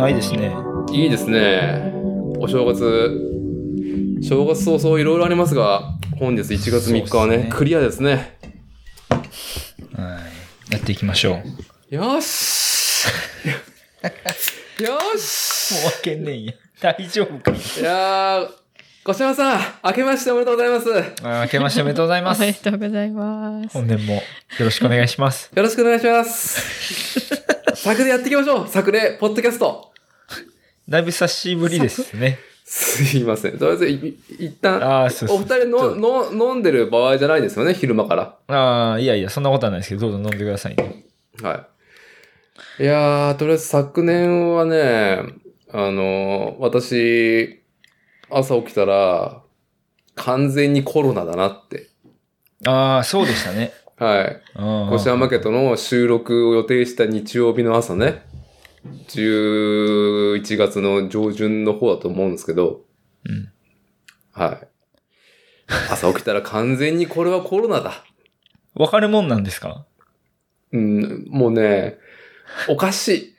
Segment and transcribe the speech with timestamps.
[0.00, 0.56] ないですね。
[0.92, 1.92] いいですね。
[2.38, 8.38] お正月、正月早々いろいろありますが、本日1月3日はね、ねクリアですね。
[9.10, 10.20] は
[10.70, 10.72] い。
[10.72, 11.34] やっていきましょう。
[11.36, 11.42] も
[11.90, 13.08] よーし
[14.82, 16.52] よーしう開けんねんや。
[16.80, 17.50] 大丈夫か。
[17.50, 18.48] いやー、
[19.04, 20.88] 小島さん、明けましておめでとうございます。
[21.44, 22.64] 明けましておめでとうございまおめす。
[22.64, 23.68] でとうございます。
[23.74, 24.22] 本年もよ
[24.60, 25.50] ろしくお願いします。
[25.54, 27.36] ろしくお願いします。
[27.76, 28.68] 作でやっていきましょう。
[28.68, 29.89] 作例、ポッドキャスト。
[30.90, 32.38] だいぶ久しぶりですね。
[32.64, 33.58] すいません。
[33.58, 35.38] とりあえず、い一旦、ああ、そうそう。
[35.38, 38.36] お二人のの飲んでる場合じゃないですよね、昼間から。
[38.48, 41.04] ああ、いやいや、そんなことはないですけど、どうぞ飲んでくださいね。
[41.42, 41.66] は
[42.78, 42.82] い。
[42.82, 45.22] いやー、とりあえず昨年はね、
[45.72, 47.62] あの、私、
[48.28, 49.42] 朝起きたら、
[50.16, 51.88] 完全にコロナだなって。
[52.66, 53.72] ああ、そうでしたね。
[53.96, 54.42] はい。
[54.54, 58.22] あコシアマーケットの収録を予定した日曜日の朝ね、
[58.84, 62.84] 11月の上旬の方だと思うんですけど、
[63.24, 63.52] うん。
[64.32, 64.68] はい。
[65.90, 68.04] 朝起きたら完全にこれはコロナだ。
[68.74, 69.86] わかるもんなんですか？
[70.72, 71.98] うん、もうね、
[72.68, 73.34] おかしい。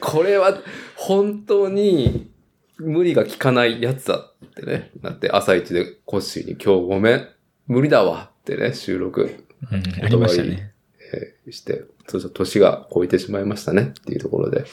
[0.00, 0.58] これは
[0.96, 2.30] 本当に
[2.78, 4.90] 無理が効かないやつだってね。
[5.02, 7.28] だって朝一でコッシーに今日ごめん、
[7.66, 10.72] 無理だわってね、収録うん、ありましたね。
[11.14, 14.64] えーして、そうそう、年が超えてしまいましたねっていうところで。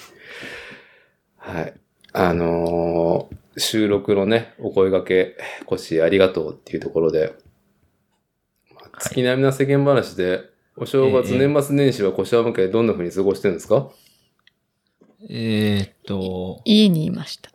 [1.37, 1.73] はい。
[2.13, 7.35] あのー収録のね、お声掛け、コッシーありがとうっていうところで、
[8.73, 10.41] まあ月並みな世間話で、
[10.75, 13.91] お正月、ええ年末年始は小山家どんな風に過ごしてるんですか？
[15.29, 17.51] えーっと、家にいました。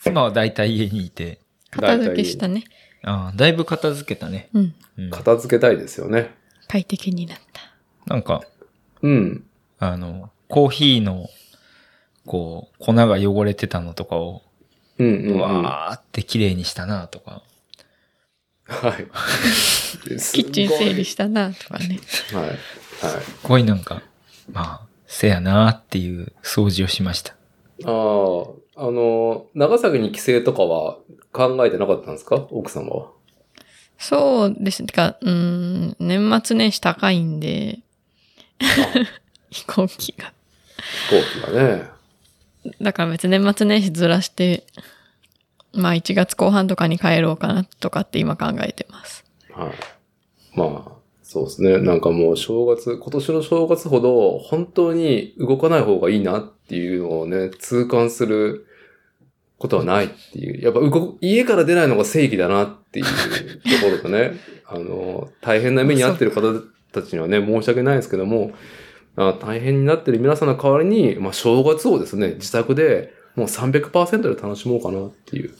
[0.00, 2.64] 妻はだいたい家にいて、片付けしたね。
[3.02, 4.48] ああ、だいぶ片付けたね。
[4.54, 4.74] うん。
[4.96, 6.34] うん、片付けたいですよね。
[6.68, 7.60] 快適になった。
[8.06, 8.42] なんか、
[9.02, 9.44] うん。
[9.78, 11.28] あの、コーヒーの、
[12.26, 14.42] こう、粉が汚れてたのとかを、
[14.98, 15.40] うんうん、うん。
[15.40, 17.42] はわーって綺麗にしたなとか。
[18.68, 18.72] い。
[18.72, 21.98] キッチン整理したな、とかね。
[22.30, 22.38] た。
[22.38, 22.48] はい。
[22.48, 22.58] はい。
[22.60, 24.02] すごいなんか、
[24.52, 27.34] まあ、せやなっていう掃除をしました。
[27.84, 27.90] ああ、
[28.76, 30.98] あの、長崎に帰省とかは
[31.32, 32.36] 考えてなかったんですか？
[32.50, 33.10] 奥様は。
[33.98, 34.86] そうですね。
[34.86, 37.80] てか、うーん、年末年始高いんで、
[39.50, 40.32] 飛行機が。
[41.08, 41.92] 飛行機がね。
[42.80, 44.64] だから別に年末年始ずらして、
[45.72, 49.24] まあ1月後半とかに帰ろうかなとかって今考えてます。
[49.50, 49.72] はい。
[50.54, 51.78] まあ、そうですね。
[51.78, 58.66] なんかもう正月、今年の正月ほど本当に動かない方がいいなっていうのをね、痛感する
[59.58, 60.62] ことはないっていう。
[60.62, 64.32] やっぱ動く、家から出ないのが正義だなっていうところとね、
[64.66, 66.52] あの、大変な目に遭ってる方
[66.92, 68.52] たちにはね、申し訳ないですけども、
[69.16, 75.54] あ大変になってる皆さんの代わりに、まあ正月をですね、自宅でもう300%で楽しもうかなっていう、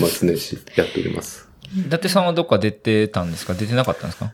[0.00, 1.48] 年末年始やっております。
[1.76, 3.54] 伊達さんはどっか出てたんですか？
[3.54, 4.32] 出てなかったんですか？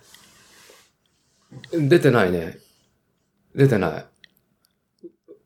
[1.73, 2.59] 出てないね。
[3.55, 4.05] 出てない。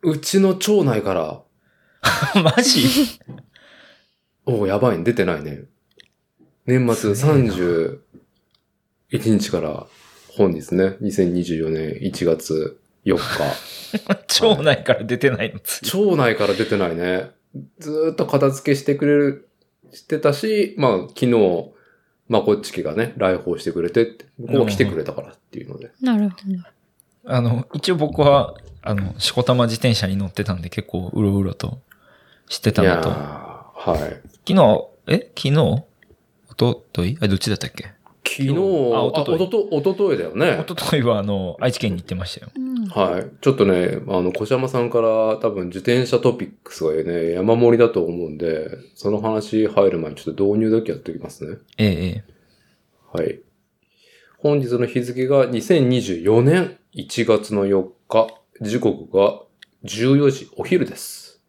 [0.03, 1.43] うちの町内から、
[2.43, 2.87] マジ？
[4.47, 5.65] おうやばいね、出てないね。
[6.67, 7.99] 年末すげえな31
[9.39, 9.87] 日から
[10.37, 13.23] 本日ね、2024年1月4日。
[14.29, 15.61] 町内から出てないの？
[15.61, 17.31] つ町内から出てないね。
[17.79, 19.49] ずーっと片付けしてくれる、
[19.93, 21.71] してたし、まあ昨日、
[22.29, 25.91] まこっちきがね、来訪してくれてって、ここ来てくれたからっていうので。
[26.03, 27.33] なるほど。
[27.33, 31.81] あの、一応僕は、あの、しこたま自転車に乗ってたんで結構うろうろと
[32.49, 33.09] してたいやのと。
[33.11, 34.01] ーはい。
[34.47, 35.31] 昨日、え？
[35.35, 35.59] 昨日？
[35.59, 35.85] お
[36.57, 37.96] とといあ、どっちだったっけ？
[38.37, 40.59] 昨日、ああ、おおとといとと、おとといだよね。
[40.61, 42.53] おとといはあの、愛知県に行ってましたよ。
[42.55, 42.85] うん。
[42.89, 43.31] はい。
[43.41, 51.57] ちょっとね、あの、小山さんから多分自転車トピックスがね、山盛りだと思うんで、その話入る前にちょっと導入だけやっておきますね。
[51.79, 52.25] ええ、ええ。
[53.13, 53.41] はい。
[54.39, 58.29] 本日の日付が2024年1月の4日、
[58.61, 59.41] 時刻が
[59.85, 61.41] 14時お昼です。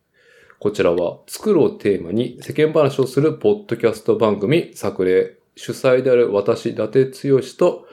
[0.60, 7.88] こちらは、作ろうテーマに世間話をするポッドキャスト番組、作例、主催である私、伊達剛と、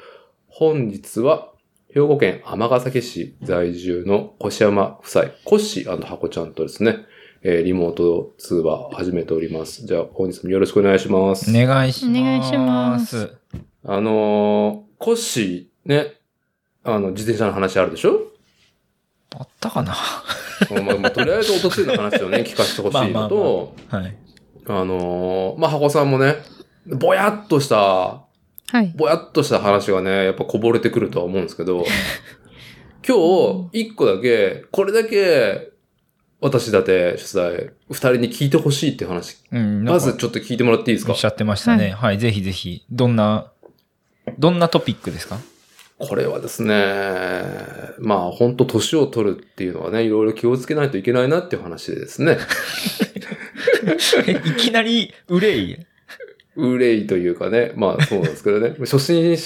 [0.48, 1.48] 本日は、
[1.92, 6.98] 兵庫県尼崎市在住の越山夫妻、コッシーハコちゃんとですね、
[7.42, 9.86] えーリモート通話を始めております。
[9.86, 11.50] じゃあ、本日もよろしくお願いします。
[11.50, 12.20] お願いします。
[12.20, 13.36] お願いします。
[13.84, 16.14] あのーコッシーね、
[16.84, 18.20] あの、自転車の話あるでしょ？
[19.36, 19.94] あったかな？
[20.84, 24.16] まあまあ、とりあえずおとついの話をね、 聞かせてほしいのと、はい。
[24.66, 26.36] あのーまあ、箱さんもね、
[26.86, 28.24] ぼやっとした、は
[28.82, 28.92] い。
[28.96, 31.84] ぼやっとした話がね、やっぱこぼれてくるとは思うんですけど、
[33.06, 35.70] 今日、一個だけ、これだけ、
[36.40, 39.38] 私だって主催、二人に聞いてほしいって話。
[39.52, 39.84] うん。
[39.84, 41.12] まずちょっと聞いてもらっていいですか？
[41.12, 41.90] おっしゃってましたね。
[41.90, 42.84] はい、ぜひぜひ。
[42.90, 43.50] どんな、
[44.38, 45.38] どんなトピックですか？
[45.98, 46.74] これはですね、
[47.98, 52.36] まあ本当年を取るっていうのはね、いろいろ気をつけないといけないなっていう話でですね。
[54.26, 55.86] え いきなり、憂い？
[56.56, 59.36] 憂いというかね、まあそうなんですけどね、 初心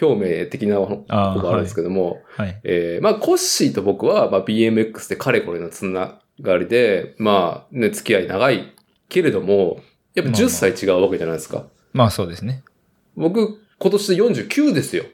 [0.00, 0.06] 表
[0.42, 2.60] 明的なことあーがあるんですけども、はい。
[2.64, 8.72] えーまあコッシーと僕は、まあ BMX でかれこれのつながりで、まあね、付き合い長い
[9.08, 9.80] けれども、
[10.14, 11.66] やっぱまあまあ10歳違うわけじゃないですか。
[11.92, 12.62] まあそうですね。
[13.16, 15.04] 僕、今年で49ですよ。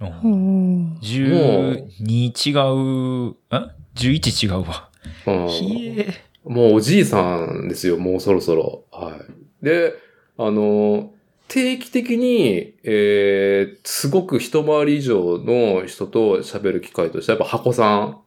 [0.00, 3.36] うんおー12違う、ん
[3.96, 4.90] ?11 違うわ。
[5.26, 5.30] う
[6.50, 6.52] ん。
[6.52, 8.84] もうおじいさんですよ、もうそろそろ。
[8.92, 9.16] は
[9.62, 9.64] い。
[9.64, 9.94] で、
[10.38, 11.12] あの、
[11.48, 18.18] 定期的に、えー、すごく一回り以上の人と喋る機会として、やっぱ箱さん、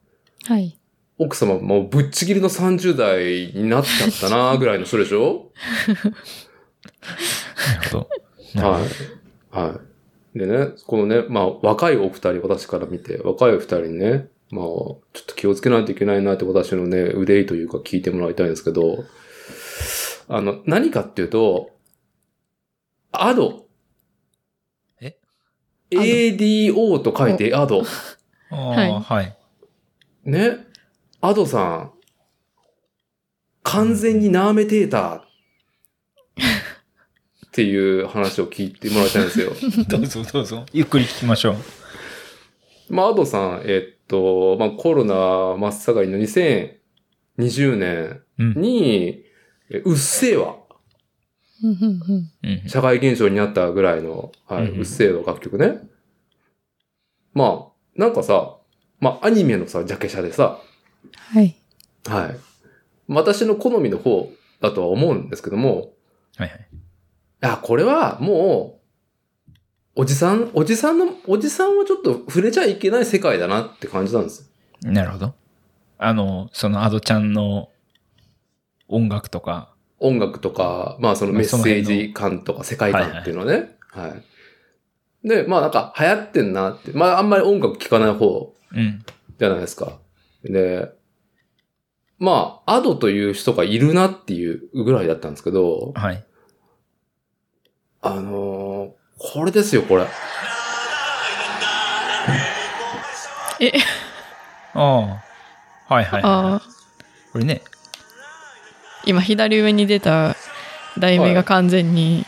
[0.45, 0.77] はい。
[1.19, 5.51] 奥様もうぶっちぎりの30代になっちゃったなぐらいの人でしょ？
[5.87, 8.07] なるほ
[8.55, 8.67] ど。
[8.69, 8.83] はい。
[9.69, 9.79] は
[10.35, 10.39] い。
[10.39, 19.03] でね、このね、まあ、若いお二人、私から見て、若いお二人にね、まあ、ちょっと気をつけないといけないなって私のね、憂いというか聞いてもらいたいんですけど、
[20.29, 21.71] あの、何かっていうと、
[23.11, 23.67] アド。
[25.01, 25.17] え
[25.91, 27.81] ?ADO と書いてアド。
[27.81, 27.87] ど。
[28.49, 29.37] ああ、はい。
[30.23, 30.67] ね？
[31.19, 31.91] アドさん、
[33.63, 35.23] 完全にナーメテーターっ
[37.51, 39.51] ていう話を聞いてもらいたいんですよ。
[39.89, 40.65] どうぞどうぞ。
[40.73, 41.55] ゆっくり聞きましょう。
[42.89, 48.53] まあ、アドさん、えっと、まあ、コロナ真っ盛りの2020年うん。
[49.83, 50.57] うっせぇわ、
[52.67, 55.79] 社会現象になったぐらいの、はい、うっせぇわ楽曲ね。
[57.33, 58.57] まあ、なんかさ、
[58.99, 60.59] まあ、アニメのさ、ジャケ写でさ、
[61.15, 61.55] はい。
[62.07, 62.37] はい。
[63.07, 64.31] 私の好みの方
[64.61, 65.93] だとは思うんですけども、
[66.35, 66.67] はいはい。
[67.41, 68.79] あ、これはも
[69.95, 74.51] う、おじさん、おじさんの、おじさんはちょっと触れちゃいけない世界だなって感じなんです。
[74.83, 75.33] なるほど。
[75.97, 77.69] あの、そのアドちゃんの
[78.87, 83.77] 音楽とか、音楽とか、まあそのメッセージ感とか世界観っていうのはね。
[83.91, 84.15] は
[85.23, 85.27] い。
[85.27, 86.91] で、まあなんか流行ってんなって。
[86.91, 89.03] まああんまり音楽聴かない方うん。
[89.39, 89.99] じゃないですか。
[90.43, 90.91] で、
[92.19, 96.23] まあ、アドという人がいるなっていうぐらいだったんですけど、はい。
[98.01, 100.05] あのーこれですよ、これ。
[103.59, 103.71] え、
[104.75, 105.21] あ
[105.89, 105.93] あ。
[105.95, 106.53] はいはいあはい。
[106.57, 106.61] あ、
[107.33, 107.63] これね。
[109.07, 110.35] 今左上に出た
[110.99, 112.25] 題名が完全に、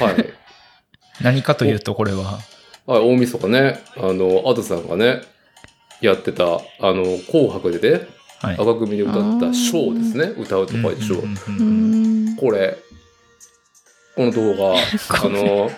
[0.00, 0.32] はい。
[1.20, 2.38] 何かというと、これは。
[2.86, 5.20] はい、大晦日ね、あの、アドさんがね、
[6.00, 6.58] やってた、あ
[6.92, 8.06] の、紅白でね、
[8.40, 8.54] はい。
[8.54, 10.34] 赤組で歌ったショーですね。
[10.40, 11.16] 歌うとかでしょ。
[12.38, 12.78] これ、
[14.16, 15.70] この動画、 あの、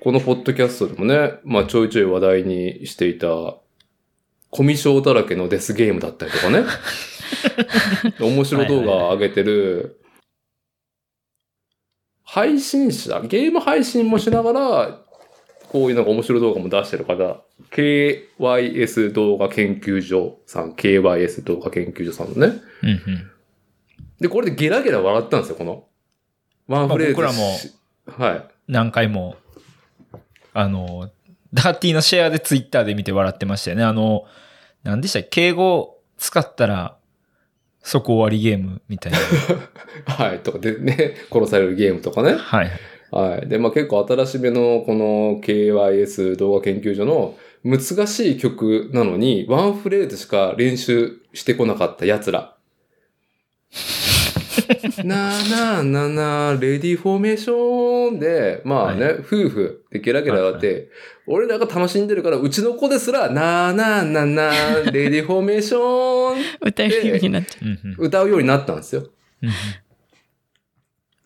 [0.00, 3.28] このポッドキャストでもね、まあちょいちょい話題にしていた、
[4.52, 6.64] コミュ障だらけのデスゲームだったりとかね、
[8.20, 9.98] 面白動画を上げてる、
[12.22, 15.00] 配信者、ゲーム配信もしながら、
[15.70, 17.40] こういうなんか面白い動画も出してる方、
[17.70, 23.30] KYS 動画研究所さん、KYS 動画研究所さんのね、うんうん。
[24.20, 25.86] で、これでゲラゲラ笑ったんですよ、この。
[26.68, 28.44] ワンフレーズ僕らはい。
[28.68, 29.36] 何回も、
[30.52, 31.10] あの、
[31.54, 33.84] ダーティーのシェアでツイッターで見て笑ってましたよね。
[33.84, 34.26] あの、
[34.84, 35.28] 何でしたっけ？
[35.28, 36.96] 敬語使ったら、
[37.82, 39.18] そこ終わりゲームみたいな。
[40.14, 40.38] はい。
[40.40, 42.34] とかでね、殺されるゲームとかね。
[42.34, 42.70] はい。
[43.10, 43.48] はい。
[43.48, 52.56] で、まあ結構新しめのこの KYS 動画研究所の難しい曲なのに、ワンフレーズしか練習してこなかった奴ら。
[55.04, 60.88] なーなーなーなー、レディフォーメーションで、まあね、は夫婦でゲラゲラやって、
[61.26, 67.58] 俺らが楽しんでるから、うちの子ですら、なーなーなーなー、レディフォーメーション、歌えるようになっちゃ
[67.98, 68.04] う。
[68.06, 69.06] 歌うようになったんですよ。
[69.42, 69.50] うん。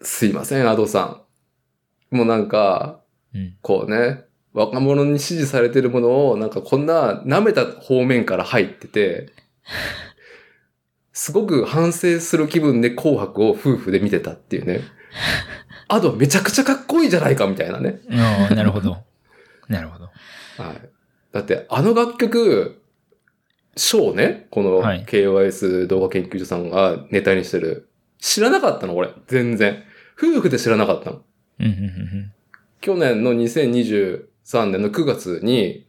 [0.03, 1.23] すいません、アドさ
[2.13, 2.17] ん。
[2.17, 3.01] もうなんか、
[3.35, 3.57] うん。
[3.63, 9.33] こうね、若者に支持されてるものを、なんかこんな舐めた方面から入ってて、
[11.17, 14.83] すごく反省する気分で紅白を夫婦で見てたっていうね。
[15.89, 18.03] アドめちゃくちゃかっこいいじゃないかみたいなね。
[18.11, 18.99] ああ、なるほど。
[19.67, 20.11] なるほど。
[20.63, 20.89] はい。
[21.33, 22.83] だってあの楽曲、
[23.77, 27.89] ショーね、このはい KOS 動画研究所さんがネタにしてる。
[28.19, 29.09] 知らなかったの俺。
[29.27, 29.85] 全然。
[30.19, 31.23] 夫婦で知らなかったの。
[32.83, 35.87] 去年の2023 2013年の9月に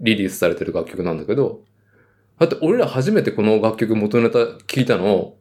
[0.00, 1.62] リリースされてる楽曲なんだけど、
[2.38, 5.34] だって俺ら初めてこの楽曲元ネタ聞いたの、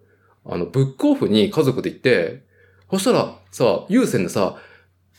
[0.46, 2.44] あの、ブックオフに家族で行って、
[2.92, 4.58] そしたらさ、有線でさ、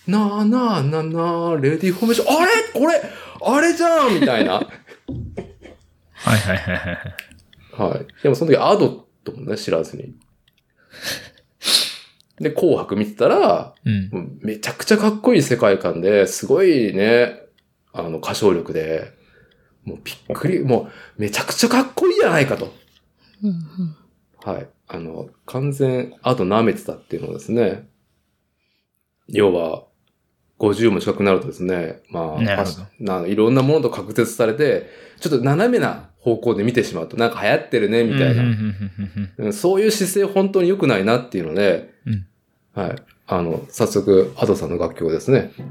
[0.06, 2.52] なあなあなあなあ、レディーフォーメーション、あれ？
[2.72, 3.02] これ？
[3.42, 4.54] あれじゃんみたいな。
[6.14, 6.94] はいはいはいはい
[7.76, 7.90] はい。
[7.90, 8.06] はい。
[8.22, 10.14] でもその時アドともね、知らずに。
[12.38, 14.38] で、紅白見てたら、うん。
[14.40, 17.40] めちゃくちゃかっこいい世界観で、すごいね、
[17.92, 19.12] あの、歌唱力で、
[19.86, 22.74] もうびっくり、もうめちゃくちゃかっこいいじゃないかと。
[23.42, 23.96] うんうん
[24.44, 24.68] はい。
[24.86, 27.88] あの、完全、あと舐めてたっていうのはですね、
[29.28, 29.84] 要は、
[30.58, 32.42] 50も近くなるとですね、まあ、
[32.98, 34.88] ないろんなものと確説されて、
[35.20, 39.52] ちょっと斜めな方向で見てしまうと、なんか流行ってるね、みたいな。
[39.52, 42.26] そういう姿勢本当に良くないなっていうので、うん
[42.74, 42.96] はい。
[43.26, 45.50] あの、早速、アドさんの楽曲をですね。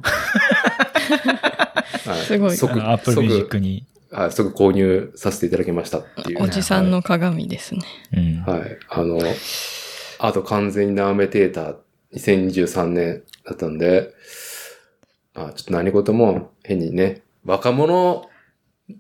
[2.06, 3.86] はいすごい即、アップルミュージッ即クに。
[4.12, 6.44] はい、即購入させていただきましたっていう。
[6.44, 7.82] おじさんの鑑ですね。
[8.14, 8.42] うん。
[8.42, 8.78] はい。
[8.90, 9.20] あの、
[10.20, 11.76] あと完全に舐めていた
[12.14, 14.14] 2023年だったんで、
[15.34, 18.30] あちょっと何事も変にね、若者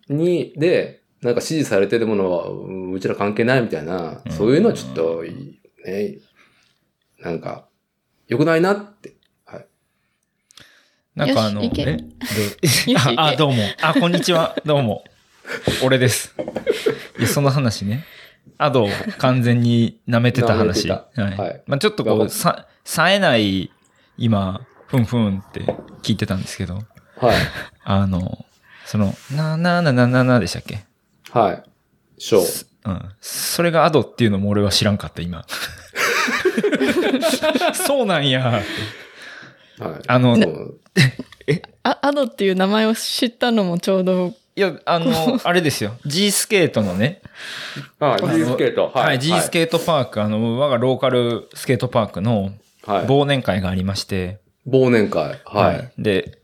[0.09, 2.49] に、で、なんか支持されてるものは、
[2.93, 5.23] うちら関係ないみたいな、うんそういうのはちょっと、
[5.85, 6.17] ね、
[7.19, 7.67] なんか、
[8.27, 9.14] 良くないなって。
[11.15, 11.27] はい。
[11.27, 13.63] なんかあの、 よし行けえよしであ、あ、どうも。
[13.81, 14.55] あ、こんにちは。
[14.65, 15.03] どうも。
[15.83, 16.35] 俺です。
[17.17, 18.05] いや、その話ね。
[18.57, 20.87] アドを完全に舐めてた話。
[20.87, 21.37] 舐めてはい。
[21.37, 23.71] はいまあちょっとこう、さ、冴えない、
[24.17, 25.61] 今、ふんふんって
[26.03, 26.83] 聞いてたんですけど、
[27.17, 27.35] はい。
[27.83, 28.45] あの、
[28.85, 30.85] その、な、な、な、な、な、なでしたっけ？
[31.31, 31.63] はい。
[32.17, 32.67] ショー。
[32.85, 33.09] うん。
[33.21, 35.45] それがアドっていうのも俺は知らんかった、今。
[37.73, 38.61] そうなんや。
[39.79, 40.01] はい。
[40.07, 40.79] あの、そう
[41.83, 45.11] あ、アドっていう名前を知ったのもちょうど、いや、あの、
[45.43, 45.97] あれですよ。
[46.05, 47.21] G スケートのね、
[47.99, 48.21] はい。
[48.21, 48.91] の G スケート。
[48.93, 52.51] はい、G スケートパーク、あの、我がローカルスケートパークの
[52.85, 53.05] はい。
[53.05, 55.39] 忘年会がありまして、忘年会。
[55.45, 55.91] はい。
[55.97, 56.39] で、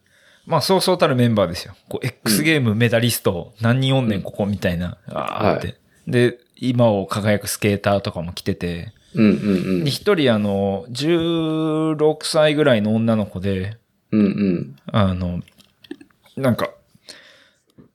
[0.46, 1.76] まあ、そうそうたるメンバーですよ。
[1.88, 5.76] こう、X ゲームメダリスト、何人おんねん、ここ、みたいな、あーって。
[6.08, 13.78] で、今を輝くスケーターとかも来てて、うんうんで、一人あの、16歳ぐらいの女の子で、
[14.12, 14.20] うん。
[14.20, 14.76] うんうん。
[14.88, 15.42] あの、
[16.38, 16.70] なんか、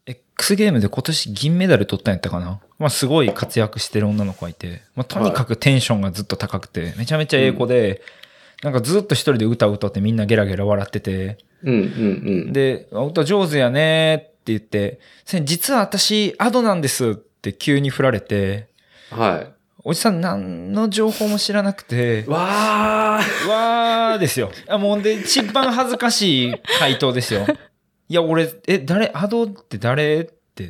[0.07, 2.61] X ゲームで今年銀メダル取ったんやったかな？
[2.79, 8.03] まあすごい活躍してる女の子がいて、まあとにかくテンションがずっと高くて、めちゃめちゃ英語で、
[8.63, 11.85] なんかずっと一人で歌を歌ってみんなゲラゲラ笑ってて、うんうんう
[12.51, 12.53] ん。
[12.53, 18.69] で、あ歌上手やねって言って、せ実は私、アドなんですって急に振られて、
[19.11, 19.56] はい。
[19.88, 23.49] おじさん何の情報も知らなくて、わー。
[23.49, 24.50] わーですよ。
[24.66, 27.47] あ、もうで、一番恥ずかしい回答ですよ。
[28.09, 30.28] いや、俺、え、誰、アドって誰？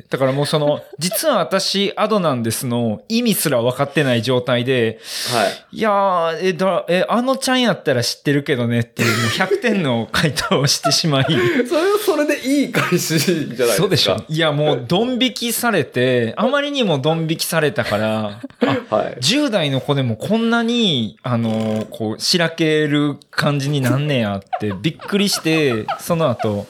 [0.09, 4.99] だからもうその、 実は私、アドなんですの意味すら分かってない状態で、
[5.33, 5.77] はい。
[5.77, 11.25] いやー、え、だ、え、あのちゃんやったら知ってるけどねっていう、もう100点の回答をしてしまい。
[11.67, 13.73] それはそれでいい返しじゃないですか。
[13.73, 19.17] そうでしょいや、もう、ドン引きされて、あまりにもドン引きされたから、あ、はい。
[19.21, 26.67] 10代の子でもこんなに、あの、こう、しらける感じになんねやって、びっくりして、その後、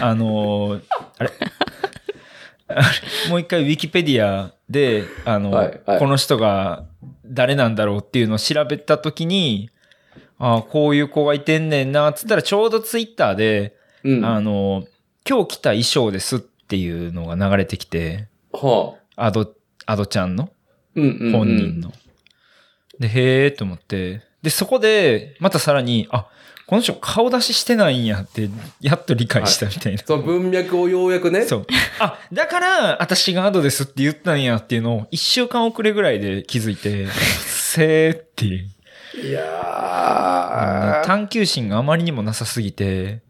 [0.00, 0.80] あの、
[1.18, 1.50] あれあれ？
[3.28, 6.84] もう一回ウィキペディアで、あの、はいはいこの人が
[7.26, 9.70] 誰なんだろうっていうのを調べたときに、
[10.38, 14.24] ああ、こういう子がいてんねんな、つったらちょうどツイッターで、うん。
[14.24, 14.84] あはの、
[15.28, 18.28] 今日着た衣装ですっていうのが流れてきて、
[19.16, 19.26] あ。
[19.26, 19.54] アド、
[19.86, 20.50] アドちゃんの？
[20.94, 21.32] うんうんうん。
[21.32, 21.92] 本人の。
[22.98, 24.22] で、へーと思って。
[24.42, 26.26] で、そこで、またさらに、あ、
[26.70, 28.48] この人顔出ししてないんやって、
[28.80, 30.02] やっと理解したみたいな。
[30.06, 31.44] その文脈をようやくね。
[31.44, 31.66] そう。
[31.98, 38.68] あ、だから、私がアドですって言ったんやっていうのを、一週間遅れぐらいで気づいて、せーっていう。
[39.20, 41.04] いやー。
[41.04, 43.22] 探求心があまりにもなさすぎて、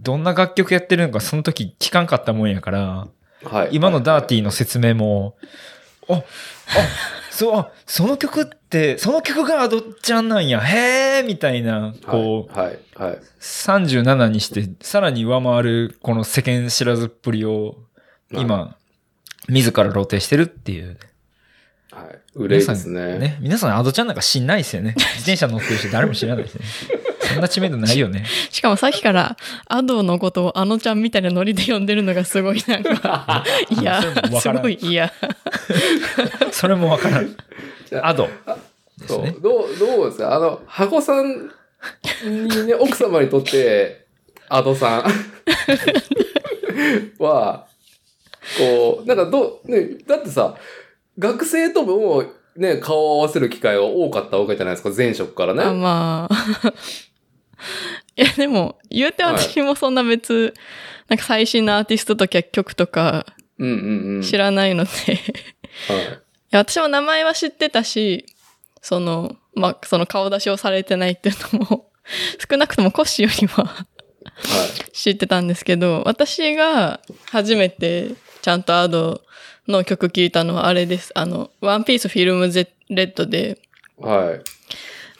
[0.00, 3.08] どんな楽曲やってるのかその時聞かんかったもんやから、
[3.44, 3.68] はい。
[3.72, 5.36] 今のダーティーの説明も、
[6.08, 6.22] あ、あ、
[7.30, 12.78] そう、あその曲って、その曲がアドちゃんなんや、へーみたいな、こう、はい。
[12.94, 13.10] はい。
[13.10, 13.18] はい。
[13.40, 17.76] 37にして、さらに上回る、この世間知らずっぷりを、
[18.30, 18.76] 今、
[19.48, 20.98] 自ら露呈してるっていう。
[22.34, 22.46] はい。
[22.46, 23.18] 憂いです皆さんね。
[23.18, 23.38] ね。
[23.40, 24.94] 皆さん、アドちゃんなんか知んないですよね。
[24.98, 26.66] 自転車乗ってる人誰も知らないですよね。
[27.32, 28.24] そんな知名度ないよね。
[28.50, 29.36] しかもさっきから、
[29.68, 35.12] アドのことをあのちゃんみたいなノリで呼んでるのがすごいなんか、 いやそれもわすからんごい嫌。
[36.50, 37.36] それもわからん。
[37.88, 38.24] じゃあアド。
[38.24, 38.30] ね
[39.06, 39.40] そう。
[39.40, 40.34] どう、どうですか？
[40.34, 41.50] あの、箱さん
[42.24, 44.04] にね、奥様にとって、
[44.48, 45.04] アドさん。
[47.22, 47.66] は、
[48.58, 50.56] こう、なんかどう、ね、だってさ、
[51.20, 52.24] 学生とも
[52.56, 55.62] ね、顔を合わせる機会は多かったわけじゃないですか、前職からね。
[55.62, 56.68] あまあ。
[58.16, 60.54] いや、でも、言うて私もそんな別、
[61.08, 63.26] なんか最新のアーティストとか曲とか。
[64.22, 66.22] 知らないので、いはい。
[66.50, 68.24] や私も名前は知ってたし、
[68.80, 71.90] その、まあ、その顔出しをされてないっていうのも、
[72.50, 73.86] 少なくともコッシーよりはは
[74.88, 74.92] い。
[74.92, 77.00] 知ってたんですけど、私が
[77.30, 79.22] 初めてちゃんとアド
[79.68, 81.12] の曲聴いたのはあれです。
[81.14, 83.60] あの、ワンピースフィルムゼレッドで、
[83.98, 84.40] はい。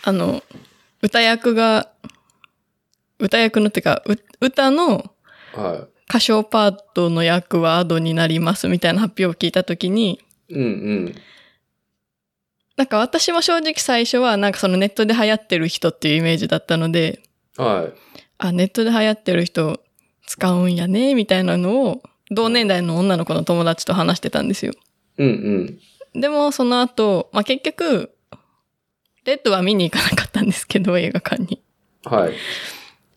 [0.05, 0.43] あの、
[1.03, 1.91] 歌役が、
[3.19, 5.13] 歌役のってか、う歌の
[5.53, 10.55] は歌唱パートの役はアドになりますみたいな発表を聞いたときに、い。
[10.55, 11.15] うんうん。
[12.77, 17.21] なんか私も正直最初はなんかそのネットで流行ってる人っていうイメージだったので、
[17.57, 17.93] はい。
[18.39, 19.81] あ、ネットで流行ってる人
[20.27, 24.73] 使うんやね、みたいなのを同年代の女の子の友達と話してたんですよ。
[25.19, 25.79] うん
[26.15, 26.21] うん。
[26.21, 28.11] でもその後、まあ、結局、
[29.25, 31.63] レッドは見に行かなかったんですけど、映画館に。
[32.05, 32.35] はい。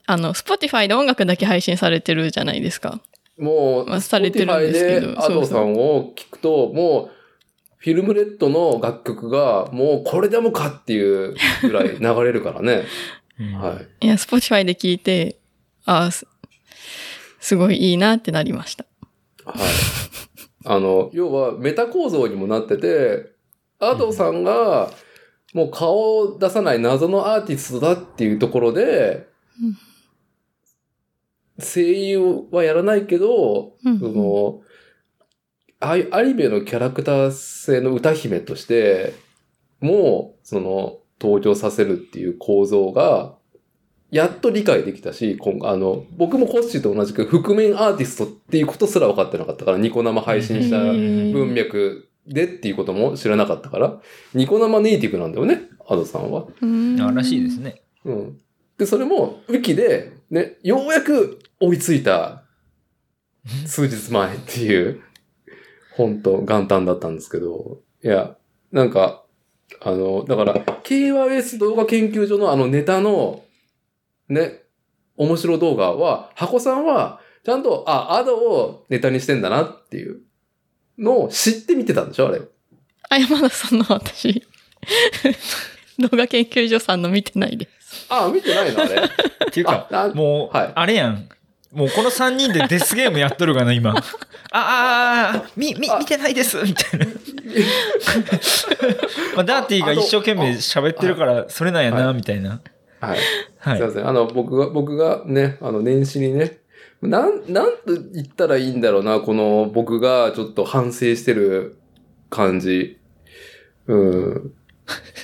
[0.05, 3.01] あの、スポティファイで音楽だけ配信されてるじゃないですか。
[3.37, 7.11] もう、まあされてるんですけど Spotify でアドさんを聞くと、もう、
[7.77, 12.83] フィルムレッドの楽曲が、もうこれでもかっていうぐらい流れるからね。
[13.39, 14.05] う んはい。
[14.05, 15.37] いや、スポティファイで聞いて、
[15.85, 16.27] ああ、す
[17.39, 18.85] すごいいいなってなりました。
[19.45, 19.57] はい。
[20.65, 23.33] あの、要はメタ構造にもなってて、
[23.79, 24.91] アドさんが、
[25.53, 29.27] もう顔を出さない謎のアーティストだっていうところで
[29.61, 29.77] うん、
[31.63, 34.61] 声優はやらないけど、うんその、
[35.79, 39.13] あいアニメのキャラクター性の歌姫として、
[39.79, 43.37] もう、その、登場させるっていう構造が、
[44.13, 53.99] やっと理解できたし、今あの、僕もコッシーと同じく覆面アーティストっていうことすら分かってなかったから、ニコ生配信した文脈でっていうことも知らなかったから、
[54.35, 56.45] ニコ生ネイティブなんだよね、アドさんは。
[56.61, 57.81] うんあらしいですね。
[58.05, 58.39] うん。
[58.77, 62.43] で、それも、ウィキで、ね、ようやく追いついた、
[63.65, 65.01] 数日前っていう、
[65.95, 68.35] 本当元旦だったんですけど、いや、
[68.71, 69.23] なんか、
[69.81, 73.43] あの、だから、KYS 動画研究所のあのネタの、
[74.29, 74.63] ね、
[75.17, 80.21] 面白動画は、箱さんは、ちゃんと、あ、アドをネタにしてんだなっていう
[80.97, 82.41] のを知って見てたんでしょあれ。
[83.09, 84.43] あ、山田さんの私、
[85.99, 88.05] 動画研究所さんの見てないです。
[88.09, 89.01] あ、見てないのあれ。
[89.01, 91.29] っていうか、もう、はいあれやん。
[91.71, 93.91] もうこの3人でデスゲームやっとるかな、今。
[94.51, 97.05] あ、ああ、み、み、あ見てないですみたいな。
[99.35, 102.61] まあ、ダーティーが一生懸命喋ってるから、それなんやな、はみたいな。
[103.03, 103.19] はい。
[103.59, 103.87] はいすい。
[103.87, 104.07] ません。
[104.07, 106.59] あの、僕が、僕がね、あの、年始にね、
[107.01, 111.77] なん、なんと言ったらいいんだろうな、この、僕がちょっと反省してる
[112.29, 112.97] 感じ。
[113.87, 114.53] うん。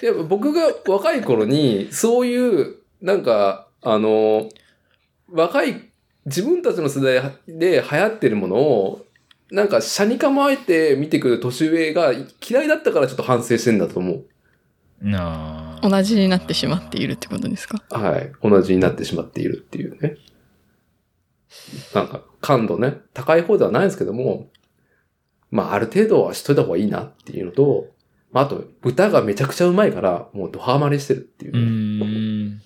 [0.04, 4.50] いや、僕が若い頃に、そういう、なんか、あの、
[5.32, 5.89] 若い、
[6.26, 9.06] 自分たちの世代で流行ってるものを、
[9.52, 12.13] なんか、車に構えて見てくる年上が
[12.48, 14.26] 嫌いだったからちょっと反省してんだと思う。
[15.02, 15.20] な
[15.56, 15.59] あ。
[15.82, 17.82] 同じになってしまっているってことですか？
[17.89, 18.32] はい。
[18.44, 20.18] 同じになってしまっているっていうね。
[21.94, 24.48] なんか、感度ね、高い方ではないですけども、
[25.52, 27.88] まあ、ある程度はしといた方がいいなっていうのと、
[28.32, 32.62] まあ、あと、歌がめちゃくちゃうまいから、もうドハマりしてるっていううね、ーん。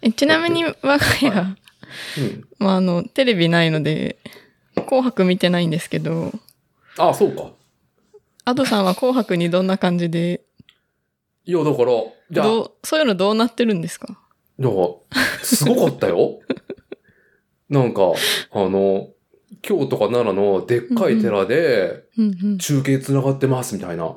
[0.00, 2.48] えちなみに我が家、うん。
[2.58, 4.16] まあ、あの、テレビないので、
[4.74, 6.32] 紅白見てないんですけど、
[6.96, 7.50] ああ、そうか。
[8.46, 10.40] アドさんは紅白にどんな感じで、
[11.50, 11.92] いや、だから、
[12.30, 14.18] じゃあ、そういうのどうなってるんですか？
[14.58, 14.78] なんか、
[15.42, 16.38] すごかったよ。
[17.68, 18.12] なんか、
[18.52, 19.08] あの、
[19.62, 22.04] 京都か奈良のでっかい寺で。
[22.58, 24.14] 中継繋がってますみたいな。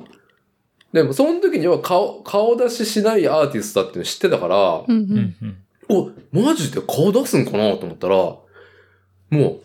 [0.92, 5.56] でも、その時には顔、顔出ししないアーティストだって知ってたから、うんうん。
[5.88, 9.60] お、マジで顔出すんかなと思ったら、も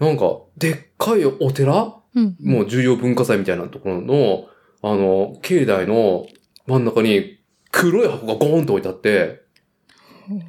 [0.00, 1.94] う、なんか、でっかいお寺？
[2.14, 2.36] うん。
[2.40, 4.46] もう重要文化財みたいなところの、
[4.82, 6.26] あの、境内の
[6.68, 7.38] 真ん中に
[7.72, 9.40] 黒い箱がゴーンと置いてあって、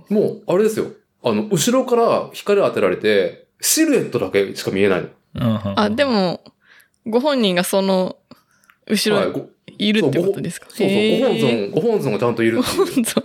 [0.10, 0.88] もう、あれですよ。
[1.24, 5.10] あの、後ろから光当てられて、シルエットだけしか見えないの。
[5.80, 6.42] あ、でも、
[7.06, 8.18] ご本人がその、
[8.88, 10.68] 後はい、ろごいるってことですか？
[10.70, 12.64] そうそう、ご本尊、ご本尊がちゃんといるご。
[12.64, 13.24] 本尊。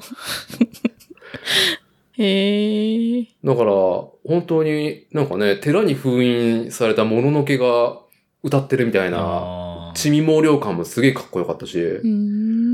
[2.17, 3.27] へえ。
[3.43, 7.99] だから、本当になんかね、寺に封印されたもののけが
[8.45, 12.74] 歌ってるみたいな、地味毛量感もすげえかっこよかったし、うーん。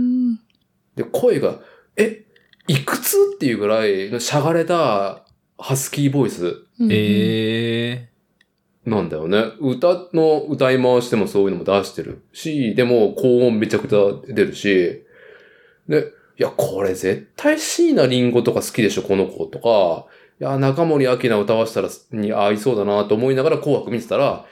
[0.96, 1.60] で、声が、
[1.96, 2.24] え、
[2.66, 5.24] いくつっていうぐらいのしゃがれた、
[5.58, 6.88] ハスキーボイスうん。
[6.90, 8.08] え
[8.86, 9.44] なんだよね。
[9.60, 15.04] 歌の歌い回してもそういうのも出してるし、でも高音めちゃくちゃ出るし、
[15.88, 20.06] で、いや、これ絶対椎名林檎とか好きでしょ、この子とか、
[20.40, 24.46] いや、中森明菜歌わせたらに合いそうだなと思いながら紅白見てたら、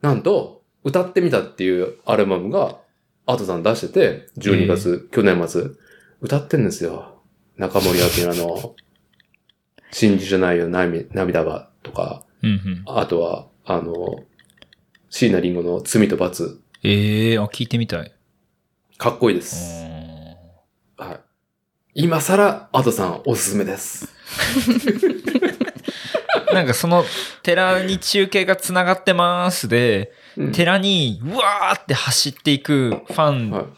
[0.00, 2.78] なんと、歌ってみたっていうアルバムが、
[3.28, 5.72] アートさん出してて、12月、去年末、
[6.22, 7.20] 歌ってんですよ。
[7.58, 8.74] 中森明菜の、
[9.90, 12.48] 信じじゃないよ、涙涙が、とか、ー。
[12.48, 12.82] うんうん。
[12.86, 14.24] あとは、あの、
[15.10, 16.58] 椎名林檎の罪と罰。
[16.82, 18.14] ええー、あ、聞いてみたい。
[18.96, 19.84] かっこいいでうす。
[19.84, 19.88] ん
[20.96, 21.20] はい。
[21.92, 24.08] 今更、アドさんおすすめです。
[26.54, 27.04] なんかその
[27.42, 33.72] 寺に中継が繋がってますで、うん寺にうわーって走っていくファはいン。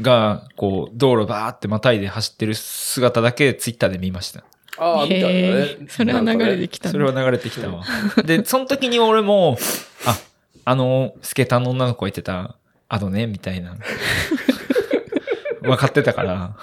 [0.00, 4.44] が、こう、道路バーってまたいで走ってる姿だけツイッターで見ました。
[4.78, 5.88] ああ、みたいなへねー。
[5.90, 7.82] それは流れてきたそれは流れてきたわ。
[8.24, 9.56] で、その時に俺も、
[10.04, 10.16] あ、
[10.66, 12.56] あの、スケーターの女の子が言ってた、
[12.88, 13.74] アドね、みたいな。
[15.62, 16.56] 分かってたから、あ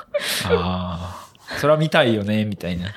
[0.46, 1.28] あ、
[1.60, 2.94] それは見たいよね、みたいな。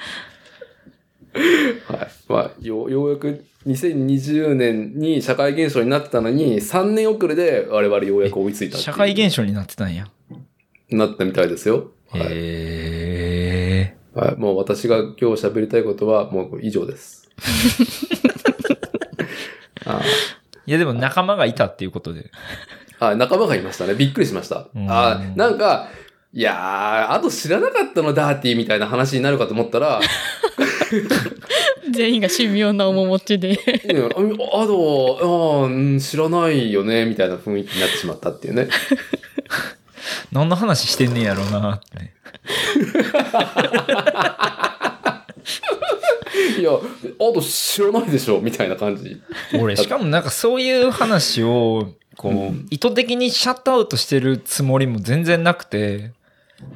[1.89, 2.09] はい。
[2.29, 10.09] まあ、よようやく2020年に社会現象になってたのに、3年遅れで我々ようやく追いついたいう社会現象になってたんや。
[10.91, 11.91] なったみたいですよ。
[12.11, 12.23] はい。
[12.23, 12.27] へ
[13.95, 13.97] え。
[14.15, 17.29] はい、もう私が今日喋りたいことはもう以上です。
[19.85, 20.03] あ
[20.67, 22.31] いや、でも仲間がいたっていうことで。
[22.99, 23.95] あ、仲間がいましたね。
[23.95, 24.69] びっくりしました。
[24.75, 25.89] うんあなんか、
[26.33, 30.01] いやー、あと知らなかったのダーティーみたいな話になるかと思ったら、
[31.93, 33.53] 全員が神妙な面持ちで。
[33.53, 33.57] い
[33.95, 34.13] やああ
[34.67, 38.69] と、あーうん知らないよね、みたいな雰囲気になってしまったっていうね。
[40.33, 42.13] 何の話してんねんやろうなって。
[46.61, 46.79] いや、あ
[47.33, 49.21] と知らないでしょ、みたいな感じ。
[49.59, 56.13] 俺、しかもなんかそういう話を、こう、うん意図的にシャットアウトしてるつもりも全然なくて、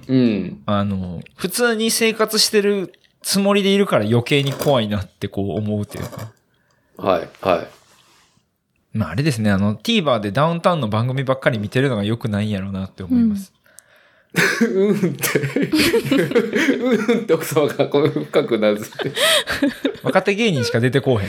[0.09, 0.63] うん。
[0.67, 2.93] あの、普通に生活してる
[3.23, 6.33] つもりでいるから余計に怖いなってこう思うというか。
[6.97, 7.69] はい、はい。
[8.93, 13.53] まああれですね、あの、TVer でダウンタウンの番組ばっかり見てるのが良くないんやろうなって思います。
[14.63, 15.39] うんって、
[16.77, 19.13] うんって奥様がこう深くうなずいて。
[20.03, 21.29] 若手芸人しか出てこうへん。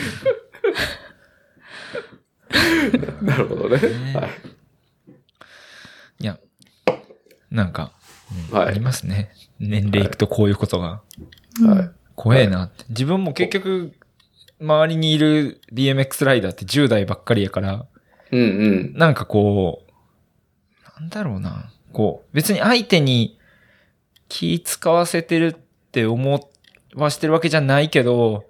[3.26, 3.80] なるほどね。
[3.80, 4.32] ねはい。
[6.20, 6.38] いや、
[7.50, 7.92] なんか、
[8.52, 9.32] うんはいありますね。
[9.60, 11.02] 年齢いくとこういうことが。
[11.60, 11.92] はい。
[12.16, 12.86] 怖えなって。
[12.90, 13.94] 自分も結局、
[14.60, 17.86] 周りにいる BMX ライダーって10代ばっかりやから、
[18.32, 18.94] うんうん。
[18.96, 21.72] なんかこう、なんだろうな。
[21.92, 23.38] こう、別に相手に
[24.30, 25.54] 気使わせてるっ
[25.92, 26.50] て思
[26.96, 28.46] わしてるわけじゃないけど、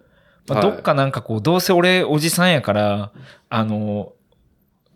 [0.48, 3.12] まあ、はいどっかなんかこう、どうせ俺おじさんやから、
[3.50, 4.14] あの、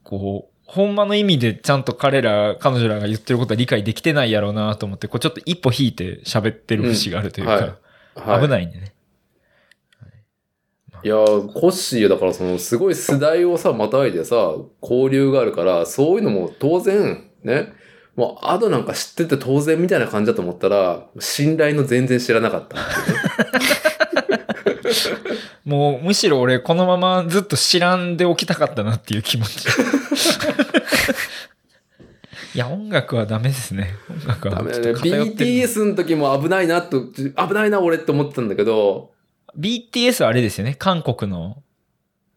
[0.04, 7.74] こう、ほんまの意味でちゃんと彼ら、彼女らが言ってることは理解できてないやろうなと思って、こうちょっと一歩引いて喋ってる節があるというか、うんはい
[8.16, 8.94] 危ないんでね。
[11.04, 17.74] いやー、コッシーだからその、すごい世代をさ、またいでさ、交流があるから、そういうのも当然、ね、
[18.16, 22.78] もう、アドなんか知ってて当然みたいな感じだと思ったら、信頼の全然知らなかった。
[25.66, 29.68] もうむしろ俺このままずっと知らんでおきたかったなっていう気持ち。
[32.56, 33.90] いや、音楽はダメですね。
[34.10, 34.92] 音楽はダメだね。
[34.94, 39.12] BTS の時も危ないなと、危ないな俺って思ってたんだけど、
[39.60, 40.76] BTS はあれですよね。
[40.80, 41.62] 韓国の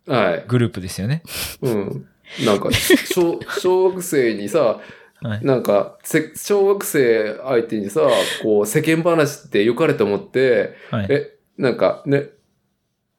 [0.09, 0.45] はい。
[0.49, 1.23] グループですよね。
[1.63, 2.07] うん。
[2.45, 4.81] なんか、小、小学生にさ、
[5.21, 5.45] はい。
[5.45, 8.01] なんか、せ小学生相手にさ、
[8.43, 11.07] こう、世間話って良かれと思って、はい。
[11.11, 12.31] え、なんかね、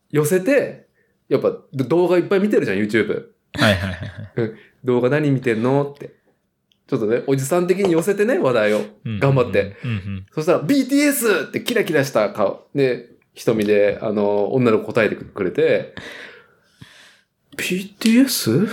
[0.09, 0.88] 寄せて、
[1.29, 3.27] やっぱど動画いっぱい見てるじゃん、YouTube。
[3.53, 4.51] はいはいはいはい。
[4.83, 6.18] 動画何見てんのって。
[6.89, 8.82] ちょっとね、おじさん的に寄せてね、話題を。
[9.06, 9.78] うん頑張って。。
[9.84, 10.25] うんうん。
[10.34, 11.49] そしたら、BTS!
[11.49, 12.65] ってキラキラした顔。
[12.73, 15.93] で、瞳で、あの、女の子答えてくれて、
[17.58, 18.69] BTS?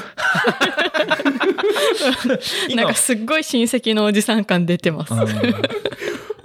[2.74, 5.12] なんかすっごい親戚のおじさん感出てます。
[5.12, 5.20] うん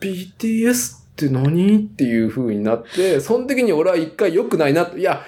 [0.02, 1.78] BTS って何？
[1.78, 5.24] っていう風になって、その時に俺は一回良くないなって、いや、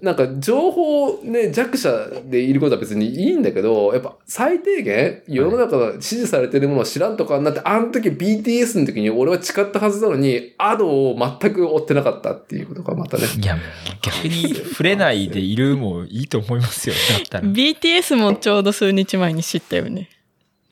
[0.00, 13.24] なんか情報ね、弱者でいることは別にいいんだけど、やっぱ最低限世の中が支持されてるものを知らんとかになって、あの時 BTS の時に俺は誓ったはずなのに、アドを全く追ってなかったっていうことがまたね。
[13.40, 13.56] いや、
[14.02, 16.94] 逆に触れないでいるもいいと思いますよ。
[17.10, 17.48] だったら。
[17.48, 20.08] BTS もちょうど数日前に知ったよね。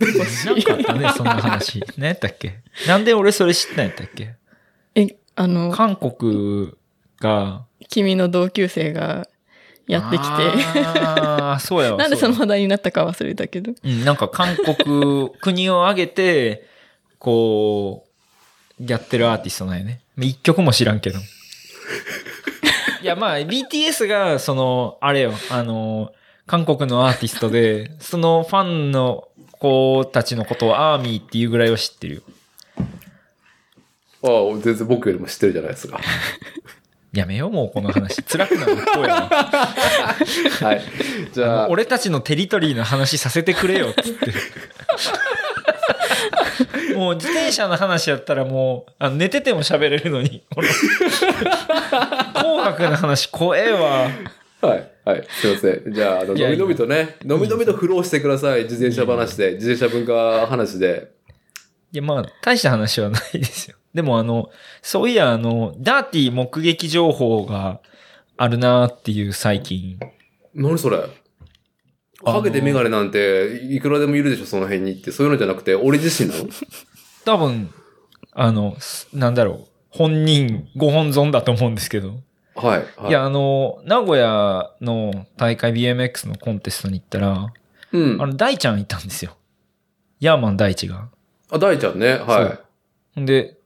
[0.01, 1.81] なんかあったね、 そんな話。
[1.97, 2.55] 何やったっけ？
[2.89, 4.35] なんで俺それ知ったんやったっけ？
[4.95, 6.73] え、あの、韓国
[7.23, 9.29] が、君の同級生が
[9.87, 10.29] やってきて。
[10.85, 11.99] ああ、 そうやわ。
[11.99, 13.73] なんでその話題になったか忘れたけど。
[13.83, 16.67] うん、なんか韓国、国を挙げて、
[17.19, 18.07] こ
[18.81, 20.01] う、やってるアーティストなんよね。
[20.19, 21.19] 一曲も知らんけど。
[23.03, 26.13] いや、まあ、BTS が、その、あれよ、あの、
[26.47, 32.23] 韓国のアーティストで、そのファンの子たちのことをアーミーっていうぐらいは知ってるよ。
[34.25, 36.01] ああ、全然僕よりも知ってるじゃないですか。
[37.13, 38.23] やめよう、もうこの話。
[38.23, 39.29] 辛くなる一方やわ。
[39.29, 40.83] はい。
[41.33, 44.33] じゃあ、俺たちのテリトリーの話させてくれよ、つって。
[46.97, 50.43] もう自転車の話やったらもう、あの寝てても喋れるのに、
[52.35, 54.11] 紅白の話怖えわ。
[54.63, 54.91] はい。
[55.05, 55.27] はい。
[55.29, 55.93] すいません。
[55.93, 58.63] じゃあ、あの、のびのびとね、のびのびとフローしてください。
[58.63, 61.11] 自転車話で、自転車文化話で。
[61.93, 63.77] いや、まあ、大した話はないですよ。
[63.95, 64.51] でもあの、
[64.81, 67.81] そういや、あの、ダーティー目撃情報が
[68.37, 69.99] あるなっていう最近。
[70.55, 70.99] 何それ？
[72.25, 75.11] あのハゲてメガネなんて、いくらでもいるでしょ、その辺にって。
[75.11, 76.49] そういうのじゃなくて、俺自身なの？
[77.25, 77.73] 多分、
[78.33, 79.69] あの、すなんだろう。
[79.91, 82.21] 本人、ご本尊だと思うんですけど。
[82.55, 82.79] はい。
[82.97, 87.53] はいいや、あの、名古屋の大会 BMX のコンテストに行ったら、
[87.93, 88.23] うん。
[88.23, 89.37] あの、大ちゃんいたんですよ。
[90.21, 91.09] ヤーマン大地が。
[91.51, 92.15] あ、大ちゃんね。
[92.15, 92.61] は
[93.15, 93.59] ほんで、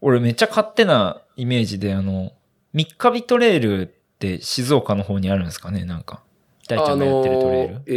[0.00, 2.32] 俺めっちゃ勝手なイメージで、あの、
[2.72, 3.86] 三日日トレイルっ
[4.18, 6.22] て静岡の方にあるんですかね、なんか。
[6.64, 6.68] い。
[6.68, 7.74] 大ちゃんがやってるトレイル。
[7.76, 7.92] あのーえ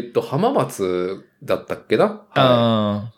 [0.00, 2.04] ーっと、浜松だったっけな？
[2.04, 3.12] はああ。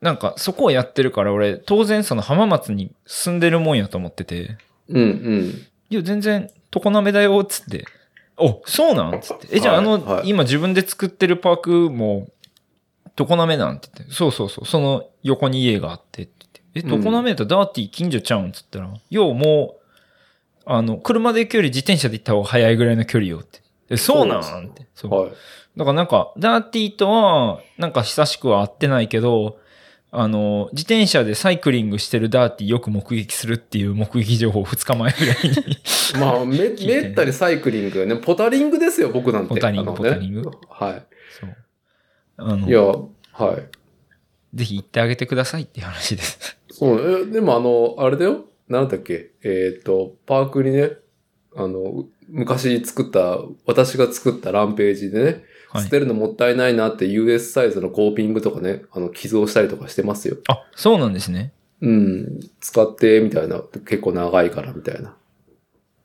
[0.00, 4.46] なんか、そこをやってるから、俺、当然その浜松に住んでるもんやと思ってて、い。
[4.90, 5.54] うんうん。
[5.90, 7.84] いや、全然、常滑だよ、つって。
[8.36, 9.20] お、そうなん？
[9.20, 9.48] つって。
[9.50, 12.28] え、じゃあ、はいあの、はい今自分で作ってるパークも、
[13.16, 13.76] 常滑なん？
[13.78, 14.14] って言って。
[14.14, 14.66] そうそうそう。
[14.66, 16.37] その横に家があってって。
[16.78, 18.52] え、うん常滑だとダーティー近所ちゃうん？
[18.52, 19.80] つったら、ようもう、
[20.66, 23.60] あの、車で行くより自転車で行った方が早いぐらいの距離よって。
[23.90, 24.68] え、そうなん？
[24.68, 24.86] って。
[24.94, 25.10] そう。
[25.10, 25.30] はい。
[25.76, 29.58] だからなんか、ダーティーとは、なんか久しくは会ってないけど、
[30.10, 35.76] あの、自転車でサイクリングしてるダーティーよく目撃するっていう目撃情報を2日前ぐらいに。
[36.18, 38.16] まあ、め、めったにサイクリングね。
[38.16, 39.48] ポタリングですよ、僕なんて。
[39.50, 41.02] ポタリングあのポタリングは
[41.40, 41.56] そう。
[42.38, 42.68] あい。
[42.68, 44.56] いや、の、はい。
[44.56, 46.57] ぜひ行ってあげてくださいっていう話です。
[46.78, 48.44] そう、え、でもあの、あれだよ。
[48.68, 49.32] なんだっけ。
[49.42, 50.92] えっ、と、パークにね、
[51.56, 55.24] あの、昔作った、私が作ったランページでね、
[55.70, 60.38] はい捨てるのもったいないなって US サイズのコーピングとかね、あの、寄贈したりとかしてますよ。
[60.48, 61.52] あ、そうなんですね。
[61.82, 63.60] うん、使って、みたいな。
[63.86, 65.14] 結構長いから、みたいな。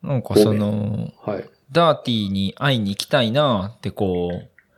[0.01, 1.49] なんかその、はい。
[1.71, 4.31] ダーティーに会いに行きたいなってこ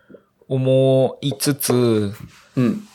[0.10, 0.16] う、
[0.48, 2.14] 思いつつ、
[2.56, 2.88] うん。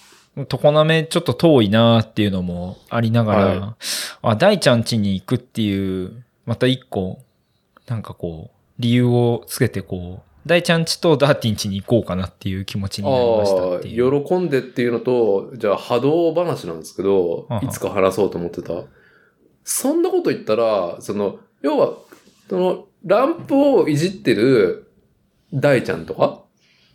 [0.47, 3.77] 常滑ちょっと遠いなっていうのもありながら、は
[4.23, 7.23] あ、大ちゃん家に行くっていう、また一個、
[7.87, 14.25] なんかこう、理由をつけてこう、大ちゃん家とダーティー家に行こうかなっていう気持ちになりましたっていう。
[14.25, 18.85] 喜んでっていうのと、じゃあ波動話なんですけど、いつか話そうと思ってた。
[19.65, 21.95] そんなこと言ったら、その、要は、
[22.49, 24.91] その、ランプをいじってる
[25.53, 26.43] 大ちゃんとか、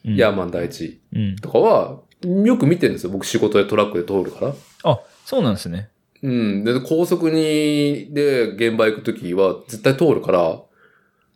[0.06, 1.02] うんヤーマン大地。
[1.42, 3.10] とかは、よく見てるんですよ。
[3.12, 4.54] 僕仕事でトラックで通るから。
[4.84, 5.90] あ、そうなんですね。
[6.22, 6.64] うん。
[6.64, 10.62] で、高速に、で、現場行くときは絶対通るから、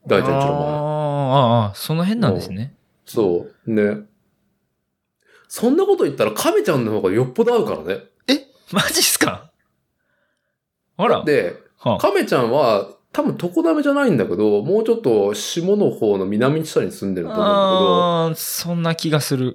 [0.07, 0.67] 大ちゃんちの前。
[0.67, 2.73] あーあー、その辺なんですね。
[3.05, 3.71] そう。
[3.71, 4.05] ね。
[5.47, 8.03] そんなこと言ったら、亀ちゃんの方がよっぽど合うからね。
[8.71, 9.49] マジっすか？
[10.95, 11.23] あら。
[11.23, 17.53] で、はあ亀ちゃんは、多分常滑じゃないんだけど、もうちょっと下の方の南下に住んでると思うんだ
[18.27, 19.53] あーそんな気がする。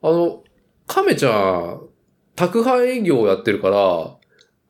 [0.00, 0.44] けど、あの、
[0.88, 1.82] 亀ちゃん、
[2.34, 4.16] 宅配営業をやってるから、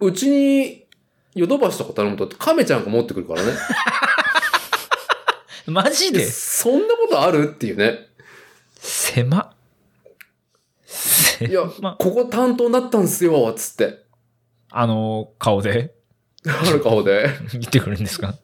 [0.00, 0.87] うちに
[1.35, 3.52] ヨドバシとか頼むと亀ちゃんが持ってくるからね。
[5.66, 6.24] マジで？
[6.26, 7.52] そんなことある？
[7.54, 8.09] っていうね。
[8.76, 9.54] 狭。
[10.85, 13.98] 狭いや、ここ担当だったんすよ、つって。
[14.70, 15.94] あの、顔で？
[16.46, 17.28] ある顔で。
[17.52, 18.35] 言ってくるんですか？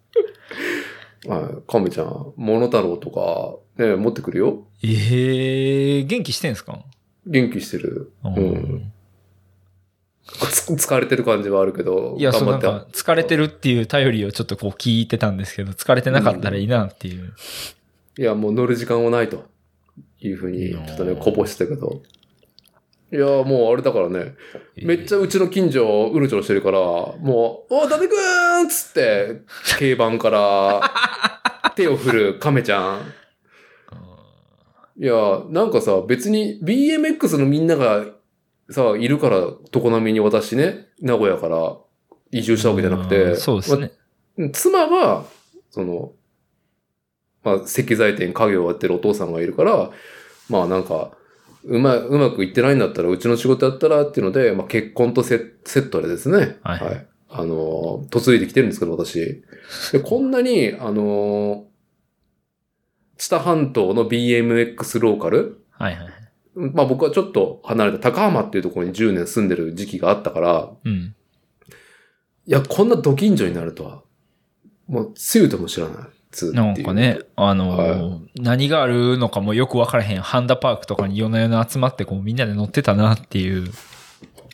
[1.27, 1.43] はい。
[1.67, 4.67] 亀ちゃん、モノタロウとか、ね、持ってくるよ。
[4.83, 6.79] ええー、元気してんすか？
[7.27, 8.13] 元気してる。
[8.25, 8.93] ううん。
[10.51, 17.35] つ疲れてる感じはあるけど、いや、そうなん頑張ってか、疲れてるっていう頼りをちょっとこう聞いてたんですけど、疲れてなかったらいいなっていう。
[18.19, 19.45] いや、もう乗る時間はないと。
[20.21, 22.03] いうふうに、ちょっとね、こぼしてたけど。
[23.13, 24.35] いや、もうあれだからね、
[24.77, 29.43] めっちゃうちの近所うろちょろしてるから、もう、お伊達くーんっつって、
[29.79, 33.01] 軽バンから手を振る亀ちゃん。
[34.97, 38.05] いや、なんかさ、別に BMX のみんなが
[38.71, 39.41] さ、いるから、
[39.73, 41.77] 常滑に私ね、名古屋から
[42.31, 43.93] 移住したわけじゃなくうて、んそうですね。
[44.53, 45.25] 妻は、
[45.71, 46.13] その、
[47.43, 49.91] まあ、石材店家業をやってるお父さんがいるから、
[50.49, 51.13] まあなんか、
[51.65, 56.59] うま、うまくいってないんだったら、うちの仕事やったらっていうので、まあ結婚とセセットでですね。
[56.63, 59.43] はいあの、嫁いできてるんですけど、私。
[59.91, 61.65] でこんなに、あの、
[63.19, 65.65] 知多半島の BMX ローカル？
[65.71, 66.13] はいはい。
[66.57, 71.15] まあ僕はちょっと離れた高浜っていうところに10年住んでる時期があったから、うん。
[72.47, 74.03] いや、こんなド近所になるとは、
[74.87, 75.97] もう、つゆとも知らない。
[76.53, 83.71] なんかね、あのーは何があるのかもよくわからへん、ハンダパークとかに夜な夜な集まってこうみんなで乗ってたなっていう。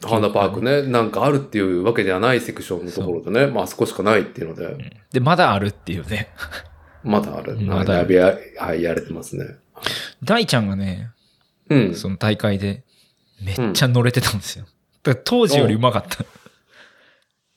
[0.05, 6.29] ハンダパークね、なんかあるっていうわけではないセクションのところでね、まあそこしかないっていうので、で、まだあるっていうね。
[7.03, 7.57] まだある。
[7.61, 9.45] まだやべや、はい、やれてますね。
[10.23, 11.11] 大ちゃんがね、
[11.69, 11.95] うん。
[11.95, 12.83] その大会で
[13.43, 14.67] めっちゃ乗れてたんですよ。
[15.03, 16.25] だから当時より上手かった。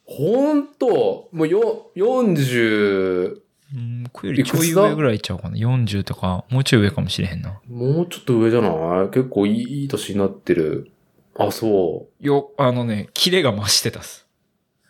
[0.06, 3.38] ほんと、もうよ、40、
[3.75, 5.58] うん、これよりちょい上ぐらいいっちゃうかな。
[5.58, 7.60] 40とか、もうちょい上かもしれへんな。
[7.67, 9.08] もうちょっと上じゃない？
[9.08, 10.91] 結構いい年になってる。
[11.36, 14.27] あ、そよ、あのね、キレが増してたっす。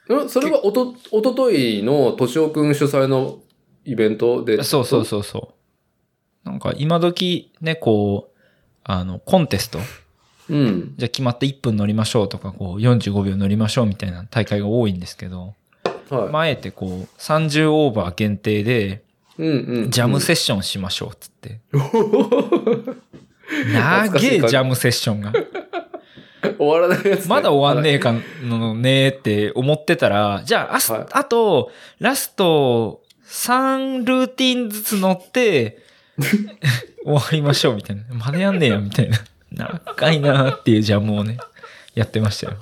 [0.10, 0.26] う。
[0.26, 3.40] んそれはおと、おとといのとしおくん主催の
[3.86, 4.64] イベントで。
[4.64, 5.54] そうそうそうそ
[6.46, 6.50] う。
[6.50, 8.40] なんか今時ね、こう、
[8.84, 9.80] あの、コンテスト
[10.50, 10.54] う。
[10.54, 10.94] うん。
[10.98, 15.56] じゃあ決まって1分乗りましょうとか、こう45秒乗りましょうみたいな大会が多いんですけど、
[16.10, 16.30] はい。
[16.30, 19.04] まああえてこう30オーバー限定で
[19.38, 19.92] うんうん。
[19.92, 21.60] ジャムセッションしましょうっつって。
[21.72, 22.94] 懐
[23.74, 25.34] なげえジャムセッションが。
[26.58, 33.02] 終わらないやつね、まだ終わんねえかのねーって思ってたら、じゃああす、はいあと、ラスト
[33.34, 35.80] 3ルーティンずつ乗って、
[37.04, 38.04] 終わりましょうみたいな。
[38.14, 39.18] まだやんねえやみたいな。
[39.52, 41.38] 長いなーっていうジャムをね、
[41.96, 42.58] やってましたよ。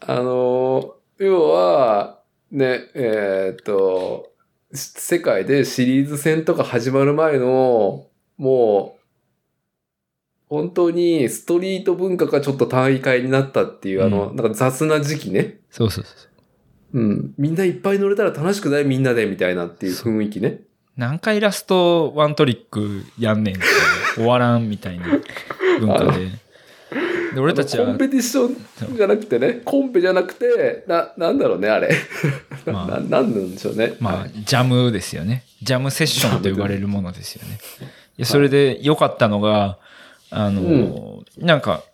[0.00, 4.32] あのー要は、ね、えーっと、
[4.72, 8.06] し世界でシリーズ戦とか始まる前の、
[8.38, 9.00] もう、
[10.48, 15.58] 本当にストリート文化がちょっと大会になったっていう、あの、うなんか雑な時期ね。
[15.70, 16.29] そうそうそう。
[16.92, 17.34] うん。
[17.38, 18.84] みんないっぱい乗れたら楽しくない？
[18.84, 20.60] みんなでみたいなっていう雰囲気ね。
[20.96, 23.64] 何回ラストワントリックやんねんって
[24.16, 25.06] 終わらんみたいな
[25.80, 26.28] 文化で。
[27.34, 28.48] で、俺たちはコン、ペティショ
[28.92, 31.94] ンじゃなくてね、コンペじゃなくて、な、なんだろうね、あれ。
[32.66, 33.94] まあ な、なんなんでしょうね。
[34.00, 35.44] まあ、ジャムですよね。
[35.62, 37.58] ジャムセッションと呼ばれるものですよね。
[38.18, 39.78] いやそれで良かったのが、
[40.30, 41.84] あの、なんか、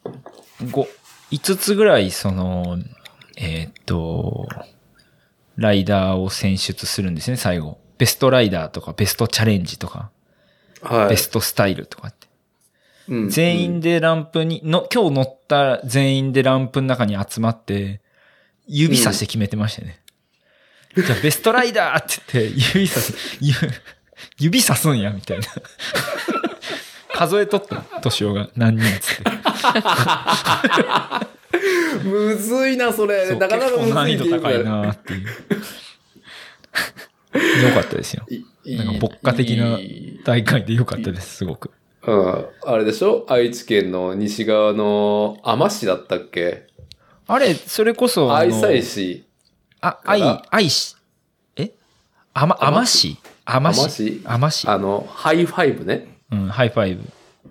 [0.62, 0.86] 5、
[1.32, 2.78] 5つぐらい、その、
[3.36, 4.48] えーっと、
[5.56, 7.78] ライダーを選出するんですね、最後。
[7.98, 10.10] ベストライダーとか、ベストチャレンジとか、
[10.82, 11.08] はい。
[11.10, 12.26] ベストスタイルとかって。
[13.08, 18.00] うん全員でランプに、の、今日乗った全員でランプの中に集まって、
[18.66, 20.00] 指さして決めてましたよね。
[20.96, 23.54] じゃあ、ベストライダーって言って、 指さす、ゆ
[24.38, 25.46] 指さすんや、みたいな。
[27.14, 29.24] 数えとった、年男が何人っつって。
[32.04, 33.34] むずいな、それ。
[33.36, 35.26] なかなか難易度高いなっていう。
[37.66, 38.26] よかったですよ。
[38.66, 39.78] なんか牧歌的な
[40.24, 41.70] 大会でよかったです、すごく。
[42.06, 42.46] うん。
[42.64, 43.26] あれでしょ？
[43.28, 46.66] 愛知県の西側の天市だったっけ？
[47.26, 49.24] あれ、それこそ、あ愛の西市。
[49.80, 50.96] あ、愛、愛し、
[51.56, 51.72] え？
[52.32, 56.16] あま、甘市甘市天市甘市あの、ハイファイブね。
[56.30, 57.02] うん、ハイファイブ。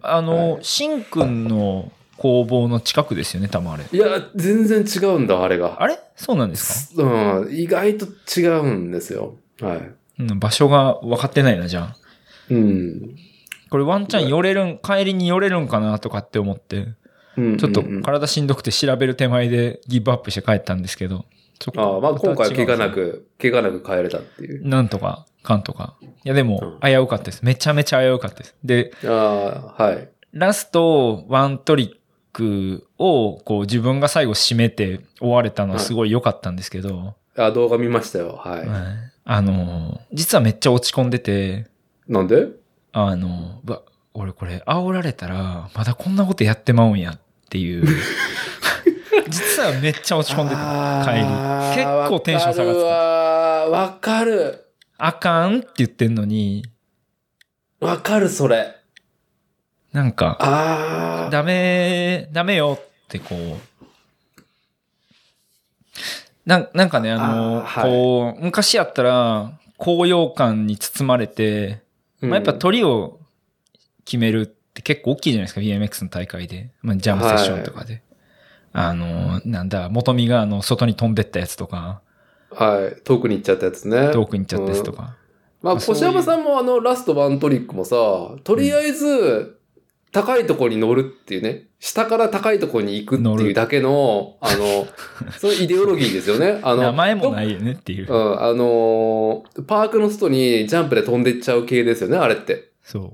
[0.02, 3.84] あの、はいしんくんの工房の近くですよね、多分あれ。
[3.92, 5.82] いや、全然違うんだ、あれが。
[5.82, 6.00] あれ？
[6.16, 7.04] そうなんですか？
[7.04, 7.54] うん。
[7.54, 8.06] 意外と
[8.40, 9.36] 違うんですよ。
[9.62, 9.92] はい。
[10.20, 11.96] うん、場所が分かってないな、じゃあ。
[12.50, 13.16] うん。
[13.70, 16.96] これワンチャン寄れるん、帰りに寄れるんかなとかって思って、
[17.38, 21.26] うんちょっと体しんどくて調べる手前でギブアップして帰ったんですけど。
[21.76, 22.90] ああ、まあ今回は怪我な。
[22.90, 24.66] く、怪我なく帰れたっていう。
[24.66, 25.96] なんとか、かんとか。
[26.02, 27.44] いや、でも、危うかったです。
[27.44, 28.56] めちゃめちゃ危うかったです。
[28.64, 30.10] で、ああ、はい。
[30.32, 31.92] ラストワントリッ
[32.36, 38.40] クをこう自分が最後締めて終われたのはすごい良かったんですけど、あ動画見ましたよ。
[38.44, 38.60] はい。
[38.60, 38.70] はい
[39.28, 41.66] あの、実はめっちゃ落ち込んでて、
[42.08, 42.48] なんで？
[42.92, 43.82] あの、うわ、
[44.14, 47.20] 俺これ煽られたらまだこんなことやってまうんやっ
[47.50, 47.88] ていう、
[49.28, 51.26] 実はめっちゃ落ち込んでた帰り。
[51.76, 52.88] 結構テンション下がってた。
[52.88, 52.92] た。
[53.72, 54.66] わかる
[54.98, 56.64] あかんって言ってんのに、
[57.80, 57.94] わ。
[57.94, 58.76] わかる、それ。
[59.96, 61.30] なんか。
[61.32, 63.58] ダメ、ダメよってこう、
[66.46, 71.82] なんなんかね、あの、あーはいこう、昔やったら、高揚感に包まれて、
[72.20, 73.22] まあ、やっぱ鳥を
[74.04, 76.72] 決めるって結構大きいじゃないですか、BMX の大会で。
[76.82, 78.04] まあ、ジャムセッションとかで。
[78.74, 82.02] あの、なんだ、元見があの、外に飛んでったやつとか、
[82.52, 83.02] はい。
[83.04, 84.12] 遠くに行っちゃったやつね。
[84.12, 85.16] 遠くに行っちゃったやつとか。
[85.62, 87.96] まあ、まあそういう越山さんもあの、ラストワントリックもさ、
[88.44, 89.58] とりあえず、
[90.16, 94.88] 高いところに乗るっていうね、下から高いところに行くっていうだけの、あの、
[95.38, 96.62] そのイデオロギーですよね。
[96.64, 98.14] あの、名前もないよねっていうう。
[98.14, 102.70] ん、あのーパークの外にジャンプで飛んでっちゃう系ですよね、あれって。
[102.82, 103.14] そう。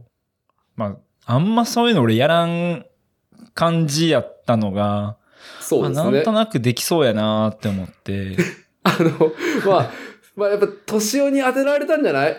[0.76, 2.86] まあ、あんまそういうの俺やらん
[3.56, 5.18] 感じやったのが、
[5.60, 6.32] そうですねあなんと。
[6.32, 8.38] なくできそうやなーって思って。
[8.84, 9.32] あの、
[9.66, 9.92] まあ、
[10.36, 12.38] まあやっぱ、年男に当てられたんじゃない？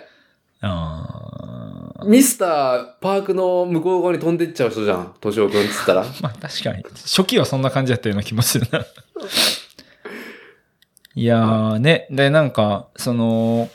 [0.61, 1.02] あー
[2.05, 6.05] ミスターパークの向こう側に飛んでっちゃう人じゃん、年男くんっつったら。
[6.21, 6.83] まあ確かに。
[6.95, 8.85] 初期はそんな感じやったような気もするな。
[11.15, 12.07] いやーね。
[12.11, 13.71] で、なんか、その、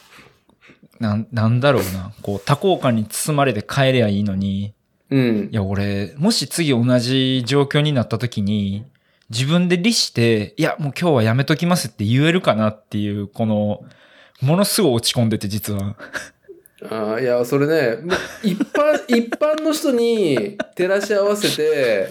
[0.99, 2.11] なん、なんだろうな。
[2.21, 4.73] こう、多幸感に包まれて帰りゃいいのに、
[5.09, 5.55] うんい。
[5.55, 8.85] や、俺、もし次同じ状況になった時に、
[9.29, 13.83] 自分で律して、いや、もう今日はやめときますって言えるかなっていう、この、
[14.41, 15.95] ものすごい落ち込んでて、実は。
[16.83, 17.97] あーいや、それね、
[18.43, 22.09] 一般、 一般の人に照らし合わせて、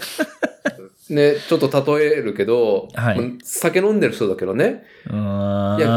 [1.08, 4.84] ね、ちょっと例えるけど、はい酒飲んでる人だけどね。
[5.06, 5.14] いや、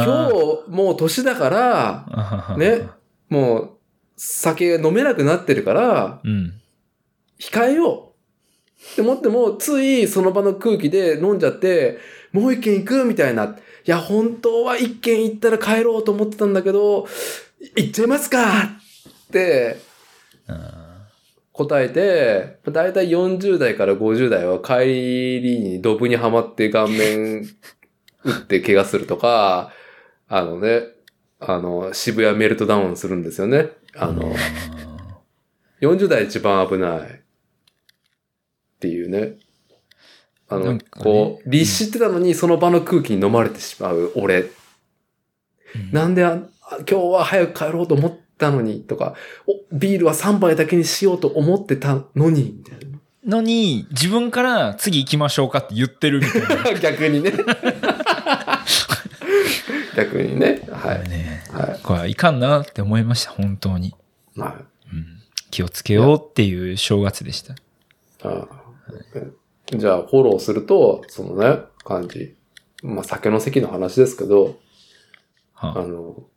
[0.05, 0.29] 今
[0.65, 2.87] 日もう年だから、日 ね。
[3.29, 3.69] もう
[4.17, 6.53] 酒飲めなくなってるから、うん。
[7.39, 11.97] 控えようって思っても、ついその場の空気で飲んじゃって、
[12.31, 13.45] もう一軒行くみたいな。
[13.45, 13.47] い
[13.85, 17.07] や、本当は一軒行ったら帰ろうと思ってたんだけど、
[17.75, 19.77] 行っちゃいますかって
[21.51, 27.43] 答えて、だいたい40代から50代は帰りにドブにはまって顔面
[28.23, 29.73] 打って怪我するとか、
[30.29, 30.83] あのね、
[31.39, 33.69] あの、渋谷メルトダウンするんですよね。
[33.95, 34.33] あの、
[35.81, 36.99] 40代一番危ない。
[36.99, 37.03] っ
[38.79, 39.35] ていうね。
[40.47, 44.41] あの、ねこう、律してたのにその場の空気に飲まれてしまう俺。
[44.41, 44.45] う
[45.77, 49.15] んなんでああ今日は早く帰ろうと思ったのにとか、
[49.47, 52.79] おビールは3杯だけにしようと思ってたのに、みたい
[53.25, 56.63] のに、自分から次行きましょうかって言ってるみたいな。
[56.63, 56.73] な。
[56.79, 57.31] 逆にね。
[59.95, 60.67] 逆にね。
[60.71, 61.09] はい。
[61.09, 61.79] ねはい。
[61.83, 63.93] これはいかんなって思いました、本当に。
[64.35, 64.53] はい。
[64.93, 65.19] うん
[65.51, 67.55] 気をつけようっていう正月でした。
[68.21, 68.59] ああ
[69.75, 72.35] じゃあ、フォローすると、そのね、感じ。
[72.83, 74.59] まあ、酒の席の話ですけど、
[75.55, 76.27] あはの、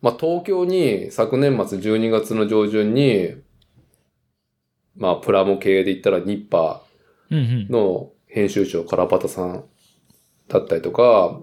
[0.00, 3.34] まあ、東京に昨年末12月の上旬に、
[4.96, 6.88] まあ、プラモ系で言ったらニッパー。
[7.30, 9.64] の編集長カラパタさん
[10.48, 11.40] だったりとか、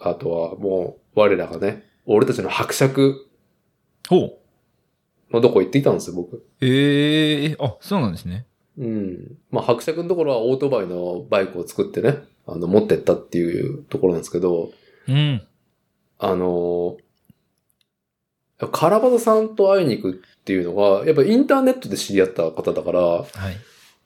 [0.00, 3.28] あとはもう、我らがね、俺たちの伯爵
[4.08, 4.38] ほう。
[5.32, 6.46] のとこ行ってきたんですよ、僕。
[6.60, 8.46] ええあ、そうなんですね。
[8.78, 9.38] うん。
[9.50, 14.70] まあ、伯爵のところはオートバイのバイクを作ってね、あの、持ってったっていうところなんですけど、
[15.08, 15.42] うん。
[16.18, 16.96] あのー、
[18.58, 23.26] カラバタさんと会いに行くっていうのが、やっぱインターネットで知り合った方だから、はい。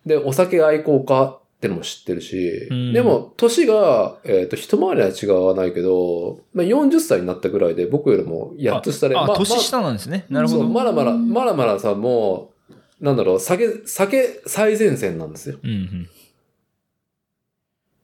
[0.06, 10.24] で、お酒愛好家ってのも知ってるし、うんでも、年が、えっ、と、一回りは違わないけど、まあ、40歳になったぐらいで、僕よりも8つ下で、あ、まあ年下なんですね。
[10.30, 10.64] なるほど。
[10.64, 12.52] まだまだ、まだまださ、も
[13.00, 15.58] う、なんだろう、酒、酒最前線なんですよ。
[15.62, 16.08] うんうん。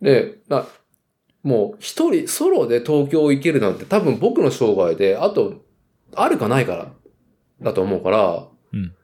[0.03, 0.67] で、な
[1.43, 5.63] もう一人ソロで東京行けるなんて多分僕の生涯で、あと、
[6.17, 6.93] あるかないから、
[7.63, 8.95] だと思うから、うん。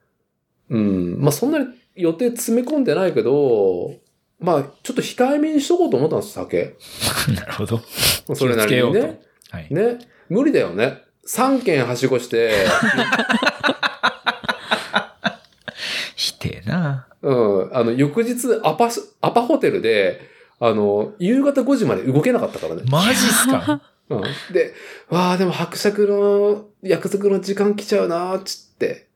[0.68, 1.20] うん。
[1.20, 3.94] まあそんなに予定詰め込んでないけど、
[4.38, 6.76] まあちょっと控えめにしとこうと思ったんです、酒。
[7.34, 7.80] なるほど。
[8.34, 9.20] それなりにね。
[9.50, 9.68] はい。
[9.70, 9.98] ね。
[10.28, 11.02] 無理だよね。
[11.26, 12.52] 3軒はしごして、
[16.16, 17.06] ひてえな。
[17.22, 17.32] う
[17.66, 17.76] ん。
[17.76, 20.20] あの、翌日アパス、アパホテルで、
[20.58, 22.82] あの、夕方5時まで動けなかったからね。
[22.90, 23.82] マジっすか？
[24.10, 24.22] うん。
[24.52, 24.74] で、
[25.08, 29.08] わあ、でも伯爵の約束の時間来ちゃうなーっつって。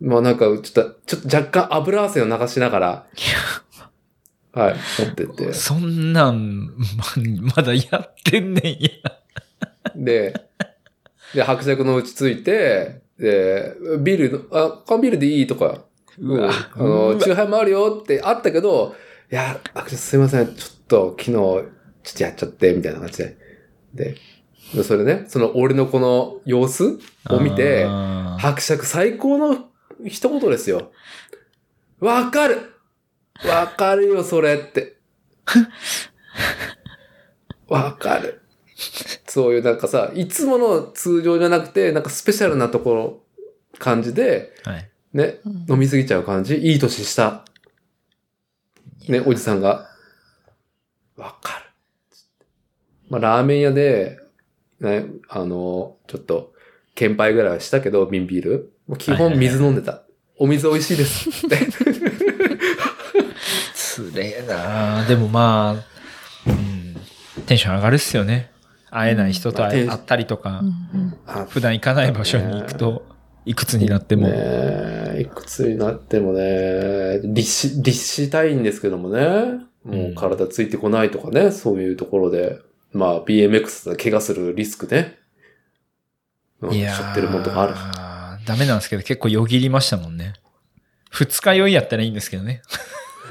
[0.00, 0.70] まあなんか、ちょっと、
[1.06, 3.06] ちょっと若干油汗を流しながら、
[4.52, 5.52] はい、持ってって。
[5.54, 8.90] そんなん、ままだやってんねんや。
[9.96, 10.34] で、
[11.34, 15.84] で、伯爵のうち着いて、で、ビール、あ、缶ビールでいいとか、
[16.18, 18.94] うわあの、チューハイもあるよってあったけど、
[19.30, 23.36] いや、伯爵すいません、ちょっと昨日、ちょっとやっちゃって、みたいな感じで。
[23.94, 24.16] で、
[24.74, 26.98] でそれね、その俺のこの様子
[27.28, 27.84] を見て、
[28.38, 29.66] 伯爵最高の
[30.06, 30.92] 一言ですよ。
[32.00, 32.72] わかる
[33.46, 34.96] わかるよ、それって。
[37.68, 38.40] わかる。
[39.28, 43.22] そういうなんかさ、いつもの通常じゃなくて、なんかスペシャルなところ、
[43.78, 44.88] 感じで、はい。
[45.12, 46.56] ね、うん飲みすぎちゃう感じ。
[46.56, 47.44] いい年した。
[49.08, 49.90] ね、おじさんが。
[51.16, 51.64] わかる。
[53.10, 54.18] まあ、ラーメン屋で、
[54.82, 56.52] ね、あの、ちょっと、
[56.94, 58.72] 献杯ぐらいはしたけど、瓶ビール。
[58.86, 60.02] もう基本水飲んでた。
[60.38, 61.56] お水美味しいですって。
[63.84, 66.96] つれえなでもまあ、うん、
[67.46, 68.50] テンション上がるっすよね。
[68.90, 70.60] 会えない人と会,、ったりとか、
[70.94, 73.06] うんあ普段行かない場所に行くと、
[73.46, 79.60] いくつになっても、ねえいくつになってもね、律し、律したいんですけどもね。
[79.84, 82.58] もう体ついてこないとかね、そういうところで。
[82.92, 85.18] まあ、BMX で怪我するリスクね。
[86.60, 87.74] うんいや背負ってるもんとかある。
[87.74, 90.34] ーダメなんですけど、結構よぎりましたもんね。
[91.10, 92.62] 二日酔いやったらいいんですけどね。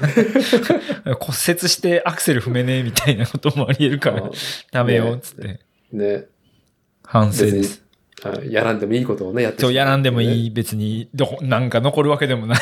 [0.00, 4.30] 骨折してアクセル踏めねえみたいなこともあり得るから、
[4.70, 5.60] ダメよ、つって。
[5.92, 6.26] ね。
[7.04, 7.81] 反省です。
[8.24, 10.44] はいやらんでもいいことをね、やってそう、やらんでもい。
[10.44, 12.58] いい、別に、ど、なんか残るわけでもない。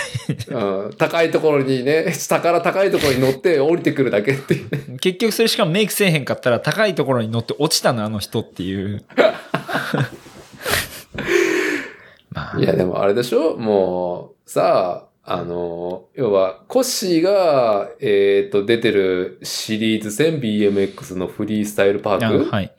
[0.48, 4.96] うん高いところにね、下から高いところに乗って降りてくるだけっていうね。
[5.00, 9.04] 結局それしかもメイクせえへんかったら高いところに乗って落ちたな、あの人っていう。
[12.30, 22.72] まあ、いや、でもあれでしょもう、さあ、あの、要は、コッシーが、えっ、と、出てるシリーズ戦 BMX のフリースタイルパークはい。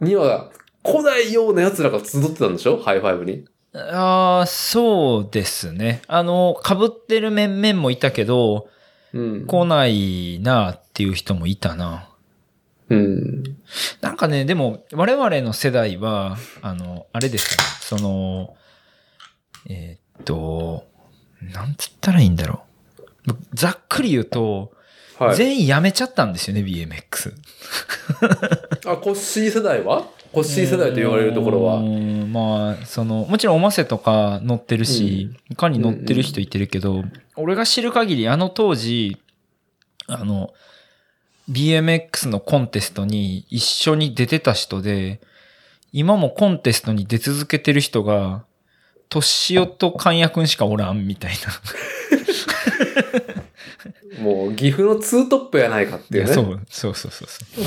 [0.00, 0.50] には
[0.86, 2.78] 来ないような奴らが集ってたんでしょ？
[2.78, 3.44] ハイファイブに？
[3.74, 6.00] ああ、そうですね。
[6.06, 8.68] あの、被ってる面々もいたけど、
[9.12, 9.46] うん。
[9.46, 12.08] 来ないなっていう人もいたな。
[12.88, 13.42] うん。
[14.00, 17.64] なんかね、でも、我々の世代は、あの、あれですよね。
[17.80, 18.56] その、
[19.68, 20.84] えーっと、
[21.42, 22.62] なんつったらいいんだろ
[23.26, 23.32] う。
[23.54, 24.72] ざっくり言うと、
[25.18, 25.36] はい。
[25.36, 27.32] 全員辞めちゃったんですよね、BMX。
[28.86, 30.06] あ、コッシー世代は？
[30.32, 37.04] コッシー世代と言われるところはまあ、その、もちろんおませとか乗ってるし、他に乗ってる人いてるけど、
[37.36, 39.16] 俺が知る限り、あの当時、
[40.08, 40.52] あの、
[41.50, 45.20] BMX のコンテストに一緒に出てた人で、
[45.92, 48.44] 今もコンテストに出続けてる人が、
[49.08, 51.36] トシオとカンヤくんしかおらんみたいな。
[54.20, 56.32] もう、岐阜のツートップやないかっていうね。
[56.32, 57.64] そう、そうそうそうそう。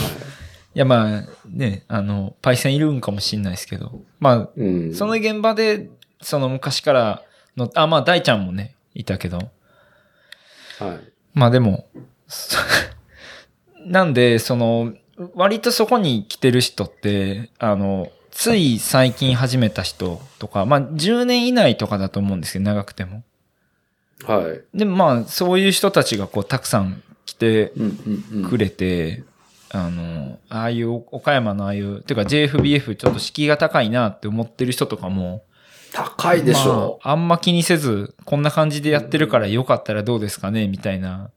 [0.75, 4.93] いやまあね、あの、パイセンいるんかもしんないですけど、まあ、うん。
[4.93, 5.89] その現場で、
[6.21, 7.23] その昔から
[7.57, 9.37] の、あ、まあ大ちゃんもね、いたけど、
[10.79, 10.99] はい。
[11.33, 11.87] まあでも、
[12.27, 12.57] そ
[13.85, 14.93] なんで、その、
[15.33, 23.23] 割とそこに来てる人って、あの、つい最近始めた人とか、まあ10年以内とかだと思うんですけど、長くても。
[24.25, 24.77] はい。
[24.77, 28.49] でもまあ、そういう人たちがこう、たくさん来てうんうんうん。
[28.49, 29.23] くれて、
[29.71, 35.43] あの、ああいう岡山のああいう、てか JFBF ちょっと敷居が高いなって思ってる人とかも、
[35.93, 41.31] 高いでしょまあ、あんま気にせず、こんな感じでやってるからよかったらどうですかねみたいな、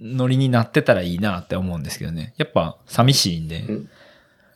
[0.00, 2.34] ノリになってたらいいなって思うんですけどね。
[2.36, 3.60] やっぱ寂しいんで。
[3.60, 3.90] うん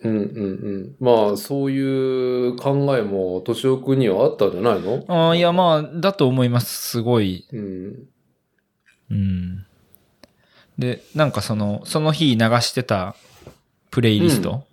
[0.05, 0.97] うんうんうん。
[1.01, 5.05] まあ、そういう考えも、としおくんにはあったんじゃないの？
[5.09, 6.91] ああ、いやまあ、だと思います。
[6.91, 7.47] すごい。
[7.53, 8.09] うん。
[9.11, 9.67] うん。
[10.79, 13.15] で、なんかその、その日流してた
[13.91, 14.65] プレイリスト、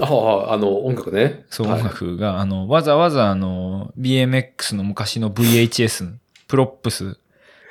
[0.00, 1.44] ああ、あの、音楽ね。
[1.50, 6.14] そう、はい音楽が、あの、わざわざあの、BMX の昔の VHS、
[6.46, 7.18] プロップス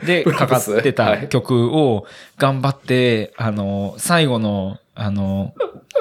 [0.06, 2.06] でかかってはいた曲を
[2.38, 5.54] 頑張って、あの、最後の、あの、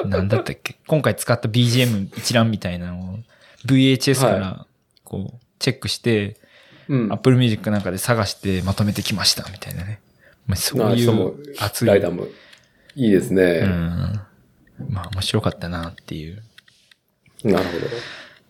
[0.05, 3.19] なんだったっけ、今回使った BGM 一覧みたいなのを
[3.65, 4.65] VHS から
[5.03, 6.37] こう、チェックして、
[6.89, 7.11] うん。
[7.11, 9.99] Apple Music なんかで探してまとめてきました、みたいなね。
[10.45, 11.87] まあ、そういう熱い。
[11.87, 12.27] ライダーも。
[12.95, 13.61] いいですね。
[13.63, 14.21] うん。
[14.89, 16.43] まあ面白かったなっていう、
[17.43, 17.87] なるほど。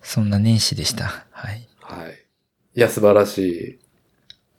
[0.01, 1.25] そんな年始でした。
[1.31, 1.67] はい。
[1.81, 2.11] はい。
[2.75, 3.79] いや、素晴らしい。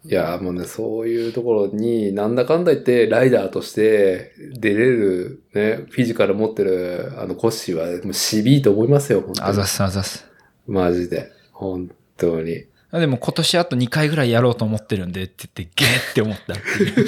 [0.09, 9.67] いや、もうね、そういうところに、なんだかんだ言って、ライダーとして出れる、ね、フィジカル持ってる、あの、コッシーは、もう、しびいと思いますよ、本当にあざっ。
[9.67, 10.25] すあざっす。
[10.67, 11.31] マジで。
[11.53, 12.65] 本当に。
[12.91, 17.07] あでも今年あと2回ぐらいやろうと思ってるんでって言って、ゲーって思ったっていう。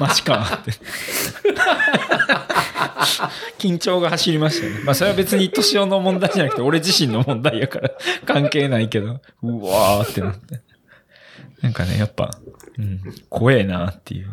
[0.00, 0.72] マジかって。
[3.64, 4.84] 緊張が走りましたね。
[4.84, 7.90] まあそれは別に年男の問題じゃなくて、 俺自身の問題やから
[8.26, 10.60] 関係ないけど、うわーってなって。
[11.62, 12.30] なんかね、やっぱ、
[12.78, 13.00] うん、
[13.30, 14.26] 怖えなっていう。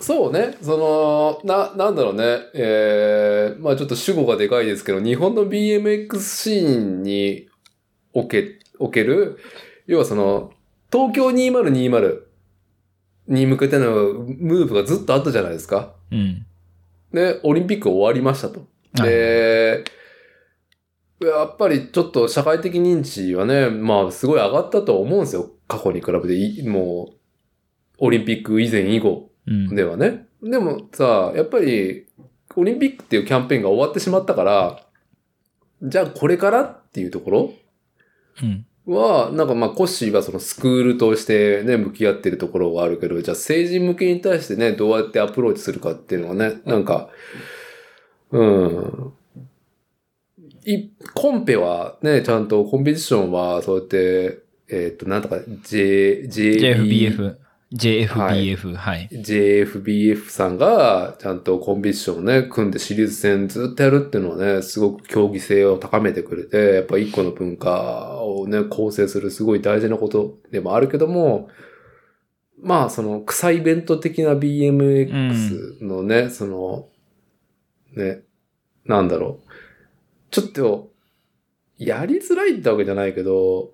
[0.00, 7.48] そうね、その、な、なんだろうね、えー、まあちょっと主語がでかいですけど、日本の BMX シーンに
[8.12, 9.38] おけ、おける、
[9.86, 10.52] 要はその、
[10.90, 12.20] 東京2020
[13.28, 15.94] に向けてのムーブがずっとあったじゃないですか。
[16.10, 16.46] うん。
[17.12, 18.66] で、オリンピック終わりましたと。
[19.02, 19.84] で、
[21.20, 25.50] やっぱりちょっと社会的認知はね、まあすごい上がったと思うんですよ。
[25.66, 27.14] 過去に比べてい、もう、
[27.98, 29.74] オリンピック以前以後うん。
[29.74, 30.26] ではね。
[30.42, 32.06] でもさ、やっぱり、
[32.54, 34.84] オリンピックっていうキャンペーンが終わってしまったから、
[35.82, 37.52] じゃあこれからっていうところ
[38.42, 38.66] うん。
[38.88, 47.10] は、なんかまあコッシーはそのスクールとしてね、向き合ってるところがあるけど、じゃあ成人向けに対してね、どうやってアプローチするかっていうのはね、なんか、
[48.30, 49.12] うん。
[50.64, 57.38] い、コンペはね、ちゃんとコンペティションはそうやって、えっ、と、なんとか J、JB
[57.72, 58.74] JFBF。
[58.74, 59.08] はい。
[59.12, 71.50] JFBF さんがちゃんとコンペティションをね、組んでシリーズ戦ずっとやるっていうのはね、すごく競技性を高めてくれて、やっぱ一個の文化をね、構成するすごい大事なことでもあるけども、
[72.60, 76.88] まあ、その草イベント的な BMX のね、その、
[77.94, 78.22] ね、
[78.86, 79.50] なんだろう。
[80.30, 80.90] ちょっと、
[81.76, 83.72] やりづらいってわけじゃないけど、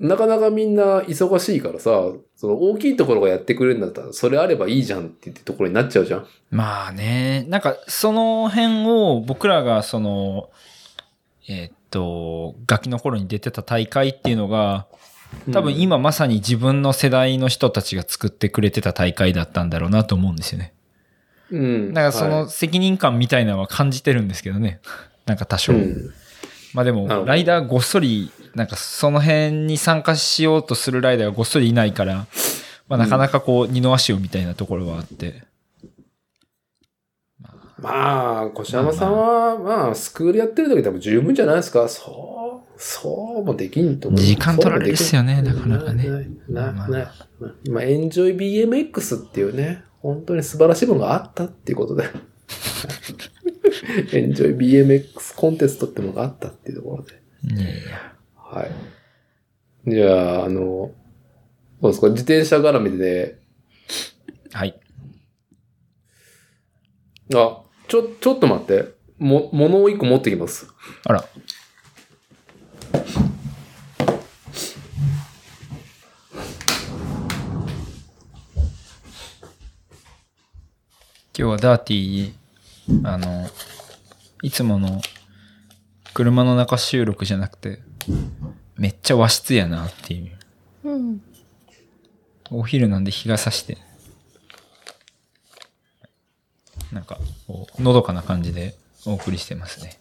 [0.00, 1.90] なかなかみんな忙しいからさ、
[2.36, 6.26] その大きいところがやってくれるんだったら、それあればいいじゃんって言ってところになっちゃうじゃん。
[6.50, 10.50] まあね、なんかその辺を僕らがその、
[11.48, 14.86] えーっと、ガキの頃に出てた大会っていうのが、
[15.52, 20.74] 多分今まさに自分の世代の人たちが作ってくれてた大会だったんだろうなと思うんですよね。
[21.50, 21.92] うん。
[21.92, 24.80] だからそはの責任感みたいなのは感じてるんですけどね。
[25.26, 25.72] なんか多少。
[25.72, 26.14] いうん
[26.74, 32.26] まあでも、ライダーごっそり、なんかその辺に参加しようとするライダーがごっそりいないから、
[32.88, 35.44] まあなかなかこう二の足をみたいなところはあって。
[37.80, 41.88] まあ、越山さんは、まあ、スクールやってる時でも十分じゃないですか。
[41.88, 44.20] そう、そうもできんと思う。
[44.20, 46.08] 時間取られるっすよねなかなかね
[46.48, 47.14] な、まあな、な、
[47.70, 52.10] まあ、エンジョイ BMX っていうね、本当に素晴らしいものがあったっていうことで。
[54.12, 57.22] エンジョイ BMX コンテストってものがあったっていうところで。
[57.54, 58.17] いやいや。
[58.50, 59.90] はい。
[59.90, 60.90] じゃあ、あの、
[61.82, 63.38] そうですか、自転車絡みで、
[64.52, 64.80] はい。
[67.34, 68.96] あ、ちょ、ちょっと待って。
[69.18, 70.66] も、物を一個持ってきます。
[71.04, 71.24] あら。
[81.36, 83.46] 今日はダーティー、あの、
[84.42, 85.02] いつもの
[86.14, 87.80] 車の中収録じゃなくて、
[88.76, 90.38] めっちゃ和室やなっていう。
[90.84, 91.22] うん。
[92.50, 93.76] お昼なんで日が差して、
[96.92, 99.98] なんか、こうのどかな感じでお送りしてますね。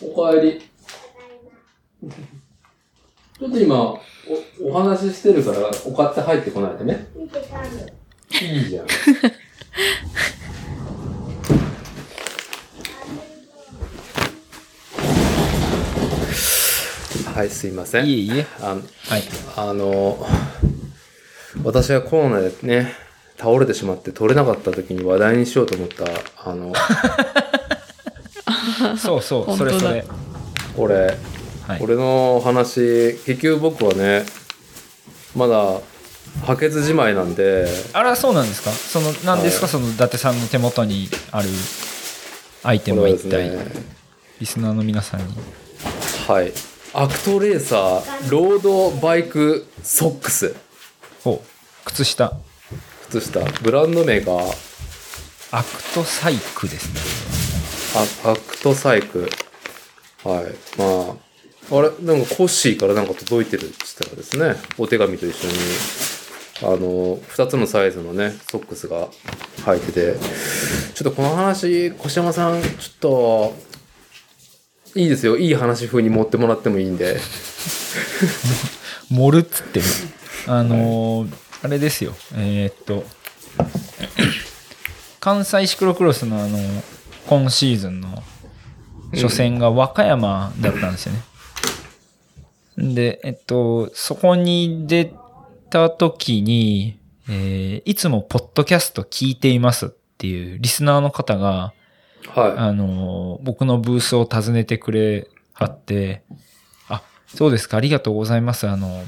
[0.00, 0.60] おかえり。
[3.38, 4.00] ちょっと今、
[4.60, 7.06] お、お話ししてるから、お買って入ってこないでね。
[8.42, 8.86] いいじゃん。
[17.34, 18.06] はい、すいません。
[18.06, 18.46] いえいえ。
[18.62, 19.22] あの、はい。
[19.56, 20.26] あの、
[21.62, 22.94] 私がコロナでね、
[23.36, 26.04] 倒れてしまって取れなかった時に話題にしようと思った、
[26.50, 26.72] あの、
[28.96, 30.04] そうそう、それそれ。
[30.76, 31.16] これ、
[31.66, 31.80] はい。
[31.82, 34.24] 俺の話、結局僕はね、
[35.34, 35.80] まだ、
[36.44, 38.70] 白血自前なんで、あら、そうなんですか？
[38.70, 41.48] その、何ですか、はいその、伊達さんの手元にある
[42.62, 43.66] アイテムは一体、ね、
[44.38, 45.26] リスナーの皆さんに。
[46.28, 46.52] はい。
[46.92, 50.54] アクトレーサー、ロードバイクソックス。
[51.24, 51.48] ほう。
[51.84, 52.32] 靴下。
[53.10, 53.40] 靴下。
[53.62, 54.32] ブランド名が、
[55.52, 57.00] アクトサイクですね。
[58.24, 59.28] アアクトサイク。
[60.24, 60.44] はい。
[60.76, 61.25] まあ、
[61.70, 65.54] あれなんかコッシーからなんか届いてるって言ったらですね、お手紙と一緒に、
[66.62, 69.08] あの、二つのサイズのね、ソックスが
[69.64, 70.14] 入ってて、
[70.94, 73.54] ちょっとこの話、越山さん、ちょっと、
[74.94, 75.36] いいですよ。
[75.36, 77.20] いい話風に持ってもらってもいいんで。
[79.10, 79.82] 盛るっつって。
[80.46, 82.14] あのーあれですよ。
[82.34, 83.04] えーっと、
[85.18, 86.58] 関西シクロクロスのあの、
[87.26, 88.22] 今シーズンの
[89.12, 91.22] 初戦が和歌山だったんですよね。
[92.78, 95.12] で、えっと、そこに出
[95.70, 96.98] た時に、
[97.28, 101.72] えーいつもポッドキャスト聞いていますっていうリスナーの方が、
[102.28, 106.22] はあの、僕のブースを訪ねてくれはって、
[106.88, 108.68] あ、そうですか、ありがとうございます。
[108.68, 109.04] あの、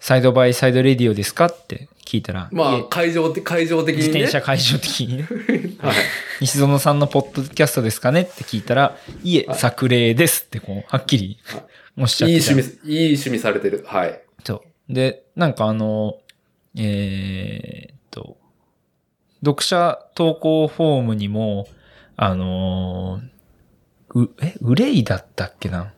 [0.00, 2.54] サイドバイサイドレディオですかって聞いたら、い。
[2.54, 4.06] まあ会場的、会場的にね。
[4.06, 5.28] 自転車会場的にね、
[5.80, 5.94] はい。
[6.40, 11.38] 西園さんのポッドキャストですかねって聞いたら、いえ、作例ですってこう、はっきり
[11.96, 12.52] おっしゃっいいてた。
[12.52, 13.84] 趣味、いい趣味されてる。
[13.86, 14.20] はい。
[14.44, 14.92] そう。
[14.92, 16.18] で、なんかあの、
[16.76, 18.36] えーっと、
[19.44, 21.68] 読者投稿フォームにも、
[22.16, 25.92] あのーう、え、憂いだったっけな？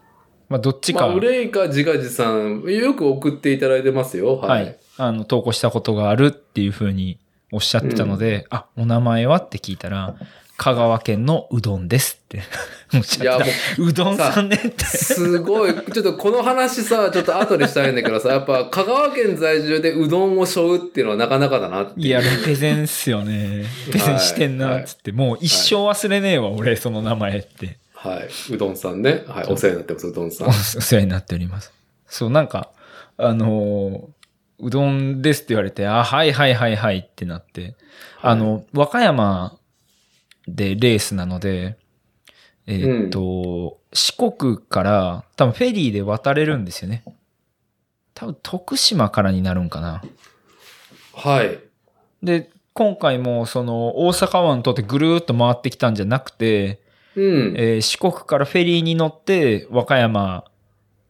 [0.49, 4.37] まあ、どっちか、まあ、憂いか自画自賛、よく送っていただいてますよ。
[4.37, 4.47] は。
[4.47, 4.73] はいい。
[4.97, 7.19] あの、投稿したことがあるっていうふうに
[7.53, 9.39] おっしゃってたので、あ、お名前は？
[9.39, 10.17] って聞いたら、
[10.57, 12.43] 香川県のうどんですって
[12.97, 13.83] おっしいや、もゃってた。
[13.83, 14.73] うどんさんねってう、。
[14.87, 15.75] すごい。
[15.75, 22.07] ちょっとこの話さ、ちょっと後でしたいんだけどさ、やっぱ香川県在住でうどんを背負うっていうのはなかなかだなっていう。
[22.07, 23.65] いや、レペゼンっすよね。
[23.89, 25.13] レペゼンしてんな、つって。
[25.13, 27.79] もう一生忘れねえわ、俺、その名前って。
[27.95, 28.55] はい。
[28.55, 29.25] うどんさんね。
[29.27, 29.47] はい。
[29.49, 30.53] お世話になってます、うどんさんお。
[30.53, 31.73] 世話になっております。
[32.09, 32.71] そう、なんか、
[33.19, 34.17] あのー
[34.59, 37.75] うどんですって言われて、あ、はいはいはいはいってなって、
[38.23, 39.59] あの、和歌山
[40.47, 41.77] でレースなので、
[42.67, 47.05] えーっと、四国から多分フェリーで渡れるんですよね。
[48.15, 50.03] 多分徳島からになるんかな。
[51.15, 51.59] はい。
[52.23, 56.81] で、今回もその大阪湾通ってぐるーっと回ってきたんじゃなくて、
[57.15, 57.55] うん。
[57.57, 60.45] えー四国からフェリーに乗って和歌山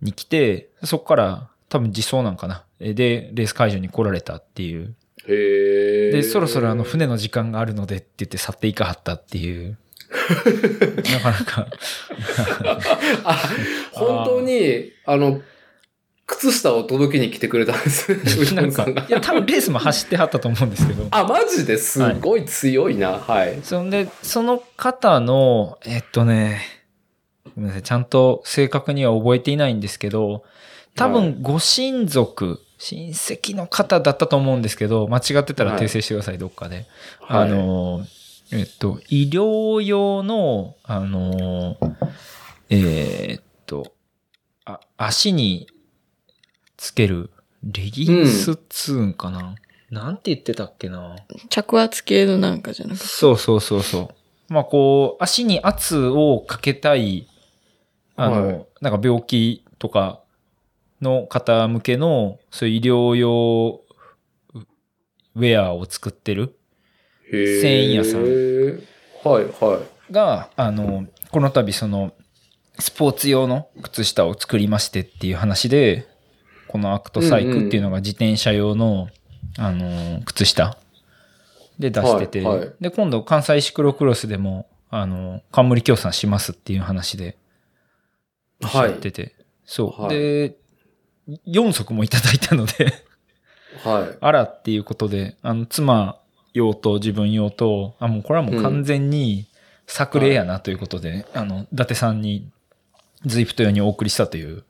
[0.03, 2.64] に来て、そこから多分自走なんかな。
[2.80, 4.95] えーで、レース会場に来られたっていう。
[5.29, 6.11] へえ。
[6.12, 9.77] で、そろそろあの船の時間があるのでって言って去っていかはったっていう。
[11.12, 11.66] なかなか。
[13.24, 13.43] あ、
[13.93, 15.41] 本当に、あの、
[16.27, 18.95] 靴下を届けに来てくれたんですなんか、い。
[19.09, 21.07] や、多分レースも走ってはったと思うんですけど。
[21.11, 23.12] あ、マジですごい強いな。
[23.12, 23.61] はい。
[23.62, 26.62] そんで、その方の、えっとね、
[27.55, 30.43] ごめんなさい、ちゃんと正確には覚えていないんですけど、
[30.97, 36.87] 多はい分ご親族、親戚の方だったと思うんですけど、間違ってたら訂正してください、どっかで。
[37.27, 38.05] あはい、の、
[38.53, 41.79] えっと、医療用の、あの、
[42.68, 43.93] えーっと、
[44.64, 45.68] あ、足に
[46.77, 47.31] つける
[47.62, 49.55] レギンスっつうんかな、
[49.91, 51.16] なんて言ってたっけな？
[51.49, 53.07] 着圧系のなんかじゃなくて？
[53.07, 54.01] そうそうそうそ
[54.49, 54.53] う。
[54.53, 57.27] まあこう、足に圧をかけたい、
[58.16, 60.20] あの、はいなんか病気とか
[61.01, 63.83] の方向けの、そういう医療用
[64.55, 64.67] ウ
[65.35, 66.57] ウェアを作ってる
[67.31, 68.23] 繊維屋さん。
[69.29, 72.13] はい、はが、あの、この度その、
[72.79, 76.07] スポーツ用の靴下を作りましてっていう話で、
[76.69, 79.09] このアクトサイクっていうのが自転車用の、
[79.59, 80.79] あの、靴下。
[81.79, 82.75] で出してて、はいはい。
[82.81, 87.37] で、今度関西シクロクロスでも、あの、冠協賛しますっていう話で、
[88.63, 88.65] い。
[88.65, 89.01] はいやっ。
[89.01, 89.35] てて、
[89.65, 90.03] そう。
[90.03, 90.17] はい。
[90.17, 90.57] で、
[91.47, 92.93] 4足もいただいたので、
[93.85, 94.18] はい。
[94.20, 96.18] あらっていうことで、あの、妻
[96.55, 99.47] 用と自分用と、あ、もうこれはもう完全に
[99.87, 102.51] 作例やなということで、あの、伊達さんに、
[103.24, 104.64] ズイプト用にお送りしたという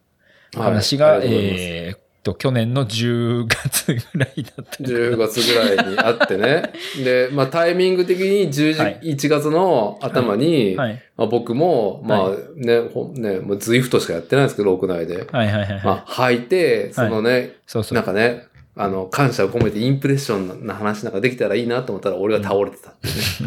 [0.54, 6.72] 話が、はいえーっと、去年の10月ぐらいだったのかな10月ぐらいにあってね。
[7.04, 11.02] で、まあタイミング的に10はい1月の頭に、はい。
[11.16, 15.26] まあ、僕も、まあはね、ほんね、もうズイフトしかやってないんですけど、屋内で。
[15.30, 15.80] はいはいはいはい。
[15.84, 17.96] まあ履いて、そのね、そうそう。
[17.96, 23.14] なんかね、あの、感謝を込めてインプレッションな話なんかできたらいいなと思ったら、俺が倒れてたってね。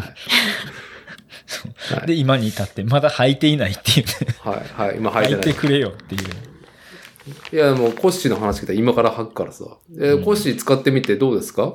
[1.90, 4.12] はいで、今に至って、まだ履いていないっていうね。
[4.40, 4.56] は
[4.86, 5.60] い、はい、今履いてない履いて。
[5.60, 6.49] くれよっていう。
[7.52, 9.64] いや、もうコッシーの話聞いたら今から履くからさ。
[9.98, 11.72] えーコッシー使ってみてどうですか？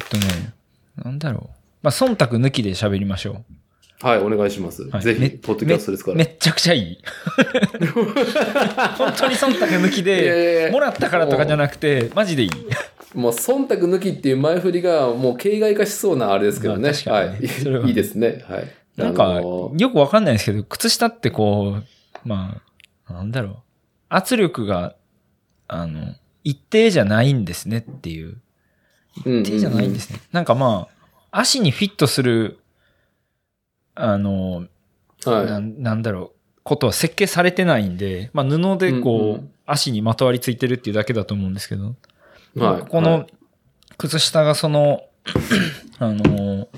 [0.00, 0.54] えっとね、
[1.04, 1.56] なんだろう。
[1.82, 3.44] まあ、忖度抜きで喋りましょ
[4.00, 4.84] はい、お願いします。
[4.84, 4.90] う。
[4.90, 6.16] はいぜひ、めポッドキャストですから。
[6.16, 6.98] めめっちゃくちゃいい。
[8.96, 12.50] 本当に忖度抜きで、やもらったからとかじゃなくて、マジでいい。
[13.14, 16.92] もう、忖度抜きっていう前振りが、もう、形骸化しそうなあれですけどね。
[17.06, 17.34] まあねは
[17.84, 17.88] い。
[17.88, 18.44] いいですね。
[18.48, 18.68] はい。
[18.96, 22.60] なんか、よくわかんないですけど、靴下ってこう、ま
[23.08, 23.56] あ、なんだろう。
[24.08, 24.94] 圧力が、
[25.66, 28.40] あの、一定じゃないんですねっていう。
[29.24, 30.20] うん一定じゃないんですね。
[30.32, 30.88] なんかま
[31.30, 32.58] あ、足にフィットする、
[33.94, 34.66] あの、
[35.26, 41.94] なはんなんだろう、ことは設計されてないんで、まあ布でこう、うんうん足にまとわりついてるっていうだけだと思うんですけど、
[42.56, 42.58] い。
[42.58, 42.82] はい。
[42.88, 43.26] この
[43.98, 45.02] 靴下がその、
[46.00, 46.68] あの、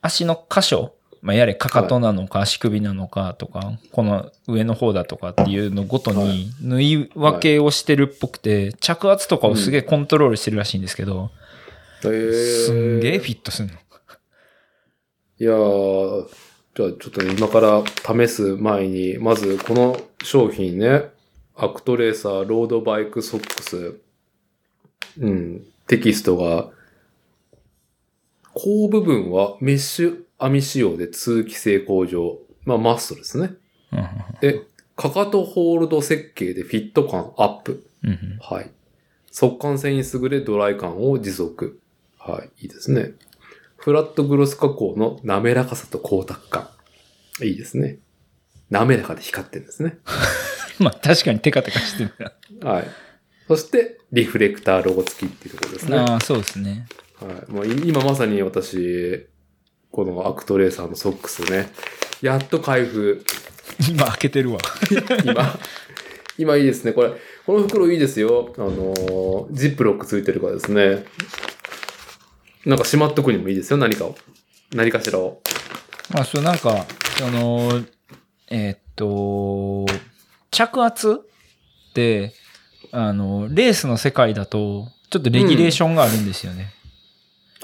[0.00, 0.94] 足の箇所、
[1.24, 11.30] まあ、やれかかとなのか足首なのかとか、この上の方だとかっていうのごとに縫い分けをしてるっぽくて、着圧とかをすげえコントロールしてるらしいんですけど、
[12.02, 12.08] す
[12.72, 13.72] んげえフィットすんの。
[13.72, 16.28] いやー、
[16.74, 17.82] じゃあちょっとね今から
[18.26, 21.04] 試す前に、まずこの商品ね、
[21.56, 23.98] アクトレーサーロードバイクソックス、
[25.18, 26.68] うん、テキストが、
[28.52, 32.38] 後部分はメッシュ網仕様で通気性向上。
[32.64, 33.54] まあマストですね。
[34.40, 34.62] で、
[34.96, 37.86] かかとホールド設計でフィット感アップ。
[38.40, 38.70] はい。
[39.30, 41.80] 速乾性に優れドライ感を持続。
[42.18, 42.64] はい。
[42.64, 43.12] いいですね。
[43.76, 46.68] フラットグロス加工の滑らかさと光沢感。
[47.42, 47.98] いいですね。
[48.70, 49.98] 滑らかで光ってるんですね。
[50.78, 52.12] まあ確かにテカテカしてる
[52.60, 52.70] な。
[52.70, 52.88] はい。
[53.46, 55.98] そして、リフレクターロゴ付きっていうところですね。
[55.98, 56.86] ああ、そうですね。
[57.20, 57.52] はい。
[57.52, 59.26] もうい今まさに私、
[59.94, 61.68] このアクトレーサーのソックスね、
[62.20, 63.24] やっと開封。
[63.88, 64.58] 今開けてるわ。
[65.24, 65.58] 今、
[66.36, 66.92] 今いいですね。
[66.92, 67.12] これ、
[67.46, 68.52] この袋いいですよ。
[68.58, 71.04] あのー、ジップロックついてるからですね。
[72.66, 74.16] なんかしまっとくにもいいですよ、何かを。
[74.74, 75.40] 何かしらを。
[76.10, 76.86] まあ、そう、なんか、
[77.16, 77.80] その、
[78.50, 79.86] えーっと、
[80.50, 82.34] 着圧って、
[82.90, 86.74] あの、レースの世界だと、ちょっとレギュレーションがあるんですよね。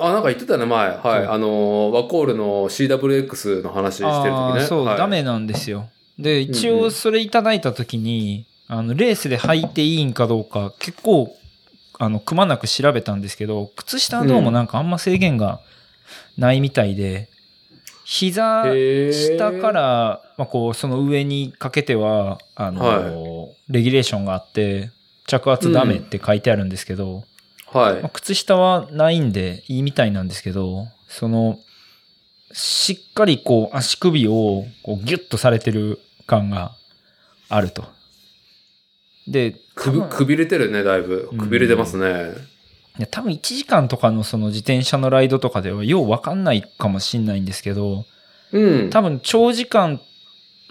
[0.01, 0.97] あ、なんか言ってたね、前。
[0.97, 1.27] はい。
[1.27, 4.65] あのー、ワコールの CWX の話してる時ね。
[4.67, 5.89] そう、はいダメなんですよ。
[6.19, 11.37] で、一うんうん応それいただいた時に、あの、レースで履いていいんかどうか、結構、
[11.99, 15.61] あの、くまなく調べたんですけど、靴下はどうもなんかあんま制限が
[16.39, 17.29] ないみたいで、
[18.05, 24.91] 膝へー下から、まあ、こう、その上にかけては、あの、はレギュレーションがあって、
[25.27, 27.25] 着圧ダメって書いてあるんですけど、
[27.73, 28.09] はいまあ、。
[28.11, 31.59] 靴下はないんでいいみたいなんですけど、その、
[32.53, 36.73] しっかりこう足首をこうギュッとされてる感が
[37.49, 37.85] あると。
[39.29, 41.31] で、くび、くびれてるね、だいぶ。
[41.39, 42.33] くびれてますね。
[42.99, 48.05] いや多分1時間とかのその自転車のライドとかではようわかんないかもしんないんですけど、
[48.53, 48.91] うん。
[48.91, 50.01] 多分長時間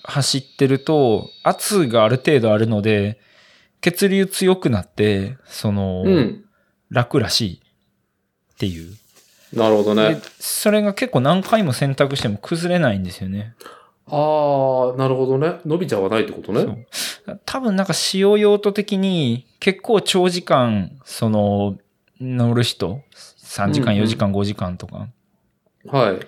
[0.03, 3.19] 走ってると圧がある程度あるので、
[3.81, 6.45] 血流強くなって、その、うん。
[6.89, 7.61] 楽らしい
[8.53, 8.95] っていう。
[9.53, 10.21] なるほどでね。
[10.39, 13.55] それが結構何回も選択しても崩れないんですよね。
[14.07, 15.59] ああ、なるほどね。
[15.65, 16.87] 伸びちゃわないってことね。
[17.45, 21.77] 多分なんか使用用途的に結構長時間、その、
[22.19, 23.01] 乗る人、
[23.43, 25.07] 3時間、うんうん4時間、5時間とか、
[25.87, 26.19] はい。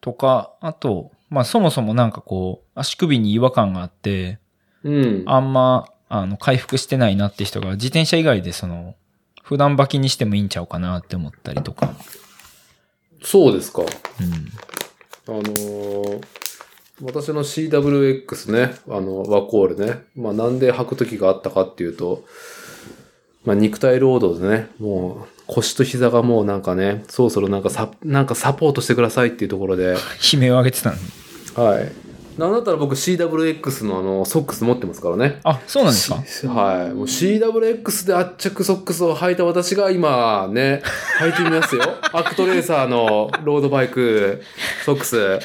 [0.00, 4.38] とか、あと、まあそもそもなんかこう、足首に違和感があって、
[4.82, 5.22] うん。
[5.26, 8.94] あんま、あの、回復してないなって人が自転車以外でその、
[9.44, 11.94] 普段履きにしてもいいんちゃうかなって思ったりとか。
[13.22, 13.82] そうですか。
[13.82, 13.88] うん。
[15.28, 16.24] あのー
[17.02, 20.04] 私の CWX ね、あの、ワコールね。
[20.14, 22.24] まあなんで履く時があったかっていうと、
[23.44, 29.96] まあ肉体労働でね、もう腰と膝がもうなんかね、そろそろなんかサ、なんかサポートしてくださいっていうところで、
[30.32, 31.02] 悲鳴を上げてたのに。
[31.56, 31.92] はい。
[32.38, 35.40] なんだったら僕 CWX のあの、ソックス持ってますからね。
[35.44, 36.24] あ、そうなんですか？
[36.26, 36.94] しはい。
[36.94, 40.82] もう CWX で圧着ソックスを履いた私が今ね、
[41.20, 41.82] 履いてみますよ。
[42.12, 44.42] アクトレーサーのロードバイク
[44.84, 45.38] ソックス。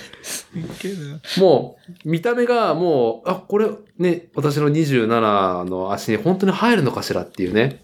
[1.40, 3.68] もう、見た目がもう、あ、これ
[3.98, 7.84] ね、私の27の足に本当に入るのかしらっていうね。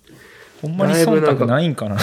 [0.62, 1.98] ほんまに忖度ないんかな。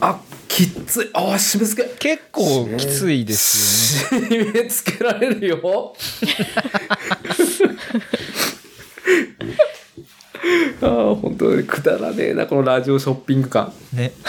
[0.00, 0.20] あ、
[0.56, 1.10] きっつい。
[1.12, 1.88] あ、締め付け。
[1.98, 4.28] 結構きついですよね。
[4.28, 5.60] 締め付けられるよ。
[10.80, 13.70] ああ、本当にくだらねえな、このラジオショッピング感。
[13.92, 14.12] ね。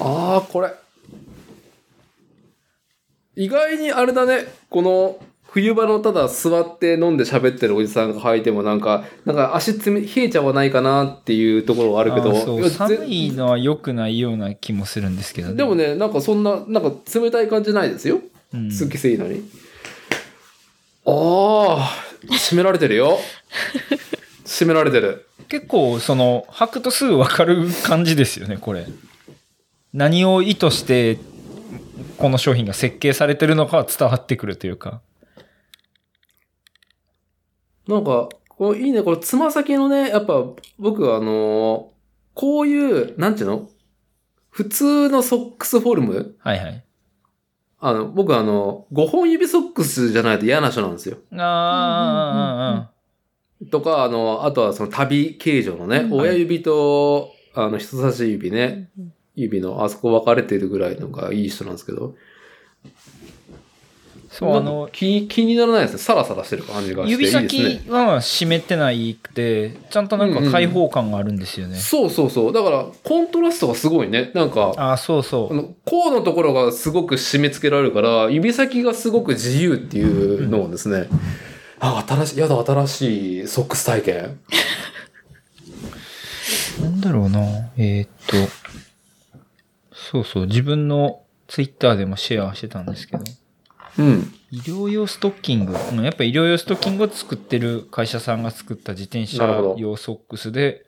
[0.00, 0.74] ああ、これ。
[3.36, 5.20] 意外にあれだね、この
[5.54, 12.34] 冬場のただ座って飲んで喋ってるおじさんが履いてもなんか、なんか足つめ冷えちゃわないかなっていうところはあるけど、
[12.68, 15.54] 寒ぜいのは良くないような気もするんですけどね。
[15.54, 18.20] でもね、なんかそんな、なんか冷たい感じないですよ？
[18.52, 19.48] うん、通気性いいのに。
[21.06, 21.90] ああ、
[22.32, 23.20] 締められてるよ。
[24.44, 25.24] 締められてる。
[25.48, 28.88] 結構、その、履くとすぐ分かる感じですよね、これ。
[29.92, 31.20] 何を意図して、
[32.18, 35.00] この商品が設計されてるのかは伝わってくるというか。
[37.88, 40.44] なんか、こういいね、これつま先のね、やっぱ
[40.78, 41.94] 僕はあのー
[42.34, 43.68] こういう、なんていうの？
[44.50, 46.36] 普通のソックスフォルム？
[46.40, 46.84] はいはい。
[47.80, 51.18] あの、僕はあの、5本指ソックスじゃないと嫌な人なんですよ。
[51.30, 52.90] あ
[53.70, 56.12] とか、あの、あとはその旅形状のね、うん。
[56.14, 58.90] 親指と、あの、人差し指ね、
[59.36, 62.16] 指のあそこ分かれてるぐらいのがいい人なんですけど、
[64.36, 65.98] そう、あのか、気気にならないですね。
[65.98, 67.30] サラサラしてる感じがしていい指。
[67.30, 71.76] 先は締めてないくて、ちゃんとなんか開放感があるんですよね。
[71.76, 72.52] そうそうそう。
[72.52, 74.32] だから、コントラストがすごいね。
[74.34, 75.52] なんか、ああ、そうそう。
[75.52, 81.06] あの、甲のところがすごく締め付けられるから、指先がすごく自由っていうのをですね、
[81.78, 84.40] あ、新しい、やだ、新しいソックス体験。
[86.82, 87.40] なんだろうな。
[87.76, 88.36] えーっと、
[89.92, 93.22] そうそう、自分のツイッターでもシェアしてたんですけど、
[93.98, 94.34] うん。
[94.50, 95.74] 医療用ストッキング。
[95.92, 99.44] うんやっぱ医療用ストッキングを作ってる会社さんが作った自転車
[99.76, 100.84] 用ソックスで、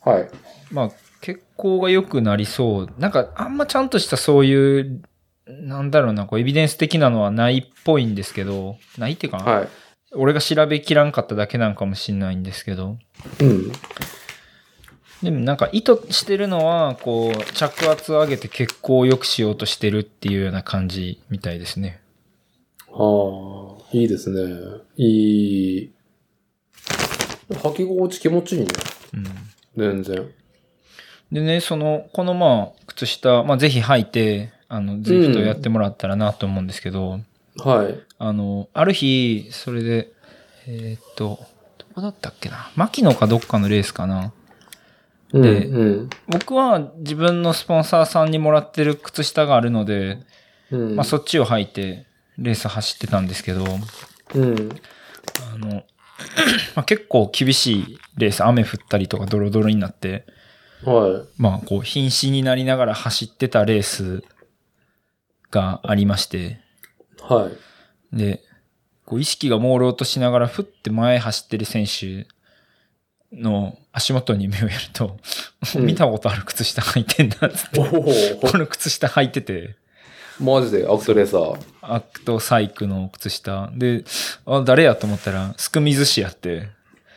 [0.00, 0.28] はい。
[0.70, 0.90] まあ、
[1.20, 2.94] 血行が良くなりそう。
[2.98, 5.02] なんか、あんまちゃんとしたそういう
[5.46, 9.68] なんだろうな、こう、エビデンス的なのはないっぽいんですけど、ないっていうかな、はい。
[10.14, 12.98] 俺が調べきらんかっただけなんかもしんないんですけど、
[13.40, 13.72] うん。
[15.22, 22.00] でもなんか意図してるのは、こう、着圧を上げて血行を良くしようとしてるっていうような感じみたいですね。
[22.94, 24.40] ああ、いいですね。
[24.96, 25.92] いい。
[27.50, 28.68] 履き心地気持ちいいね。
[29.14, 29.24] うん。
[29.76, 30.30] 全然。
[31.30, 37.20] でね、その、このまあ、靴下、まあぜひ履いて、あの、ズイフトやってもらったらなと思うんですけど、
[37.58, 38.00] はい。
[38.18, 40.12] あの、ある日、それで、
[40.66, 41.38] えーっと、
[41.78, 42.70] どこだったっけな？
[42.76, 44.32] 牧野かどっかのレースかな？
[45.32, 46.10] うん、でうん。
[46.28, 50.18] 僕は自分のスポンサーさんにもらってる靴下があるので、
[50.70, 50.96] うん。
[50.96, 52.06] まあそっちを履いて
[52.38, 53.64] レース走ってたんですけど、
[54.34, 54.70] うん。
[55.54, 55.84] あの、
[56.74, 60.26] まあ、結構厳しいレース、雨降ったりとかドロドロになって、
[60.84, 64.24] はまあこう瀕死になりながら走ってたレース
[65.50, 66.58] がありまして、
[67.30, 67.32] い。
[67.32, 67.50] は
[68.12, 68.16] い。
[68.16, 68.42] で、
[69.04, 72.26] こう意識が朦朧としながらふって前走ってる選手
[73.32, 75.16] の足元に目をやると、
[75.76, 79.76] うん 見たことある靴下履いてんだっつって、この靴下履いてて、
[80.40, 81.71] マジでアクトレーサー。
[81.82, 83.70] アクトサイクの靴下。
[83.74, 84.04] で、
[84.46, 86.68] あ、誰やと思ったら、スクミズ氏やって、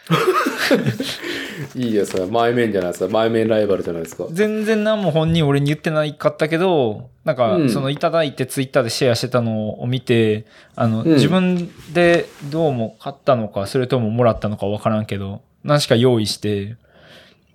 [1.75, 2.25] いいですね。
[2.25, 3.11] 前面じゃないですか。
[3.11, 4.25] 前面ライバルじゃないですか。
[4.31, 10.45] 全然何も本人俺に言ってないかったけど、なんかう、んそのいただいてツイッターでシェアしてたのを見て、
[10.75, 16.75] あの、うん自分でどうも買ったのか、それとももらったのかわからんけど、何しか用意して、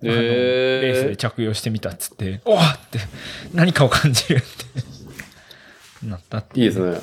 [0.03, 2.99] あのへーレースで着用してみたっつって、おわって
[3.53, 4.45] 何かを感じるって
[6.03, 6.91] なったっていいですね。
[6.91, 7.01] はい。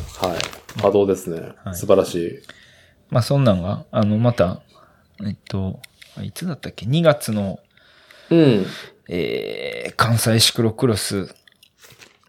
[0.81, 1.41] 波動ですね。
[1.65, 2.39] はい素晴らしい。
[3.11, 4.61] まあそんなんが、あの、また、
[5.27, 5.81] えっと、
[6.23, 7.61] いつだったっけ ?2 月の、
[8.31, 8.67] うん。
[9.09, 11.35] えー、関西シクロクロス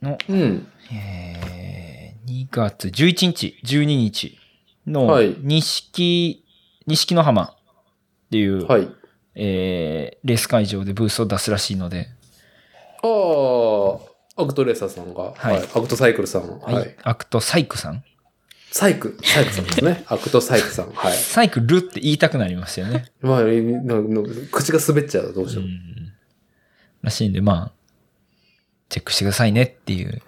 [0.01, 0.67] の、うん。
[0.93, 4.37] えー、2月11日、12日
[4.87, 6.45] のはい、錦、
[6.87, 7.55] 錦の浜っ
[8.31, 8.87] ていう、はい。
[9.35, 12.09] えー、レース会場でブースを出すらしいので、
[13.01, 14.08] ああ、
[14.41, 15.33] アクトレーサーさんが。
[15.35, 15.63] はいはい。
[15.63, 16.59] アクトサイクルさん。
[16.59, 16.95] はいはい。
[17.03, 18.03] アクトサイクさん？
[18.71, 20.03] サイク、サイクさんですね。
[20.09, 20.91] アクトサイクさん。
[20.91, 21.17] はい。
[21.17, 23.05] サイクルって言いたくなりましたよね。
[23.21, 25.65] まあ、なな口が滑っちゃう、どうしても。
[25.67, 25.69] ん。
[27.01, 27.79] らしいんで、まあ、
[28.89, 30.21] チェックしてくださいねっていう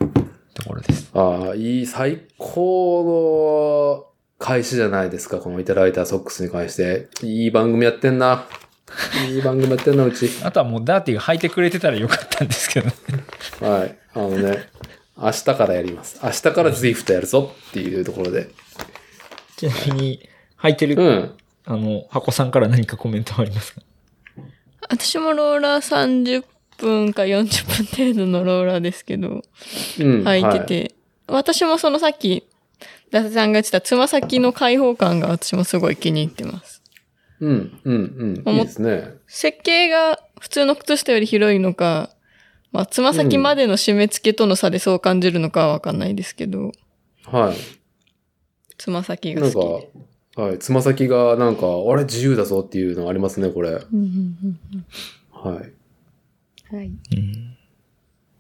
[0.55, 1.09] ところです。
[1.13, 7.09] ああ、いい、最高の開始じゃないですか、このいただいたソックスに関して。
[7.21, 8.47] いい番組やってんな。
[9.29, 10.29] いい番組やってんな、うち。
[10.43, 12.93] あとはもうダーティが履いてくれてたらよかったんですけどね。
[13.59, 13.97] はい。
[14.13, 14.69] あのね、
[15.17, 16.19] 明日からやります。
[16.23, 18.49] 明日からズイフトやるぞっていうところで。
[19.57, 21.31] ちなみに、履いてる、うん。
[21.65, 23.81] あの、箱さんから何かコメントはありますか？
[24.89, 26.43] 私もローラー30
[26.77, 30.23] 分か40分程度のローラーですけど、うん。
[30.23, 30.95] 履いてて、
[31.27, 32.47] 私もそのさっき、
[33.11, 36.80] ダサさんが言ってたつま先の開放感が私もすごい気に入ってます。
[37.41, 37.51] はい。
[37.51, 38.55] うん、うん、うん。
[38.55, 39.15] いいですね。
[39.27, 42.09] 設計が普通の靴下より広いのか、
[42.71, 46.71] まあ、つま先までの締め付けとの差でそう感じるのかはわかんないですけど、
[47.25, 47.55] はい。
[48.77, 49.89] つま先がなん好
[50.33, 50.59] きか、はい。
[50.59, 53.71] つま先がなんか、あれ自由だぞっていうのありますね、これ。
[53.71, 53.75] で。
[53.93, 54.07] うんう
[54.47, 54.85] ん
[55.31, 55.63] はい。
[55.65, 55.73] うん
[56.71, 56.85] はい。
[56.85, 57.57] うん。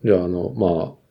[0.05, 1.01] じゃあ、あの、まあ、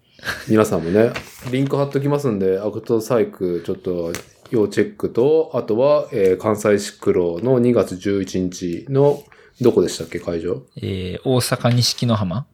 [0.49, 1.13] 皆さんもね、
[1.51, 4.13] リンク貼っときますんで、アクトサイク、ちょっと、
[4.51, 9.23] 要チェックと、あとは、えー関西シクロの2月11日の、
[9.61, 10.63] どこでしたっけ、会場？
[10.77, 12.47] えー、大阪錦の浜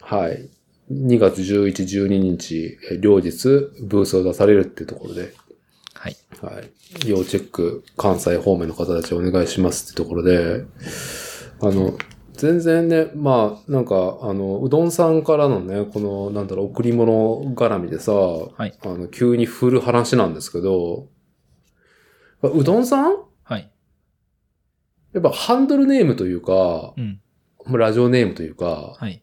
[0.00, 0.48] はい。
[0.92, 3.48] 2月11、12日、えー両日、
[3.82, 5.34] ブースを出されるっていうところで、
[5.94, 6.16] はい。
[6.42, 6.70] はい。
[7.08, 10.64] 要チェック、関西方面の方たちお願いしますってところで、
[11.60, 11.96] あの、
[12.34, 18.76] 全然ね、まあ、なんか、あの、うどんさんからのね、この、なんだろう、贈り物絡みでさ、はい。
[18.84, 21.06] あの、急に振る話なんですけど、
[22.42, 23.16] うどんさん？
[23.44, 23.70] はい。
[25.12, 27.20] やっぱハンドルネームというかう、ん。
[27.78, 29.22] ラジオネームというか、はい。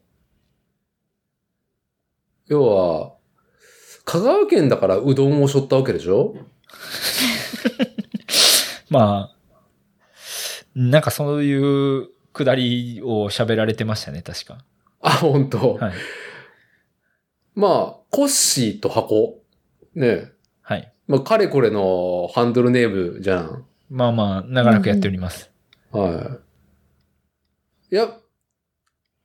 [2.48, 3.14] 要は、
[4.04, 6.34] 香川県だからうどんを背負ったわけでしょ？
[8.90, 9.36] まあ、
[10.74, 14.58] なんかそういうくだりを喋られてましたね、確か。
[15.00, 15.92] あ、本当、はい。
[17.54, 19.40] まあ、コッシーと箱。
[19.94, 20.30] ね
[20.62, 20.92] はい。
[21.06, 23.64] まあ、かれこれのハンドルネームじゃん。
[23.90, 25.50] まあまあ、長らくやっております。
[25.90, 26.38] は
[27.90, 27.94] い。
[27.94, 28.08] いや、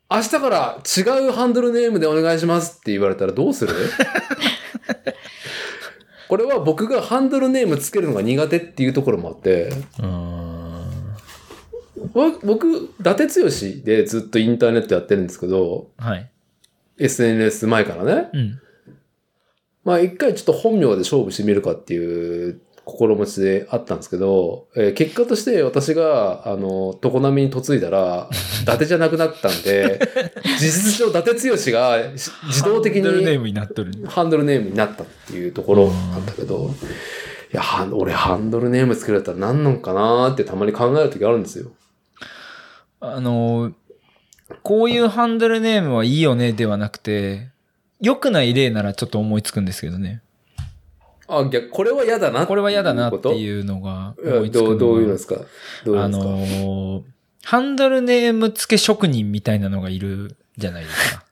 [0.09, 3.73] 明日から違うハンドルネームでお願いしますって言われたらどうする？
[6.27, 10.56] これは僕がハンドルネームつけるのが苦手っていうところもあって、うーん。
[12.13, 13.49] わ僕、伊達剛
[13.83, 16.29] でずっとインターネットやってるんですけど、はい。
[16.99, 18.29] SNS 前からね。
[18.33, 18.59] うん。
[19.83, 28.29] まあ一回ちょっと本名で勝負してみるかっていう心持ちであったんですけど、えー結果として私が、あの、常滑に嫁いだら、
[28.63, 29.99] 伊達じゃなくなったんで、
[30.59, 33.91] 事実上伊達剛がし自動的にハンドルネームになっとる。
[34.07, 36.71] ハンドルネームになったっていうところなんだけど、
[37.53, 41.71] いや、は俺ハンドルネーム作れたら何なんかなーってたまに考える時あるんですよ。
[42.99, 43.73] あの、
[44.63, 47.49] こういうハンドルネームはいいよねではなくて、
[48.01, 50.21] 良くない例ならちょっと思いつくんですけどね。
[51.27, 55.35] あ、逆、これは嫌だなこれは嫌だなってういうのが思いつくのがどう、どういうのですか？
[55.85, 57.03] どういうあのですか、のー
[57.43, 61.23] ハンドルネーム付け職人みたいなのがいるじゃないですか。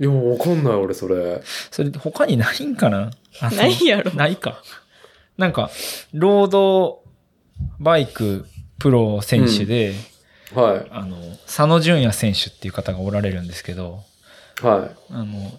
[0.00, 1.40] いや、わかんない俺それ。
[1.70, 3.12] それ他にないんかな？
[3.40, 4.12] あのないやろ。
[4.14, 4.60] ないか。
[5.38, 5.70] なんか、
[6.12, 7.04] ロード
[7.78, 8.44] バイク
[8.80, 9.94] プロ選手で、
[10.54, 10.86] はい。
[10.90, 14.00] あの、佐野純也選手っていう方がおられるんですけど、
[14.62, 15.12] はい。
[15.12, 15.52] あの、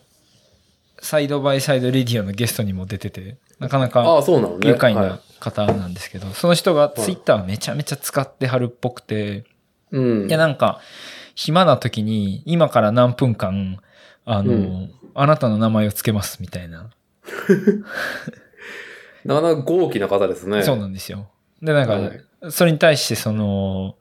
[0.99, 4.67] サイドバイサイドレディオのゲストにも出てて、なかなあかあ、そうなのね。
[4.67, 9.45] 愉快はな方なんですけど、その人がツイッターめちゃめちゃ使ってはるっぽくて、
[9.91, 9.97] い。
[9.97, 10.29] うん。
[10.29, 10.79] いやなんか、
[11.35, 13.79] 暇な時に今から何分間、
[14.25, 16.89] あの、うんあなたの名前を付けますみたいな。
[19.25, 20.63] なかなか豪気な方ですね。
[20.63, 21.27] そうなんですよ。
[21.61, 23.95] で、なんか、はいそれに対してその、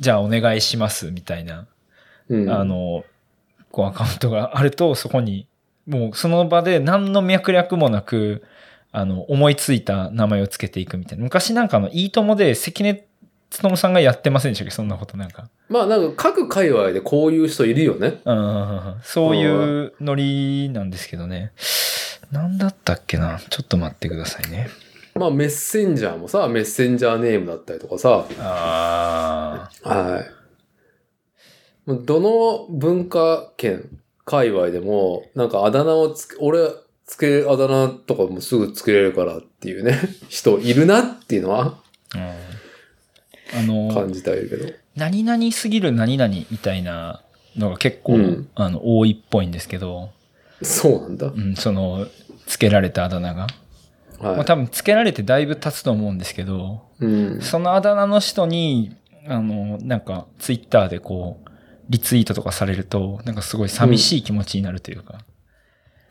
[0.00, 1.66] じゃあお願いしますみたいな、
[2.28, 2.50] うん。
[2.50, 3.04] あの、
[3.70, 5.46] こうアカウントがあると、そこに、
[5.86, 8.42] もうその場で何の脈略もなく、
[8.92, 11.24] あの、思いついた名前をつけていくみたいな。
[11.24, 13.06] 昔なんかあの、いいともで関根
[13.50, 14.70] 勤さんがやってませんでしたっけ？
[14.72, 15.48] そんなことなんか。
[15.68, 18.20] まあなんか各界隈でこういう人いるよね。
[18.24, 21.52] うんそういうノリなんですけどね。
[22.32, 23.38] なんだったっけな？
[23.50, 24.70] ちょっと待ってくださいね。
[25.14, 28.26] まあメッセンジャーもさ、メッセンジャーネームだったりとかさ。
[28.38, 30.20] あは
[31.86, 31.90] い。
[31.90, 33.88] もうどの文化圏、
[34.24, 36.68] 界隈でも、なんかあだ名をつけ、俺、
[37.06, 41.78] つけ、あだ名とかもすぐつけれるからっていうね、 人いるなっていうのは
[42.14, 42.32] あ。
[43.54, 44.72] うん、あの、感じたいるけど。
[44.96, 47.22] 何々すぎる何々みたいな
[47.56, 50.10] のが結構、うんあの、多いっぽいんですけど、
[50.62, 51.26] そうなんだ。
[51.26, 52.06] うん、その、
[52.46, 53.46] つけられたあだ名が。
[54.18, 54.36] はい。
[54.36, 57.40] まあ多分つけられてだいぶ経つと思うんですけど、うん。
[57.40, 58.96] そのあだ名の人に、
[59.26, 61.48] あの、なんか、ツイッターでこう、
[61.88, 65.20] リツイートとかされると、なんかすごい寂しい気持ちになるというか。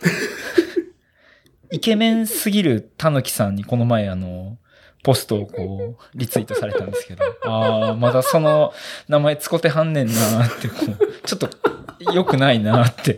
[1.71, 4.57] イケメンすぎるたぬきさんにこの前あの、
[5.03, 8.73] ポストをこう、リツイートされたんですけど、ああ、まだその
[9.07, 11.49] 名前使ってはんねんなーって、こう、ちょっと
[12.13, 13.15] 良くないなーって、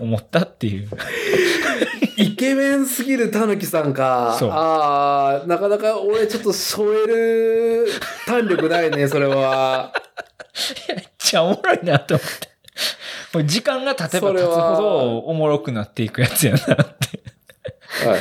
[0.00, 0.88] 思ったっていう。
[2.18, 4.36] イケメンすぎるたぬきさんか。
[4.38, 7.86] そうああ、なかなか俺ちょっと添える
[8.26, 9.92] 弾力ないね、それは。
[10.88, 12.48] めっちゃおもろいなと思って。
[13.34, 16.74] もう時間が経てば経つほどおもろくなっていくやつやなって。
[18.08, 18.20] はい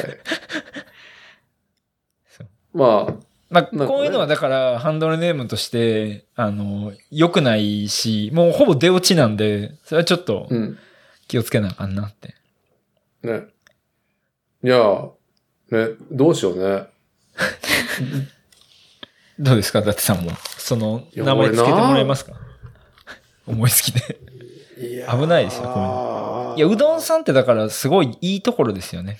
[2.27, 2.77] そう。
[2.77, 3.13] まあ、
[3.49, 10.77] まあ、こういうのはだからハンドルネームとして、あの、良くないし、もうほぼ出落ちなんで、それはちょっとうん。
[11.27, 12.35] 気をつけなあかんなって。
[13.23, 13.47] ね。
[14.63, 14.77] いや、
[15.71, 16.87] ね、どうしようね。
[19.39, 19.81] どうですか？
[19.81, 20.31] だってさんも。
[20.57, 22.33] その、名前つけてもらえますか？
[23.47, 24.01] 思いつきで。
[25.09, 29.17] 危ないですよこいや、うどんさんってだからすごいいいところですよね。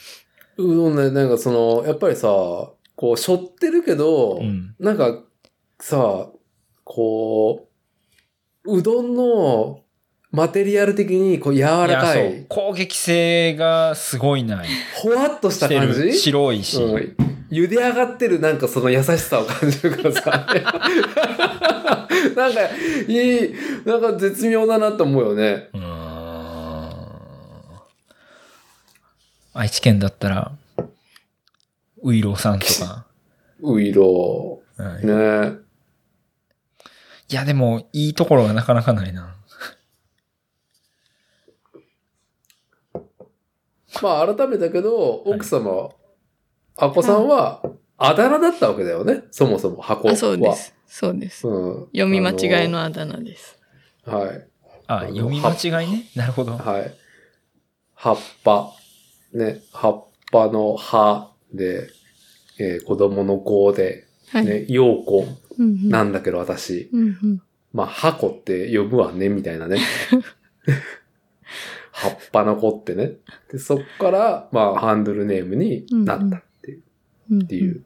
[0.58, 2.78] うどんね、なんかその、やっぱりさ、こ
[3.14, 4.76] う、しょってるけど、うん。
[4.80, 5.22] なんか、
[5.80, 6.30] さ、
[6.84, 7.68] こ
[8.66, 9.82] う、うどんの
[10.36, 14.68] マテリアル的にこう柔らかやい、攻撃性がすごいない。
[14.96, 16.14] ほわっとしたして感じる。
[16.14, 16.82] 白いし。
[16.82, 17.16] うん
[17.52, 20.48] 茹で上がってるなんかその優しさを感じるからさ。
[22.36, 22.60] なんか、
[23.08, 23.54] いい、
[23.86, 25.70] なんか絶妙だなと思うよね。
[25.74, 26.06] うーん
[29.54, 30.52] 愛知県だったら、
[32.04, 33.06] ウイローさんとか。
[33.62, 35.66] ういろはいね。
[37.30, 39.35] いや、でも、いいところがなかなかないな。
[44.02, 44.96] まあ改めたけど、
[45.26, 45.90] 奥様、
[46.78, 47.62] あこさんは、
[47.98, 49.24] あだ名だったわけだよね。
[49.32, 50.14] そもそも箱は。
[50.14, 50.76] あ、そうです。
[50.88, 51.48] そうです。
[51.48, 51.88] うん。
[51.88, 53.58] 読み間違いのあだ名です。
[54.06, 54.48] はい。
[54.88, 56.06] あ、読み間違いね。
[56.16, 56.58] なるほど。
[56.58, 56.94] はい。
[57.94, 58.72] 葉っぱ。
[59.34, 59.62] ね。
[59.72, 61.90] 葉っぱの葉で、
[62.60, 64.46] えー子供の子で、はい。
[64.46, 65.26] ね、陽子
[65.58, 67.42] うんうんなんだけど私、うんうん
[67.72, 69.80] まあ、箱って呼ぶわね、みたいなね。
[71.98, 73.14] 葉っぱの子ってね。
[73.52, 76.82] で、そっから、まあ、ハンドルネームになったっていう。
[77.32, 77.84] うんっていう。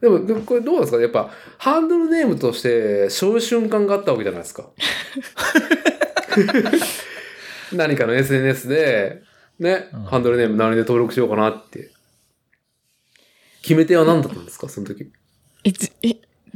[0.00, 1.00] でも、でもこれどうなんですか？
[1.00, 4.68] やっぱ、ハンドルネームとして、そういう瞬間があったわけじゃないですか。
[7.72, 9.22] 何かの SNS で、
[9.58, 11.90] ね、うんハンドルネーム何で登録しようかなって。
[13.62, 15.12] 決め手は何だったんですか、その時。
[15.62, 15.70] え、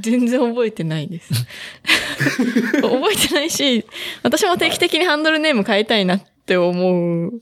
[0.01, 1.33] 全然覚えてないです。
[2.83, 3.87] 覚えてないし、
[4.25, 7.41] 私も定期的にハンドルネーム変えたいなって思う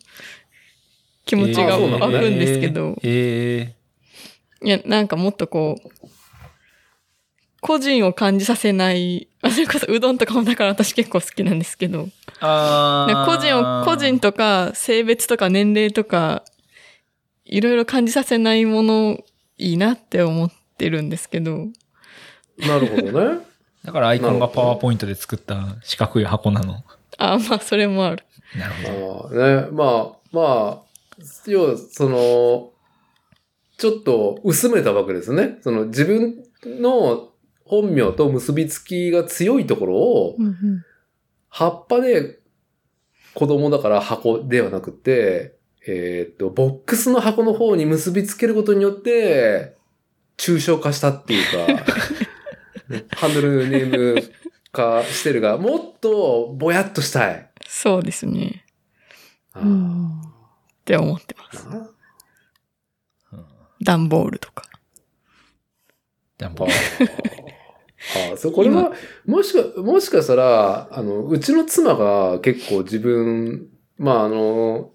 [1.26, 3.74] 気持ちが湧くんですけど、え
[4.62, 6.08] いや、なんかもっとこう、
[7.60, 12.08] 個人を感じさせない、あ それこそうどんとかもだから私結構好きなんですけど、ー、
[12.40, 16.44] あ個人を、個人とか性別とか年齢とか、
[17.44, 19.18] いろいろ感じさせないもの
[19.58, 21.68] いいなって思ってるんですけど、
[22.58, 23.40] なるほどね。
[23.84, 26.82] だからアイコンがパワーポイントで作った四角い箱なの。
[27.18, 28.24] あ、まあそれもある。
[28.58, 29.40] なるほど。
[29.40, 32.72] ああね、まあ、まあ、要は、その、
[33.76, 35.58] ちょっと薄めたわけですね。
[35.62, 37.30] その自分の
[37.64, 40.54] 本名と結びつきが強いところを、うんうん
[41.56, 42.40] 葉っぱで
[43.34, 45.54] 子供だから箱ではなくて、
[45.86, 49.76] えーっと、ボックスの箱の方に結びつけることによって、
[50.36, 51.84] 抽象化したっていうか、
[53.16, 54.22] ハンドルネーム
[54.72, 57.48] 化してるが、もっとぼやっとしたい。
[57.66, 58.64] そうですね。
[59.56, 59.60] っ
[60.84, 61.66] て思ってます。
[63.82, 64.64] 段ボールとか。
[66.38, 68.92] でもあーあー、そう、これは、
[69.26, 74.90] もしか、もしかしたら、あの、うちの妻が結構自分、まあ、あの、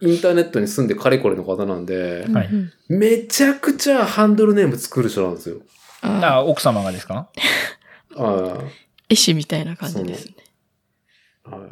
[0.00, 2.48] インターネットに住んでかれこれの方なんで、はい
[2.88, 5.62] めちゃくちゃハンドルネーム作る人なんですよ。
[6.02, 7.30] ああ、奥様がですか？
[8.16, 8.58] あ
[9.08, 10.34] 絵師みたいな感じですね。
[11.44, 11.70] あ、はい。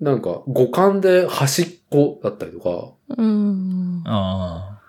[0.00, 4.02] なんか、五感で端っこだったりとか、うん。
[4.06, 4.80] あ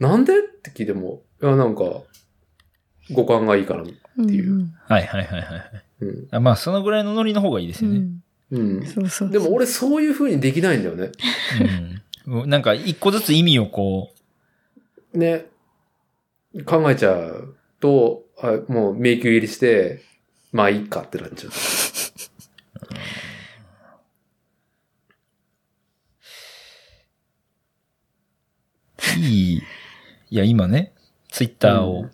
[0.00, 0.38] なんで？
[0.38, 2.02] って聞いても、いや、なんか、
[3.12, 3.82] 五感がいいから。
[3.82, 4.94] っていうあ。
[4.94, 6.28] はいはいはいはいはいうん。
[6.30, 6.40] あ。
[6.40, 8.02] まあ、そのぐらいのノリの方がいいですよね。
[8.50, 8.86] うん。
[8.86, 9.30] そうそう。
[9.30, 11.12] でも俺そういう風にできないんだよね。
[12.26, 12.50] うん。
[12.50, 14.12] なんか、一個ずつ意味をこ
[15.12, 15.46] ね。
[16.66, 20.02] 考えちゃうと、あもう迷宮入りして、
[20.52, 21.52] まあいいかってなっちゃう。
[29.18, 29.62] いい。
[30.30, 30.92] いや、今ね、
[31.30, 32.10] ツイッターをうん、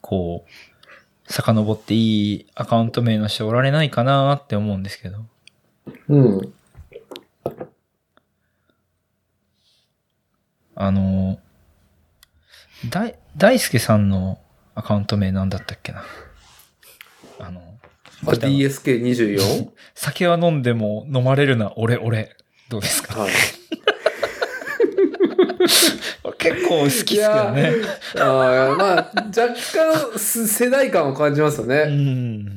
[0.00, 5.24] こう、遡っていいアカウント名の人おられないかなって思うんですけど。
[6.08, 6.54] うん。
[10.76, 11.38] あの、
[12.90, 14.38] だい、大輔さんの
[14.74, 16.04] アカウント名なんだったっけな。
[17.38, 17.60] あの、
[18.26, 19.70] あ、DSK24?
[19.94, 22.36] 酒は飲んでも飲まれるな、俺、俺。
[22.68, 23.20] どうですか？
[23.20, 23.32] はい。
[26.38, 27.72] 結構好きですけどね。
[28.18, 29.54] ああ、まあ、若
[30.12, 31.84] 干す世代感を感じますようね。
[31.84, 32.54] ん。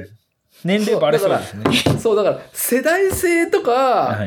[0.64, 2.00] 年齢バレそうですね。
[2.00, 4.18] そう、だから、世代性とか。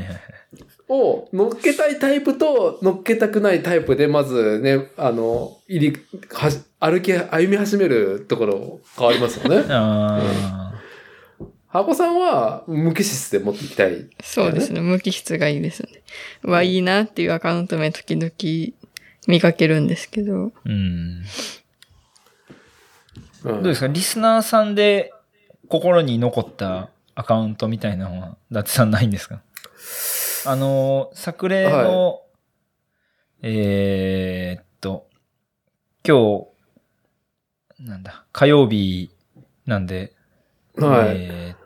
[0.93, 5.97] を乗っけたいタイプと乗っけたくないタイプで、まずね、あの、入り、
[6.33, 9.65] はし歩き、歩み始めるところ変わりますよね。
[9.69, 10.70] あ
[11.73, 14.11] 箱さんは無機質で持っていきたい。
[14.25, 14.81] そうですね。
[14.81, 15.89] 無機質がいいですね。
[16.43, 18.33] うわ、いいなっていうアカウント名時々
[19.29, 20.33] 見かけるんですけど。
[20.33, 20.73] ーうん。
[23.45, 23.87] うんどうですか？
[23.87, 25.13] リスナーさんで
[25.69, 29.41] 心に残ったアカウントみたいなのは、伊達さんないんですか？
[30.47, 32.23] あの、作例の、
[33.43, 35.07] えーっと、
[36.05, 36.49] 今
[37.79, 39.11] 日、なんだ、火曜日
[39.67, 40.15] なんで、
[40.77, 41.17] はい。
[41.17, 41.60] えー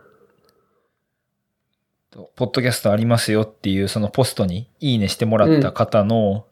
[2.37, 6.47] ポッドキャストありますよっていうそのポストにいいねしてもらった方の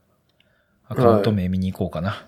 [0.88, 2.26] アカウント名見に行こうかな。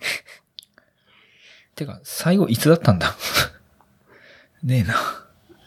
[1.74, 3.16] てか、最後いつだったんだ？
[4.62, 4.94] ねえな。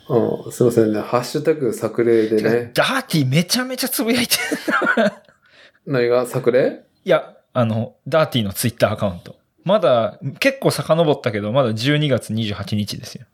[0.10, 1.00] うん、すいませんね。
[1.00, 2.72] ハッシュタグ作例でね。
[2.74, 5.12] ダーティーめちゃめちゃつぶやいてる。
[5.88, 6.84] 何が作例？
[7.06, 9.38] いや、あの、ダーティーのツイッターアカウント。
[9.64, 13.26] まだ、結構遡ったけど、まだ12月28日ですよ。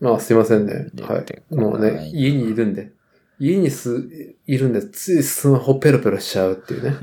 [0.00, 0.90] まあ、すいませんね。
[1.02, 1.54] はい。
[1.54, 2.92] もうね、家にいるんで。
[3.38, 4.08] 家にす、
[4.46, 6.96] いるんで、ついスマホペロペロしちゃうっていうね。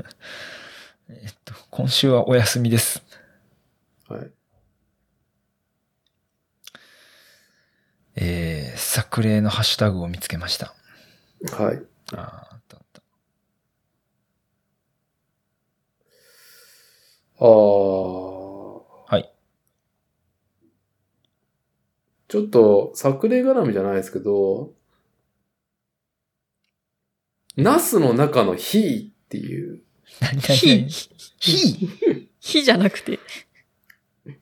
[1.08, 3.02] えっと、今週はお休みです。
[4.08, 4.30] はい。
[8.14, 10.74] えー、作例のハッシュタグを見つけました。
[11.52, 11.82] はい。
[12.12, 12.20] あー
[12.54, 13.02] あったあった。
[17.38, 19.12] あー。
[19.12, 19.32] はい。
[22.32, 24.72] ちょっと、作例絡みじゃないですけど、
[27.56, 29.82] ナスの中の火っていう、
[30.40, 30.88] 火
[31.38, 31.88] 火
[32.40, 33.18] 火じゃなくて。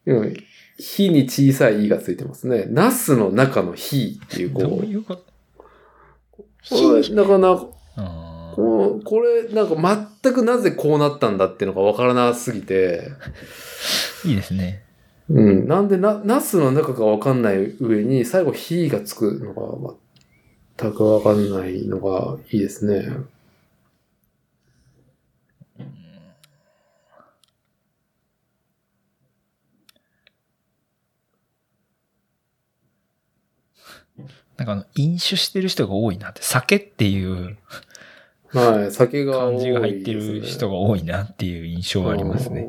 [0.07, 0.37] うん。
[0.79, 2.67] 火に小さい「い」がついてますね。
[2.69, 5.25] ナスの中の火っていう、どうこいうこと？
[5.25, 5.25] う、
[6.69, 7.67] これ、なかなか、
[8.55, 13.11] ここれ、なんか全くなぜこうなったんだっていうのがわからなすぎて、
[14.25, 14.85] いいですね。
[15.31, 15.69] うん。
[15.69, 19.95] なんでな、ナスの中がわかんない上に、最後、火がつくのが
[20.77, 23.09] 全くわかんないのがいいですね。
[34.57, 37.57] なんかあの、飲酒してる人が多いなって、酒っていう
[38.53, 38.93] はい。
[38.93, 39.57] 酒がね。
[39.57, 42.67] 漢字が入ってる人が多いなっていう印象はありますね。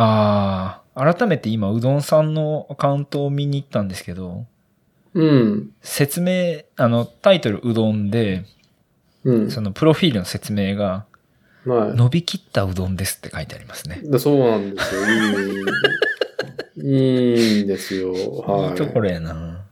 [0.00, 4.46] ああ、改めて今、うどんさんのアカウントを見に行ったんですけど、
[5.12, 5.70] うん。
[5.82, 8.44] 説明、あの、タイトルうどんで、
[9.24, 9.50] うん。
[9.50, 11.06] そのプロフィールの説明が、
[11.66, 14.00] は伸びきったうどんですって書いてありますね。
[14.20, 15.00] そうなんですよ。
[16.76, 17.56] いい。
[17.56, 18.12] いいんですよ。
[18.12, 18.70] はい。
[18.70, 19.64] いいところやな。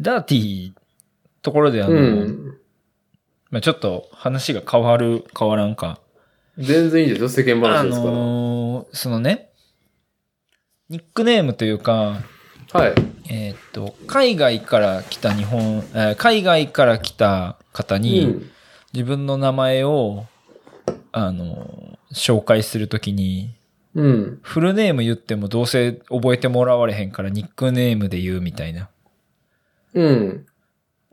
[0.00, 0.72] ダーティー
[1.42, 2.59] ところであの、うん。
[3.50, 6.00] まあちょっと話が変わる、変わらんか。
[6.58, 7.28] 全然いいですよ。
[7.28, 8.12] 世間あ話ですから。
[8.12, 9.50] のーそのね、
[10.88, 12.22] ニックネームというか、
[12.72, 12.94] はい。
[13.28, 18.50] えーっと、海外から来た日本、えー海外から来た方に、うん。
[18.92, 20.26] 自分の名前を、
[21.12, 23.54] あの、紹介するときに、
[23.94, 24.38] うん。
[24.42, 28.88] フルネーム言ってもどうせ覚えてもらわれへんからニックネームで言うみたいな。
[29.94, 30.46] うん。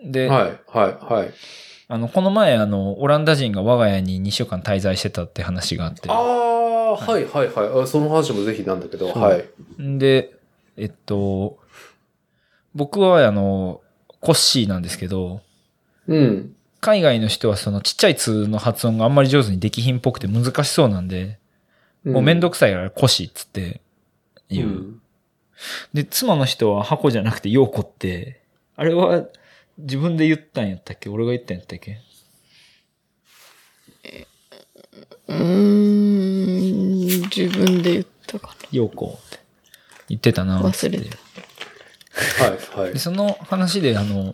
[0.04, 0.60] で、はい。
[0.68, 1.14] はい。
[1.14, 1.34] はい。
[1.90, 6.14] あの、この前、あの、オランダ人が我が家に2週間滞在してたって話があってあ。
[6.14, 7.26] あ、はい。
[7.26, 7.48] はい。
[7.48, 7.84] はい。
[7.84, 9.82] あその話もぜひなんだけど、はい。
[9.82, 10.34] んで、
[10.76, 11.58] えっと、
[12.76, 13.82] 僕はあの、
[14.20, 15.42] コッシーなんですけど、
[16.08, 16.54] うん。
[16.80, 21.40] 海外の人はそのちっちゃい「つ」の発音があんまり上手にできひんっぽくて難しそうなんで、
[22.06, 23.82] もうめんどくさいからコシっつって
[24.50, 24.68] 言う。
[24.68, 25.02] うん
[25.92, 28.42] で、妻の人は箱じゃなくてヨーコって、
[28.76, 29.24] あれは
[29.78, 31.10] 自分で言ったんやったっけ？
[31.10, 32.00] 俺が言ったんやったっけ？
[35.28, 39.40] うーん、自分で言ったかヨーコって
[40.10, 41.18] 言ってたなて忘れた。
[42.44, 42.58] はい。
[42.86, 43.00] はいで、。
[43.00, 44.34] その話であの、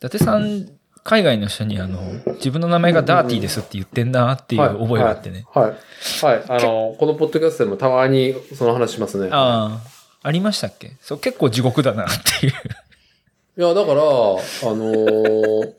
[0.00, 0.68] 達さん、
[1.02, 2.00] 海外の人にあの、
[2.34, 5.46] 自分の名前がダーティーですって言ってんなっていう覚えがあってね。
[5.52, 5.70] はい。
[5.70, 6.38] はい。
[6.38, 9.30] はいあの、このポッドキャストでもたまにその話しますね。
[9.32, 9.80] あ
[10.22, 10.92] あ、ありましたっけ？
[11.00, 12.08] そう、結構地獄だなっ
[12.40, 12.52] ていう。
[13.58, 15.72] いや、だから、あのー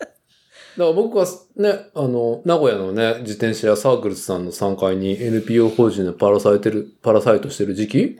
[0.78, 1.26] だから僕は
[1.56, 8.20] ね、あの、名古屋のね、自転車屋サークルズさんの3階に NPO 法人でパラサイてる、パラサイトしてる時期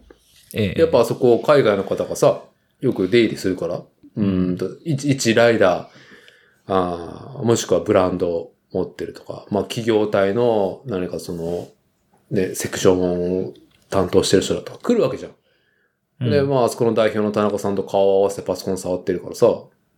[0.53, 0.80] ええ。
[0.80, 2.41] やっぱあそこ海外の方がさ、
[2.80, 3.84] よく出入りするから、
[4.15, 5.88] うーんと、一一ライダー、
[6.68, 11.68] あーもしくはブランド持ってるとか、まあ企業体の何かその、
[12.31, 13.53] ね、セクションを
[13.90, 15.31] 担当してる人だとか来るわけじゃん。
[16.21, 19.47] うんで、まあ、あそこの代表の田中さんと顔を合わせてパソコン触ってるからさ、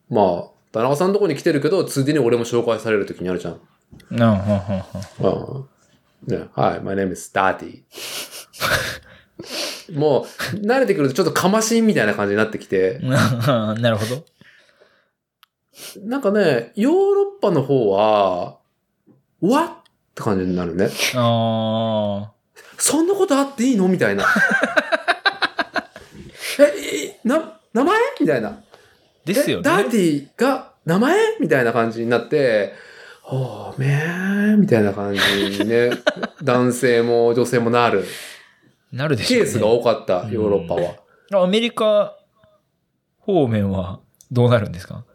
[0.09, 3.59] まあ、田中さんのとこに来てるけど、ついでに俺も紹介される時にあるじゃん。
[4.11, 5.65] なあ、はんはんはん
[6.27, 6.37] うん。
[6.39, 7.81] ね、はい、my name is Daddy.
[9.97, 10.21] も
[10.53, 14.23] う、慣れてくるとちょっとかましいみたいな感じになってきて、 なるほど。
[16.05, 18.57] なんかね、ヨーロッパの方は、
[19.41, 19.69] わっ
[20.13, 20.89] て感じになるね。
[21.15, 22.31] あ
[22.77, 23.87] そんなことあっていいの？
[23.87, 24.25] みたいな。
[26.59, 27.97] え、えな、名前？
[28.19, 28.49] みたいな。
[28.49, 28.59] あ。
[29.25, 29.89] ですよえダーね。
[29.91, 31.17] ティーが名前？
[31.39, 32.73] みたいな感じになって、
[33.21, 35.19] ほうめーみたいな感じ
[35.63, 35.91] にね、
[36.43, 38.03] 男性も女性もなる。
[38.91, 39.45] なるでしょう、ね。
[39.45, 41.43] ケースが多かった、ヨーロッパは。
[41.43, 42.17] アメリカ
[43.19, 43.99] 方面は
[44.31, 45.05] どうなるんですか？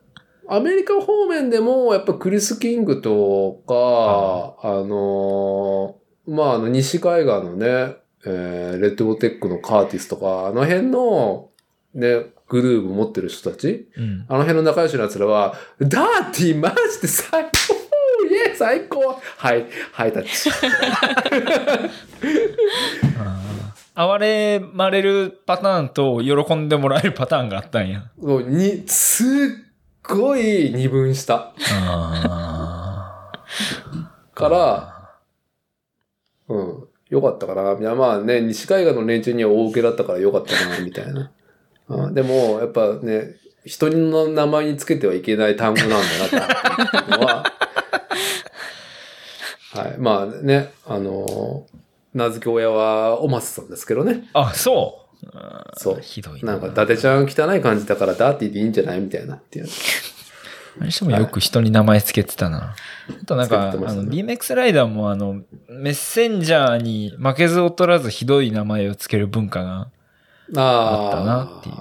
[0.48, 7.96] アメリカ方面でも、やっぱクリス・キングとか、あのーまあ、あの、西海岸のね、
[8.26, 11.50] えーレッドボテックのカーティスとか、あの辺の、
[11.94, 14.26] ね、グルーブ持ってる人たちうん。
[14.28, 17.50] あの辺の仲良しの奴らは、ダーティーマジで最高
[18.28, 20.50] イエー最高はい、ハイタッチ。
[23.94, 28.10] 哀れまれるパターンと喜んでもらえるパターンがあったんや。
[28.18, 29.26] もうに、すっ
[30.02, 33.32] ごい二分したあ
[34.34, 34.95] から、
[37.10, 37.78] うん、よかったかな。
[37.78, 41.30] いやまあね、西海岸の連中には大受けだったからよかったな、みたいな。
[41.88, 47.52] うん、でも、やっぱね、人の名前につけてはいけない単語なんだなっていうのは、
[49.74, 49.94] はい。
[49.98, 51.66] まあね、あの
[52.14, 54.28] 名付け親はお松さんですけどね。
[54.32, 55.06] あ、そう。
[55.34, 59.00] あーそうひどいなんか、伊達ちゃん汚い感じだからダーティーでいいんじゃない？
[59.00, 59.66] みたいなっていう。
[60.80, 62.74] あれしてもよく人に名前つけてたな。
[63.22, 69.88] あとなんか、ねあの、BMX ライダーもあの、メッセンジャーに負けず劣らずひどい名前をつける文化が
[70.54, 71.76] ああったなっていう。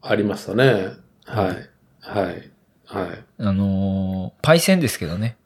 [0.00, 0.90] ありましたね。
[1.24, 1.70] はい。
[2.00, 2.50] はい。
[2.86, 3.24] はい。
[3.38, 5.36] あのーパイセンですけどね。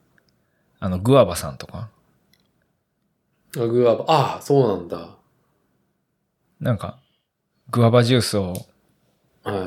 [0.79, 1.89] あの、グアバさんとか。
[3.55, 5.17] あグアバ、ああ、そうなんだ。
[6.59, 6.99] なんか、
[7.69, 8.59] グアバジュースをはい。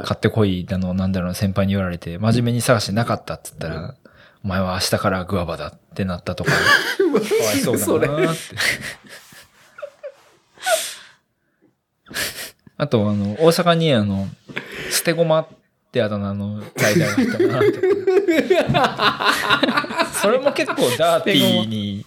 [0.04, 3.94] 買ってこいだの、なんだろう、先輩に言われて、真面目に探してなかったっつったら、
[4.44, 6.56] お前は明日からグアバだってなったとか、 か
[7.44, 8.40] わいそうだなーって。
[12.76, 14.26] あと、あの、大阪にあの、
[14.90, 15.46] 捨て駒っ
[15.92, 17.72] てあだ名のライダーがいたなと
[18.82, 20.10] か。
[20.22, 22.06] それも結構ダーティーに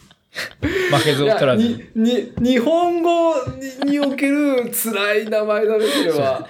[0.91, 1.63] 負けず劣らず。
[1.63, 3.35] に、に、日本語
[3.83, 6.47] ににおける辛い名前だね、それは。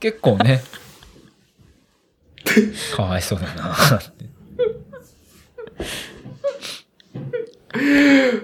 [0.00, 0.62] 結構ね、
[2.94, 4.28] かわいそうだなって。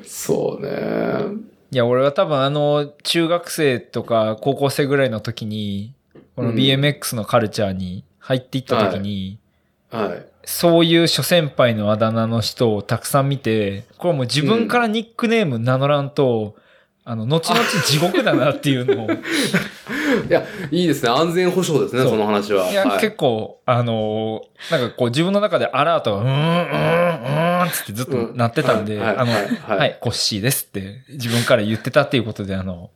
[0.05, 1.45] そうね。
[1.71, 5.95] いや、俺は多分あの、中学生とか高校生ぐらいの時に、
[6.37, 9.39] このうん BMX のカルチャーに入っていった時に、
[9.91, 10.27] はい。
[10.47, 16.57] そういう諸先輩のあだ名の人をたくさん見て、これはもう自分からニックネーム名乗らんと、
[17.07, 19.11] あの、後々地獄だなっていうのを、
[20.27, 21.11] いや、いいですね。
[21.11, 22.71] 安全保障ですね、その話は。
[22.71, 32.91] いや、はい結構、あのーなんかこう自分の中でアラートが、うーん、うーん、うーんつってずっと鳴ってたんで、うんはいあの、ははいい、はいコッシーですって自分から言ってたっていうことで、あの、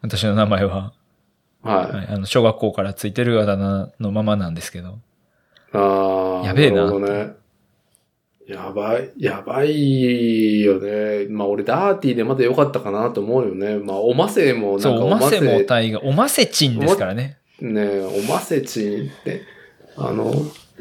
[0.00, 0.92] 私の名前は、
[1.62, 1.76] は。
[1.76, 4.98] はいい、あの、小学校からついてるあだ名のままなんですけど、
[5.74, 6.46] ああ。
[6.46, 7.34] やべえなるほどね。
[8.46, 11.26] やばい、やばいよね。
[11.30, 13.78] まあ俺ダーティーでまだ良かったかなと思うよね。
[13.78, 17.38] まあおませもなんかそう、おませもねたいが、おませちんですからね。
[17.60, 19.42] おませちんって、
[19.96, 20.34] あの、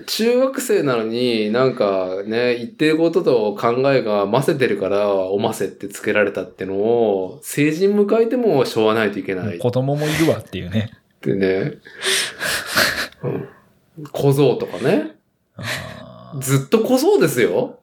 [0.07, 10.91] 中学生なのになんかね、言ってることと考えがませてるから、おませってつけられたってのを、成人迎えてもしょうがないといけないっ子供もいるわっていうね。
[11.22, 11.73] てね。
[13.23, 13.49] うん
[14.11, 15.11] 小僧とかね。
[16.39, 17.80] ずっと小僧ですよ。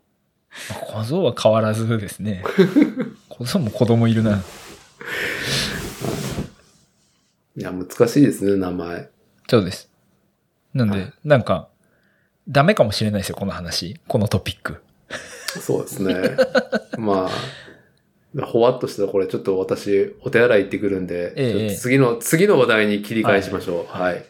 [0.93, 2.43] 小僧は変わらずですね。
[3.29, 4.43] 小僧も子供いるな。
[7.57, 9.11] いや、難しいですね、名前。
[9.49, 9.91] そうです。
[10.75, 11.69] なんで、はいなんか、
[12.49, 14.01] ダメかもしれないですよ、この話。
[14.09, 14.83] このトピック。
[15.61, 16.15] そうですね。
[16.99, 17.29] ま
[18.39, 23.93] あ、ほわっとしたらこれちょっと私、お手洗い行ってくるんで、ええ次の、次の話題に切り返しましょう。
[23.93, 24.25] はい。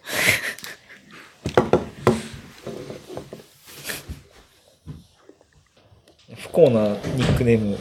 [6.40, 7.78] 不幸なニックネーム、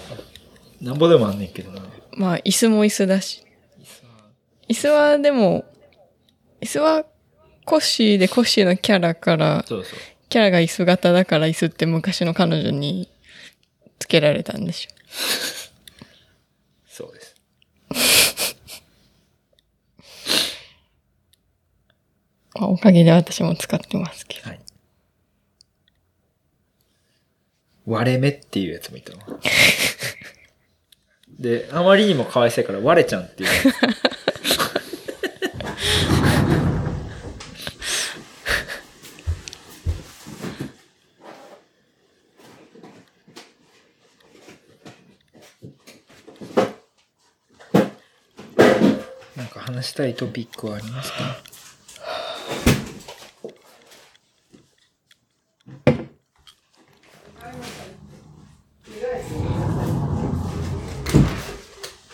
[0.81, 1.81] なんぼでもあんねんけどな。
[2.11, 3.43] まあ、椅子も椅子だし。
[4.67, 5.65] 椅子はでも、
[6.61, 7.05] 椅子は
[7.65, 9.99] コッシーでコッシーのキャラから、そうそう。
[10.27, 13.09] キャラが椅子型だから椅子って昔の彼女に
[13.97, 14.89] つけられたんでしょ。
[16.87, 17.35] そうです。
[22.55, 24.49] まあおかげで私も使ってますけど。
[24.49, 24.58] はい。
[27.89, 29.19] 割れ目っていうやつもいたわ。
[31.39, 33.49] で、あまりにも可愛さいから割れちゃんっていう。
[49.35, 51.37] なんか話したいトピックはありますか？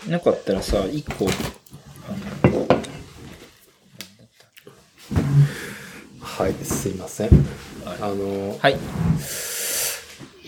[0.08, 1.26] なかったらさ、一個、
[6.20, 7.30] はい、すいません。
[7.30, 7.36] はい
[8.00, 8.76] あの、はい。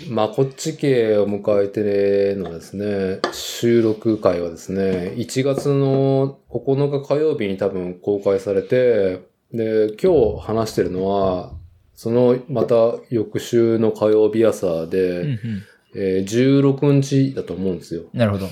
[0.09, 9.21] まあ、こっち系を迎えてのですね、収録会はですね、1月の9日火曜日に多分公開されて、
[9.53, 11.53] で、今日話してるのは、
[11.95, 15.63] そのまた翌週の火曜日朝で、うんうん。
[15.97, 18.03] えー16日だと思うんですよ。
[18.13, 18.47] なるほど。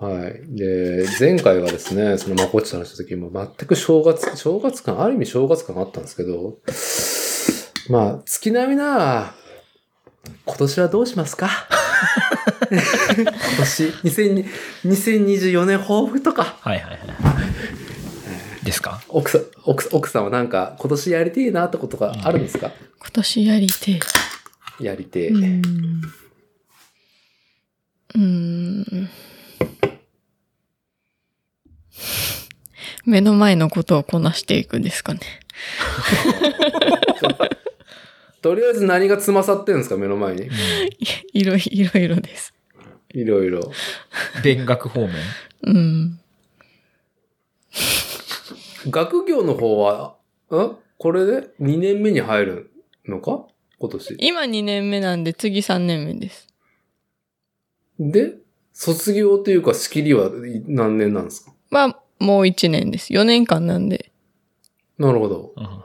[0.00, 0.42] はい。
[0.56, 6.58] で、前回はですね、そのまこっちと話した時も全く正月、正月感、ある意味正月感があったんですけど、
[7.90, 9.34] まあ、月並みな、
[10.46, 11.50] 今年はどうしますか？
[12.70, 12.80] 今
[13.58, 14.46] 年、2000
[14.84, 16.96] 2024年抱負とか、はいはいは
[18.62, 18.64] い。
[18.64, 19.02] ですか？
[19.08, 24.00] 奥さん、奥さん奥さんはなんか、今年やりてえなってことがあるんですか、今年やりて
[24.80, 24.84] え。
[24.84, 25.28] やりてえ。
[25.28, 26.02] うーん。
[28.14, 29.10] うーん。
[33.04, 35.20] 目の前のことをこなしていくですかね。
[38.42, 40.48] とりあえず何がつまさってんですか、目の前に？
[41.34, 42.54] いろいろいろです。
[43.12, 43.72] いろいろ。
[44.42, 45.10] 勉学方面？
[45.62, 46.20] うん。
[48.88, 50.16] 学業の方は、
[50.50, 50.76] ん？
[50.96, 52.70] これで2年目に入る
[53.06, 53.46] のか？
[53.78, 54.16] 今年。
[54.18, 56.46] 今2年目なんで次3年目です。
[57.98, 58.36] で、
[58.72, 61.52] 卒業というか仕切りはい何年なんですか？
[61.70, 63.12] は、もう1年です。
[63.12, 64.12] 4年間なんで。
[64.98, 65.52] なるほど。
[65.56, 65.80] うん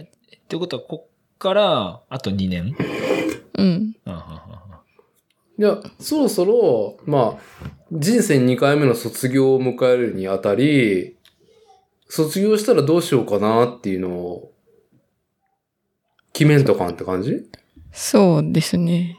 [0.00, 2.76] ってことは、こっから、あと2年？
[3.56, 3.96] うん。
[5.58, 11.16] いや、そろそろ、まあ、人生2回目の卒業を迎えるにあたり、
[12.08, 14.52] 卒業したらどうしようかなっていうのを、
[16.34, 17.48] 決めんとかんって感じ？
[17.90, 19.18] そうですね。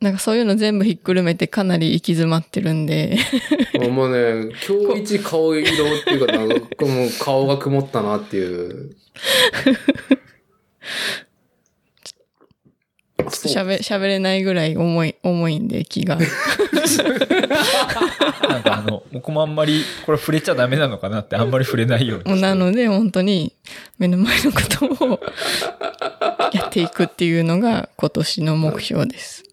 [0.00, 3.18] なんかそういうの全部ひっくるめてかなり行き詰まってるんで。
[3.78, 8.96] あもうね、今日一顔色っていうか、なんかもう顔が曇ったなっていう。
[13.16, 16.16] ちょっと喋、喋れないぐらい重い、重いんで気が。
[16.16, 16.24] な
[18.58, 22.24] んかあの、僕もあんまり、これ触れちゃダメなのかなってあんまり触れないように。
[22.24, 23.54] もうなので本当に
[23.98, 25.20] 目の前のことを
[26.54, 29.44] やっていくっていうのが今年の目標です。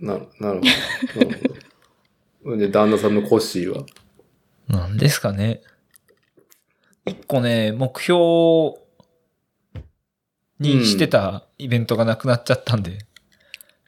[0.00, 1.26] な、なるほど。
[1.26, 1.40] なる
[2.44, 2.56] ほど。
[2.56, 3.84] で、旦那さんのコッシーは？
[4.68, 5.62] なんですかね。
[7.06, 8.18] 一個ね、目標
[10.60, 12.98] にしてたイベントがなくなっちゃったんで、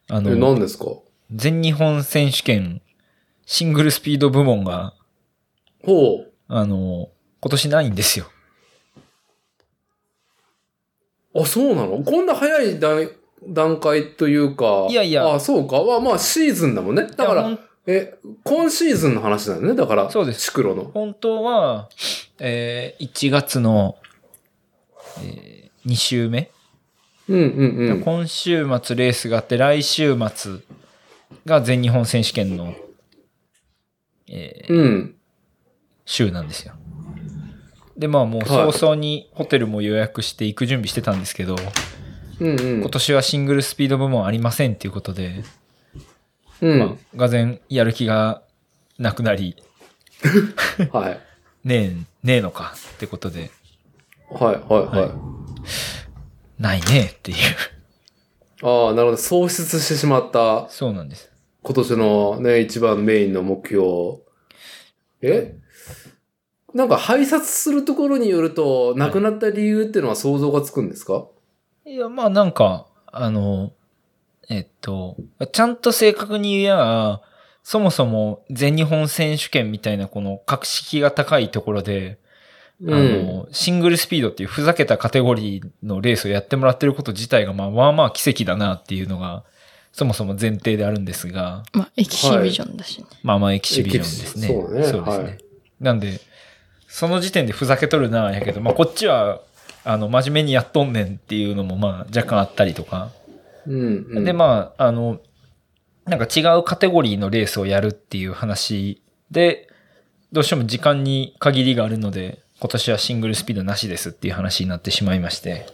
[0.08, 0.86] あえ、の、何ですか？
[1.32, 2.82] 全日本選手権
[3.46, 4.94] シングルスピード部門が、
[5.84, 6.32] ほう。
[6.48, 7.10] あの、
[7.40, 8.30] 今年ないんですよ。
[11.34, 12.02] あ、そうなの？
[12.02, 13.08] こんな早い段
[13.46, 14.86] 段階というか。
[14.90, 15.82] いやいやあ、そうか。
[15.82, 17.06] まあ、まあ、シーズンだもんね。
[17.16, 19.74] だから、え、今シーズンの話だよね。
[19.74, 20.84] だから、そうですシクロの。
[20.84, 21.88] 本当は、
[22.38, 23.96] えー1月の、
[25.22, 26.50] え2週目、
[27.28, 28.00] うんうんうん。
[28.02, 30.58] 今週末レースがあって、来週末
[31.46, 32.74] が全日本選手権の、
[34.28, 35.14] えーうん。
[36.04, 36.74] 週なんですよ。
[37.96, 41.56] で、まあもうはい早々にホテルも予約して行く準備してたんですけど、
[42.40, 42.88] うんうん今。
[42.88, 45.44] 年はシングルスピード部門ありませんっていうことで、
[46.60, 46.78] うん。
[46.78, 48.42] まあ、がぜやる気が
[48.98, 49.56] なくなり、
[50.92, 51.20] はい。
[51.64, 51.84] ね
[52.22, 53.50] え、ねえのかってことで、
[54.30, 56.62] はい、はい、はい。
[56.62, 57.36] ないねっていう。
[58.62, 59.16] ああ、なるほど。
[59.16, 61.30] 喪失してしまったそうなんです。
[61.62, 64.18] 今年のね、一番メインの目標。
[65.22, 65.54] え？
[66.74, 71.26] なんか拝察するところによると、亡くなった理由っていうのは想像がつくんですか、い
[71.96, 73.72] や、まあなんか、あの、
[74.48, 75.16] えっと、
[75.52, 77.22] ちゃんと正確に言えば、
[77.62, 82.18] そもそも全日本選手権みたいなこの格式が高いところで、
[82.82, 89.44] あの、シングルスピードっていうふざけたカテゴリーのレースをやってもらってること自体が、まあまあまあ奇跡だなっていうのが、
[89.92, 93.06] そもそも前提であるんですが、まあ、エキシビジョンだしね。
[93.22, 94.46] まあまあエキシビジョンですね。
[94.46, 95.00] エキシそうねですね。
[95.00, 95.38] はい
[95.80, 96.20] なんで、
[96.86, 99.40] その時点でふざけとるなやけど、まあこっちは、
[99.84, 103.10] あの、真面目にやっとんねんっていうのもまあ若干あったりとか。
[103.66, 104.24] うん、うん。
[104.24, 105.20] で、まあ、あの、
[106.06, 109.68] なんか違うカテゴリーのレースをやるっていう話で、
[110.32, 115.66] どうしても時間に限りがあるので、今年はシングルスピードなしですっていう話になってしまいまして、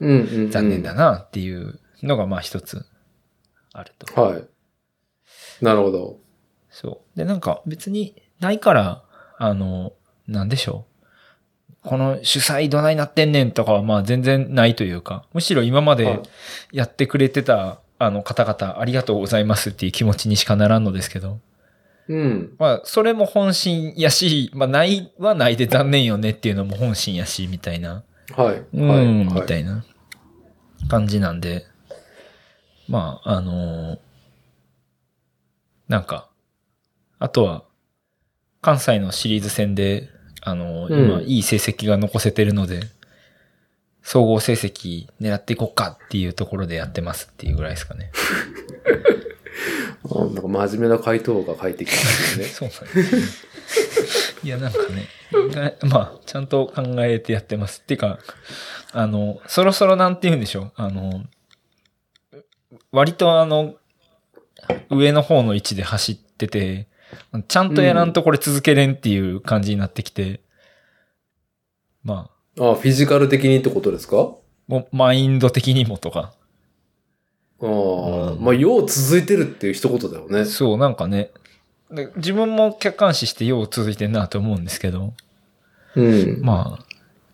[0.00, 0.50] うん、うんうん。
[0.50, 2.84] 残念だなっていうのがまあ一つ
[3.72, 4.20] あると。
[4.20, 4.44] はい。
[5.60, 6.18] なるほど。
[6.70, 7.18] そう。
[7.18, 9.04] で、なんか別にないから、
[9.38, 9.92] あの、
[10.26, 10.87] なんでしょう。
[11.88, 16.22] この主催どないなってんねんとかはまあ全然ないというか、むしろ今まではい
[16.72, 21.40] やってくれてたあの方々ありがとうございますっていう気持ちにしかならんのですけど、
[22.08, 22.54] うん。
[22.58, 28.04] まあそれも本心やし、まあないはないで残念よねっていうのも本心やし、みたいな。
[28.36, 28.62] はい。
[28.74, 29.06] うん、はい。
[29.06, 29.84] みはいたいな
[30.88, 31.66] 感じなんで、
[32.88, 33.98] まあ、あのー
[35.88, 36.28] なんか、
[37.18, 37.64] あとは、
[38.60, 40.10] 関西のシリーズ戦で、
[40.42, 42.82] あのーうん今、いい成績が残せてるので、
[44.02, 48.10] 総合成績狙っていこうかっていうところでやってますっていうぐらいですかね。
[50.10, 52.44] あ なんか真面目な回答が返ってきたんですね。
[52.48, 53.22] そうなんですね。
[54.44, 57.80] いや、なんかね、まあ、ちゃんと考えてやってます。
[57.82, 58.18] っていうか、
[58.92, 60.72] あの、そろそろなんて言うんでしょう。
[60.76, 61.24] あの、
[62.92, 63.74] 割とあの、
[64.90, 66.88] 上の方の位置で走ってて、
[67.48, 70.40] ちゃんとやらんとこれ続けれんっていう感じになってきて、
[72.02, 74.16] まあ、あフィジカル的にってことですか？
[74.66, 76.32] もうマインド的にもとか、
[77.60, 77.68] ああ、
[78.32, 78.44] うん。
[78.44, 80.44] まあ、よう続いてるっていう一言だよね。
[80.44, 81.30] そう、なんかね、
[81.90, 85.14] で自分も客観視してよう続いてんなと思うんですけど、
[85.96, 86.40] うん。
[86.42, 86.84] まあ、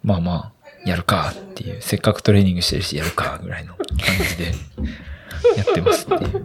[0.02, 3.86] まあまあ、やるかっていう、せっかくトレーニングしてるし、やるかぐらいの感
[4.28, 4.52] じで
[5.56, 6.44] やってますっていう。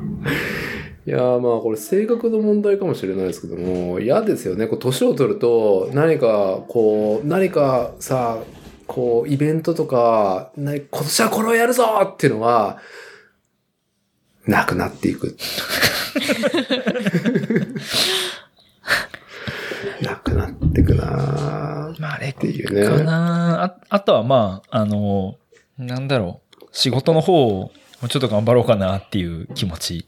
[1.06, 4.68] いやーまあこれ性格の問題かもしれないですけども、嫌ですよね。
[4.68, 8.44] こう年を取ると何かこう、何かさ、
[8.86, 12.78] こうイベントとか、な今年はこれをやるぞっていうのが、
[14.46, 15.36] なくなっていく。
[20.02, 22.84] なくなっていくなーまあ、あれっていうね。
[22.86, 25.38] かなああとはまあ、あの、
[25.78, 26.66] なんだろう。
[26.72, 27.72] 仕事の方を
[28.02, 30.06] もうちょっと頑張ろうかなっていう気持ち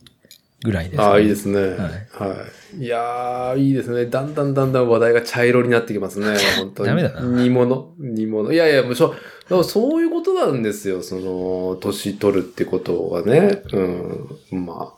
[0.64, 1.04] ぐらいです、ね。
[1.04, 1.60] ああ、いいですね。
[1.60, 2.46] はいは
[2.78, 2.84] い。
[2.84, 4.06] いやー、いいですね。
[4.06, 6.38] だんだんだんだん話題が茶色になってきますね。
[6.58, 6.90] 本当に。
[6.90, 7.94] ダメだな煮物。
[8.00, 8.52] 煮物。
[8.54, 9.16] いやいや、もうしょ、
[9.50, 11.02] でもそういうことなんですよ。
[11.02, 13.64] その、年取るってことがね。
[13.74, 14.66] うん。
[14.66, 14.94] ま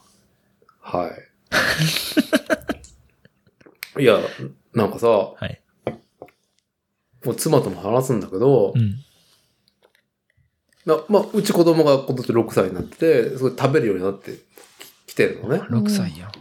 [0.82, 0.98] あ。
[0.98, 1.12] はい。
[4.04, 4.20] いや、
[4.74, 5.62] なんかさ、もはい。
[7.26, 8.96] う妻とも話すんだけどう、ん。
[10.86, 14.34] なまあ、うち子供が今年6歳になってて、すごい食べるようになって
[15.08, 15.62] きてるのね。
[15.70, 16.32] 6歳や。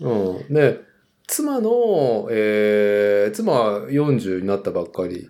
[0.00, 0.52] うん。
[0.52, 0.80] で、
[1.26, 5.28] 妻の、えー、妻は40になったばっかり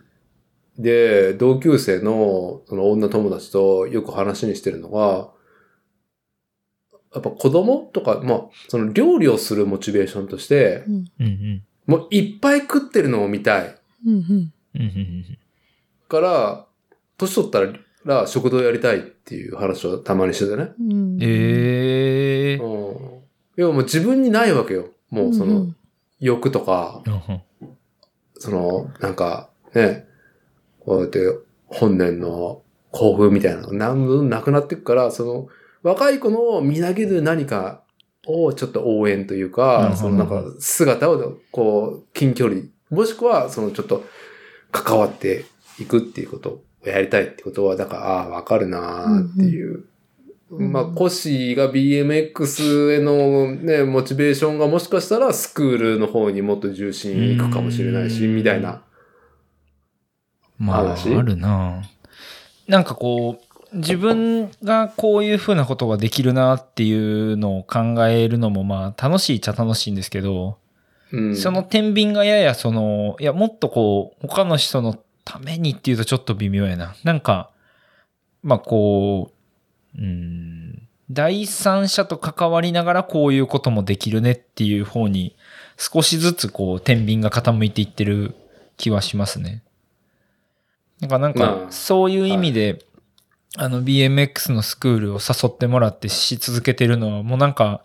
[0.78, 5.30] で、同級生のその女友達とよく話にしてるのが、
[7.14, 11.62] やっぱ子供とか、まあ、その料理をするモチベーションとして、うんうんうん。
[11.86, 13.74] もういっぱい食ってるのを見たい
[14.06, 15.38] うんうんうんうんうん
[16.09, 16.66] から、
[17.16, 17.72] 年取ったら
[18.26, 20.70] 食堂やりたいっていう話をたまにしててね。
[20.78, 22.62] うんええー。
[22.62, 23.16] うん。
[23.58, 24.90] いやもう自分にないわけよ。
[25.10, 25.68] もうその
[26.20, 27.42] 欲とか、うんうん
[28.38, 30.06] その、なんか、ね、
[30.80, 31.20] こうやって
[31.66, 35.48] 本年の興奮みたいなのが何分なくなっていくから、その、
[35.82, 37.82] 若い子のみなぎる何か
[38.26, 44.04] をちょっと応援というか、そのなんか姿をこう、近距離、もしくはそのちょっと
[44.72, 45.44] 関わって
[45.78, 49.84] いくっていうことをやりたいってことは、だから、ああ、わかるなーっていう。
[50.50, 58.82] うんまあ、コッシーが BMX へのね、モチベーションがもしかしたらスクールの方にもっと重心いくかもしれないし、うんみたいな。
[60.58, 61.12] まあ、話？
[61.14, 61.82] あるな
[62.68, 63.40] なんかこ
[63.72, 66.92] う、自分がこういうふうなことができるなってい
[67.32, 70.58] うのを考えるのもまあ楽しいっちゃ楽しいんですけど、
[71.12, 71.36] うん。
[71.36, 74.96] その天秤がややその、いやもっとこう、他の人の
[75.26, 76.94] ためにっていうとちょっと微妙やな。
[77.04, 77.50] なんか、
[78.42, 79.32] まあこ
[79.98, 85.36] う、うん、第三者と関わりながらこういうこともできるねっていう方に
[85.76, 88.36] 少しずつこう天秤が傾いていってる
[88.76, 89.62] 気はしますね。
[91.00, 92.84] なんかなんまかあそういう意味で、
[93.56, 97.82] あの BMX のスクールを誘ってもらってし続けてるのはもうなんか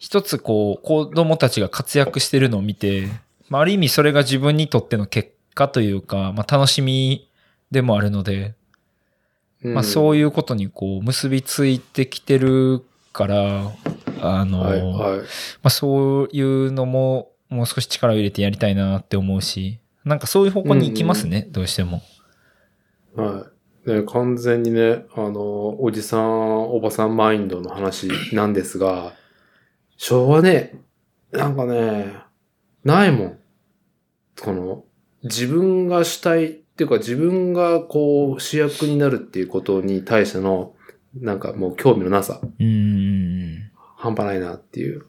[0.00, 3.06] 一つこう子供たちが活躍してるのを見て、
[3.48, 7.30] まあ、ある意味それが自分にとっての結果というか、まあ、楽しみ
[7.70, 8.54] でもあるので、
[9.62, 13.72] まあ、そういいうことにこう結びついてきてるから、
[14.20, 15.18] あの、はい、はい。
[15.18, 15.24] ま
[15.64, 22.02] あ、そういうのももう少し力を入れてやりたいなって思うし、なんかそういう方向に行きますね、どうしても。
[23.14, 23.46] は
[23.86, 23.90] い。
[23.90, 29.12] ね、完全にね、あの、おじさん、おばさんマインドの話なんですが、
[29.96, 30.80] 昭和ね、
[31.30, 32.14] なんかね、
[32.84, 33.38] ないもん。
[34.40, 34.84] この、
[35.24, 40.74] 自分が主体っていうか自分がこう主役になるっていうことに対しての、
[41.14, 43.70] なんかもう興味のなさ、うーん。
[43.96, 45.06] 半端ないなっていう。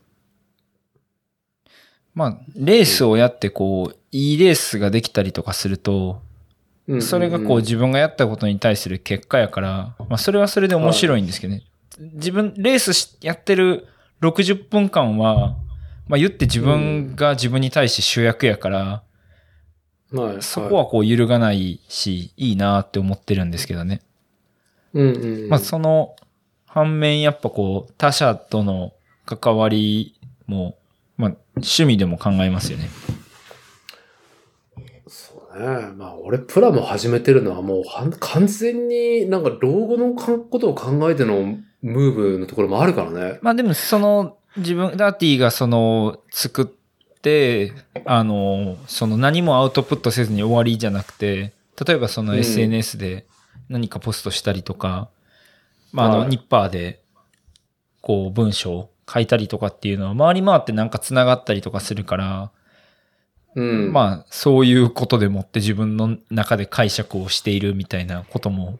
[2.14, 6.22] まあ、レースをやってこう、いいレースができたりとかすると、
[6.88, 11.64] うんそれがこう自分がやったことに対する結果やから、まあそれはそれで面白いんですけどね。
[11.98, 13.88] 自分、レースしやってる
[14.22, 15.56] 60分間は、
[16.08, 19.04] まあ言って自分が自分に対して主役やから、
[20.14, 24.02] はい、そこはこう揺るがないし、いいなって思ってるんですけどね。
[24.94, 25.50] うんうんうん。
[25.50, 26.16] まあその
[26.68, 28.94] 反面やっぱこう他者との
[29.26, 30.78] 関わりも、
[31.18, 32.90] まあ趣味でも考えますよね。
[35.08, 35.92] そうね。
[35.96, 43.40] まあ、俺、プラモ始めてるのはもうはん、完全になんか老後のかことを考えてのムーブのところもあるからね。
[43.42, 46.83] まあでもその自分、ダーティがその作って、
[48.06, 51.54] あの、その何もアウトプットせずに終わりじゃなくて、
[51.86, 52.40] 例えばそのうん。
[52.40, 53.26] SNS で
[53.70, 55.10] 何かポストしたりとか、
[55.92, 56.30] まああの、はい。
[56.30, 57.02] ニッパーで
[58.02, 62.52] こう文章を書いたりとかっていうのは回り回ってなんか繋がったりとかするから、
[63.56, 63.94] うん。
[63.94, 68.80] まあそういうことでもって自分の中で解釈をしているみたいなことも、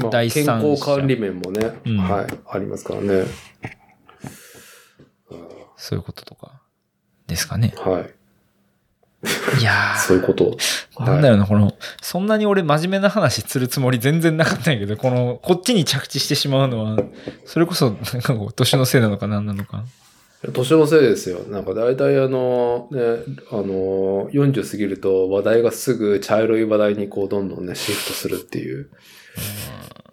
[0.00, 1.98] まあ第健康管理面もね、うん。
[1.98, 3.24] はい、ありますからね。
[5.76, 6.62] そういうこととか
[7.26, 7.74] ですかね。
[7.76, 8.10] はい。
[9.58, 10.56] いやそういうこと。
[10.96, 16.98] ー、なんだろうな、この、そんなに俺真面目な話するつもり全然なかったんやけど、この、こっちに着地してしまうのは、
[17.46, 19.84] それこそ、なんかこう、年のせいなのか何なのか。
[20.52, 21.40] 年のせいですよ。
[21.48, 23.00] なんか大体あの、ね、
[23.50, 28.90] あの、40過ぎると話題がすぐ茶色い話題にこうどんどんね、シフトするっていう。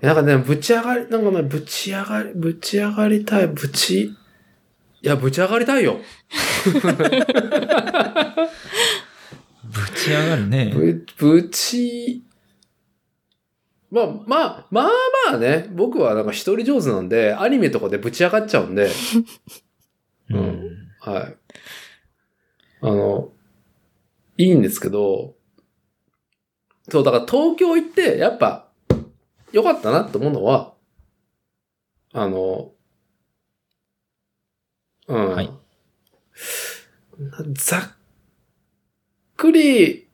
[0.02, 4.16] なんかね、ぶち上がり、なんかね、ぶち上がり、ぶち上がりたい、ぶち、
[5.04, 6.00] いや、ぶち上がりたいよ。
[6.64, 6.72] ぶ
[9.96, 10.72] ち上がるね。
[10.76, 12.24] ぶ、ぶち、
[13.90, 14.12] まあ、ま
[14.44, 14.90] あ、まあ
[15.32, 18.86] まあね、僕はなんか一人上手なんで、アニメとかでぶち上がっちゃうんで、
[20.30, 20.70] ううんん。
[21.00, 21.36] はい。
[22.82, 23.32] あの、
[24.38, 25.36] いいんですけど、
[26.90, 28.70] そう、だから東京行って、やっぱ、
[29.52, 30.74] 良かったなって思うのは、
[32.14, 32.72] あの、
[35.12, 35.32] うん。
[35.32, 35.52] はい
[37.54, 37.82] ざっ
[39.38, 40.08] くり、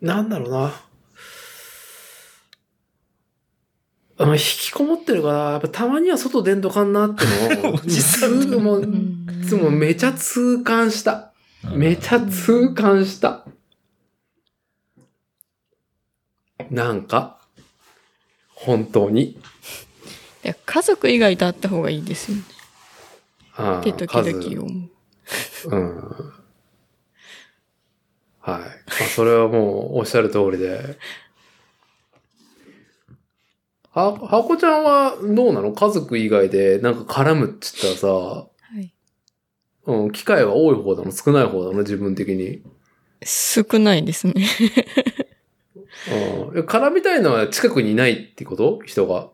[0.00, 0.72] なんだろうな。
[4.20, 7.24] あの、引きこもってるから、やっぱたまには外出んとかんなって
[7.62, 11.32] の を、すぐもう、もめちゃ痛感した。
[11.74, 13.44] めちゃ痛感した。
[16.70, 17.40] なんか、
[18.54, 19.38] 本当に。
[20.44, 22.57] いや家族以外と会った方がいいですよね。
[23.58, 24.88] あって時々思
[25.66, 25.70] う。
[25.70, 25.96] うん。
[28.40, 28.60] はい。
[28.60, 28.64] まあ、
[29.14, 30.96] それはもうおっしゃる通りで。
[33.90, 35.72] は、はこちゃんはどうなの？
[35.72, 38.46] 家族以外でなんか絡むって言ったらさ、は
[38.80, 38.94] い。
[39.86, 41.12] うん、機会は多い方なの？
[41.12, 41.78] 少ない方なの？
[41.78, 42.62] 自分的に。
[43.24, 44.34] 少ないですね。
[46.52, 46.64] うん。
[46.64, 48.80] 絡みたいのは近くにいないってこと？
[48.86, 49.30] 人が。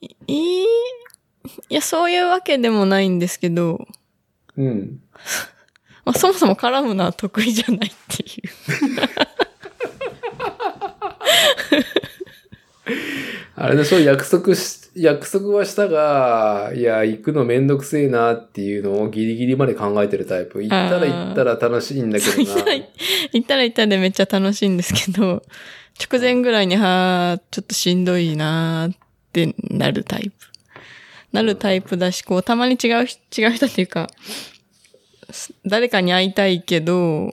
[0.00, 0.66] いい、
[1.68, 3.86] いや、そういうわけでもないんですけど、
[4.56, 5.00] うん。
[6.04, 8.50] まあ、そもそも絡むのは得意じゃないっていう。
[13.56, 20.62] あれでしょ約束し、約束はしたが、いや、行くのめんどくせえなっていうのをギリギリまで考えてるタイプ。
[20.62, 22.84] 行ったら行ったら楽しいんだけど行ったらな。
[23.32, 25.42] 行ったら行ったでめっちゃ楽しいんですけど、
[25.98, 28.96] 直前ぐらいに、はー、ちょっとしんどいなーっ
[29.32, 30.53] てなるタイプ。
[31.34, 33.06] なるタイプだし、こう、たまに違う、
[33.36, 34.08] 違う人っていうか、
[35.32, 37.32] す誰かに会いたいけど、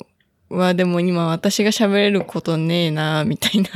[0.50, 3.70] は、でも今私が喋れることねえなーみたいな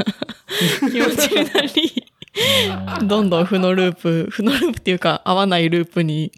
[0.90, 6.32] 気持ちになり、どんどん負のループ、負のループっていうか、合わないループに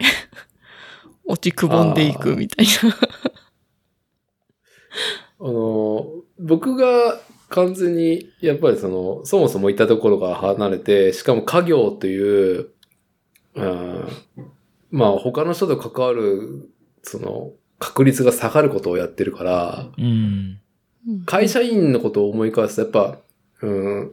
[1.24, 2.96] 落ちくぼんでいくみたいな。
[5.40, 6.06] あの、
[6.38, 7.18] 僕が
[7.48, 12.74] 完全に、やっぱりその、そもそもいたところから離れて、しかも家業という、
[13.54, 14.08] うん、
[14.90, 16.70] まあ他の人と関わる、
[17.02, 20.60] その、確率が下がることをやってるから、うん。
[21.24, 23.18] 会社員のことを思い返すと、やっぱ、
[23.62, 24.12] うん、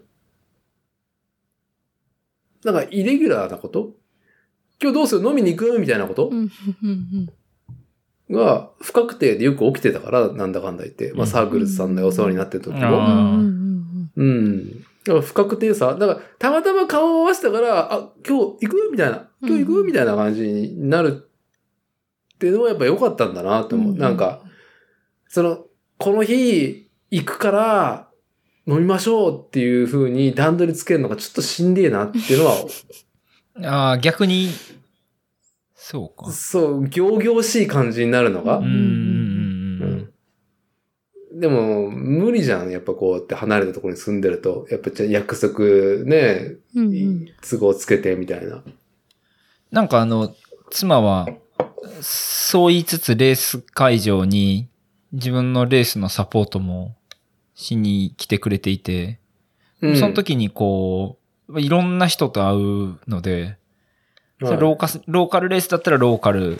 [2.64, 3.91] なんかイレギュラーなこと？
[4.81, 5.27] 今日どうする？
[5.27, 5.80] 飲みに行く？
[5.80, 6.31] みたいなこと？
[8.30, 11.14] が不確定でよく起きてたから、なんだかんだ言って。
[11.14, 12.97] まあサークルズさんでお世話になってる時あも。
[12.99, 13.03] ー
[14.15, 14.76] うん
[15.21, 15.95] 不確定さ。
[15.95, 18.89] だから、たまたま顔を合わせたから、あ、今日行く？
[18.91, 19.27] みたいな。
[19.41, 19.84] 今日行く？
[19.84, 21.29] みたいな感じになる
[22.35, 23.91] っていうのはやっぱ良かったんだなと思う。
[23.93, 24.41] うんなんか、
[25.27, 25.65] その、
[25.97, 28.07] この日行くから
[28.67, 32.55] 飲みましょうっていう風に段取りつけるのがちょっとしんでえなっていうのは、
[33.63, 34.49] ああ、逆に、
[35.73, 36.31] そうか。
[36.31, 39.16] そう、行々しい感じになるのがうん。
[41.39, 42.72] でも、無理じゃん。
[42.72, 44.65] やっぱこうやって離れたところに住んでると。
[44.72, 45.59] やっぱじゃあ約束
[46.05, 48.64] ね、うんうん都合つけてみたいな。
[49.72, 50.35] なんかあの、
[50.72, 51.27] 妻は、
[52.01, 54.68] そう言いつつレース会場に
[55.11, 56.95] 自分のレースのサポートも
[57.55, 59.19] しに来てくれていて、
[59.81, 61.19] うんその時にこ
[61.49, 63.57] う、いろんな人と会うので、
[64.39, 66.59] それローカスローカルレースだったらローカル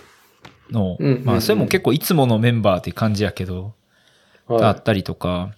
[0.70, 3.74] の、うんうんうんまあそれも結構いつものメンバーって感じやけど、
[4.48, 5.52] はいだったりとか、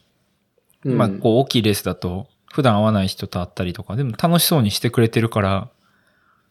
[0.83, 5.69] うんまあこう大きいレースだと普段会わない人と会ったりとか、でも楽しそうにしてくれてるから、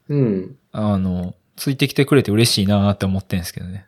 [0.07, 0.55] うん。
[0.71, 3.85] あの、ついてきてくれて嬉しいなって思ってんですけどね。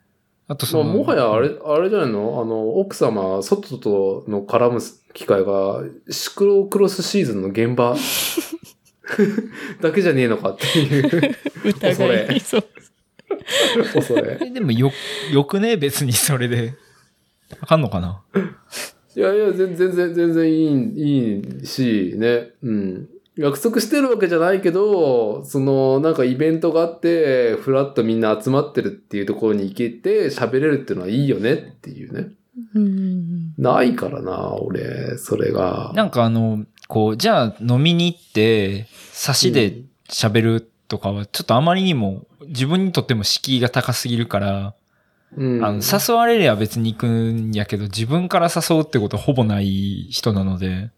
[0.48, 2.42] あとそまあ、の、もはやあれ、あれじゃないの？
[2.42, 4.82] あの、奥様、外との絡む
[5.14, 7.96] 機会が、シクロクロスシーズンの現場
[9.82, 12.64] だけじゃねえのかっていう疑いそう。
[13.94, 14.38] 恐れ。
[14.42, 14.92] えでもよ、
[15.32, 15.78] よくね？
[15.78, 16.74] 別にそれで。
[17.60, 18.22] あかんのかな？
[19.16, 22.52] いやいや、全然、全然、全然いい、いいし、ね。
[22.64, 23.10] うん。
[23.36, 32.30] 約束してるわけじゃないけど、その、なんかイベントがあって、ふらっとみんな集まってるっていうところに行けて喋れるっていうのはいいよねっていうね。
[32.76, 33.54] うん。
[33.58, 35.92] ないからな、俺、それが。
[35.96, 44.74] なんかあの、こう、じゃあ飲みに行って、差しで喋るとかは、ちょっとあまりにも自分にとっても敷居が高すぎるから、
[45.38, 50.92] うん、あの、誘われりゃ別に行くんやけど、自分から誘うってことはほぼない人なので、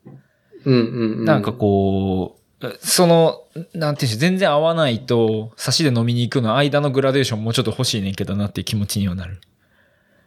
[0.66, 1.26] うんうんうん。
[1.26, 3.42] なんかこう、その、
[3.74, 9.40] なんていうん全然合わないと、差しで飲みに行くの間のグラデーションもうちょっと欲しいねんけどなっていう気持ちにはなる。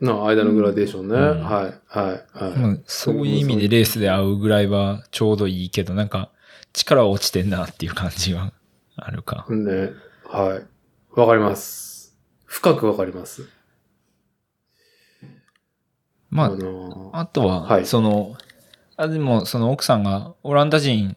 [0.01, 1.15] な、間のグラデーションね。
[1.15, 2.59] うんはい、はい、はい。
[2.59, 6.31] まあそういう意味でレースで会うぐらいはちょうどいいけど、なんか
[6.73, 8.53] 力は落ちてんなっていう感じは
[8.97, 9.47] あるか。
[9.49, 9.91] ね。
[10.29, 11.19] はい。
[11.19, 12.15] わかります。
[12.45, 13.56] 深くわかります。
[16.37, 18.37] まあ、のあとは、はいその、
[18.97, 21.17] あ、でも、その奥さんがオランダ人、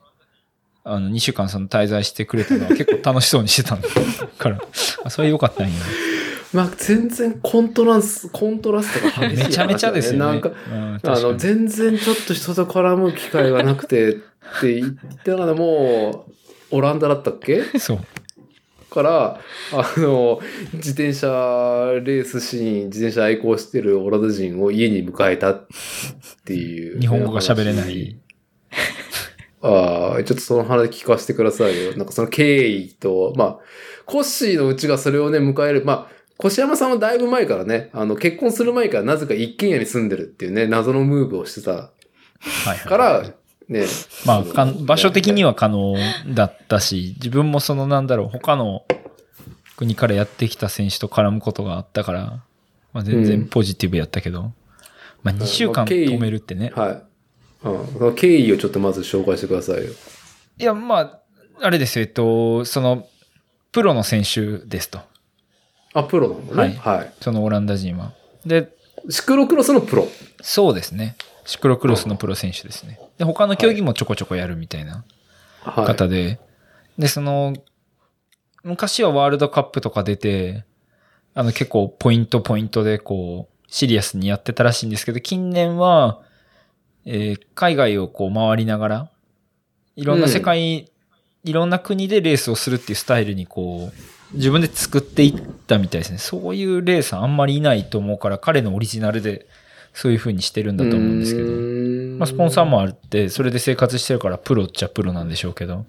[0.84, 3.88] あの、2週間その滞在してくれたのは 結構楽しそうにしてたんだ
[4.38, 4.60] から、
[5.04, 5.74] あそれ良かったんや。
[6.52, 10.20] まあ、全然コントラス、コントラストが激しいね、めちゃめちゃですよね。
[10.20, 14.14] なんか、うんあの、全然ちょっと人と絡む機会がなくてっ
[14.62, 16.26] て言ったからも
[16.72, 17.64] う、オランダだったっけ？
[17.78, 18.00] そう。
[18.90, 19.40] から、
[19.72, 20.40] あの、
[20.74, 21.28] 自転車
[22.03, 25.68] レースシーン、自転車愛好してるオランダ人を家に迎えたっ
[26.45, 26.99] ていう。
[27.02, 28.18] 日本語が喋れない。
[29.61, 31.95] ああ、ちょっとその話聞かせてくださいよ。
[31.98, 33.60] なんかその経緯と、まあ、
[34.06, 35.84] コッシーのうちがそれをね、迎える。
[35.86, 41.94] まあ、越山さんはだいぶ前からね、あの、結婚する前からなぜか一軒家に住んでるっていうね、謎のムーブをしてたは
[42.68, 43.34] いはいから、
[43.70, 43.86] ね。
[44.26, 45.50] まあ、かん場所的には。
[45.50, 45.96] は可能
[46.28, 48.84] だったし、自分もそのなんだろう、他の
[49.78, 52.44] 国からやってきた選手と絡むことがあったから、
[52.91, 54.52] まあ、全然ポジティブやったけど、
[55.24, 56.72] まあ2週間止めるってね。
[56.76, 57.68] はい。
[57.68, 57.88] うん。
[57.94, 59.91] その経緯をちょっとまず紹介してくださいよ。
[60.58, 61.20] いや、まあ、
[61.62, 63.08] あれですよ、えっと、その、
[63.72, 65.00] プロの選手ですと。
[65.94, 66.78] あ、プロなのね。
[66.80, 67.14] はい。
[67.22, 68.14] そのオランダ人は。
[68.46, 68.70] で、
[69.10, 70.08] シクロクロスのプロ。
[70.41, 71.16] そうですね。
[71.49, 72.99] シクロクロスのプロ選手ですね。
[73.17, 75.03] で、他の競技もちょこちょこやるみたいな
[75.61, 75.85] はい。
[75.88, 76.39] 方で、
[76.99, 77.55] で、その、
[78.63, 80.63] 昔はワールドカップとか出て、
[81.34, 86.21] あの結構ポイントポイントでこう、シリアスにやってたらしいんですけど、近年は、
[87.05, 89.11] えー海外をこう回りながら、
[89.95, 90.91] いろんな世界、
[91.43, 96.19] いろんな国でレースをするっていうスタイルにこう、自分で作っていったみたいですね。
[96.19, 99.47] そういうレースあんまりいないと思うから、彼のオリジナルで
[100.01, 101.47] そういう風にしてるんだと思うんですけど。
[101.47, 101.53] ど
[102.19, 105.85] まあ、スポンサーもあって、それで生活してるからプロっちゃプロなんでしょうけど。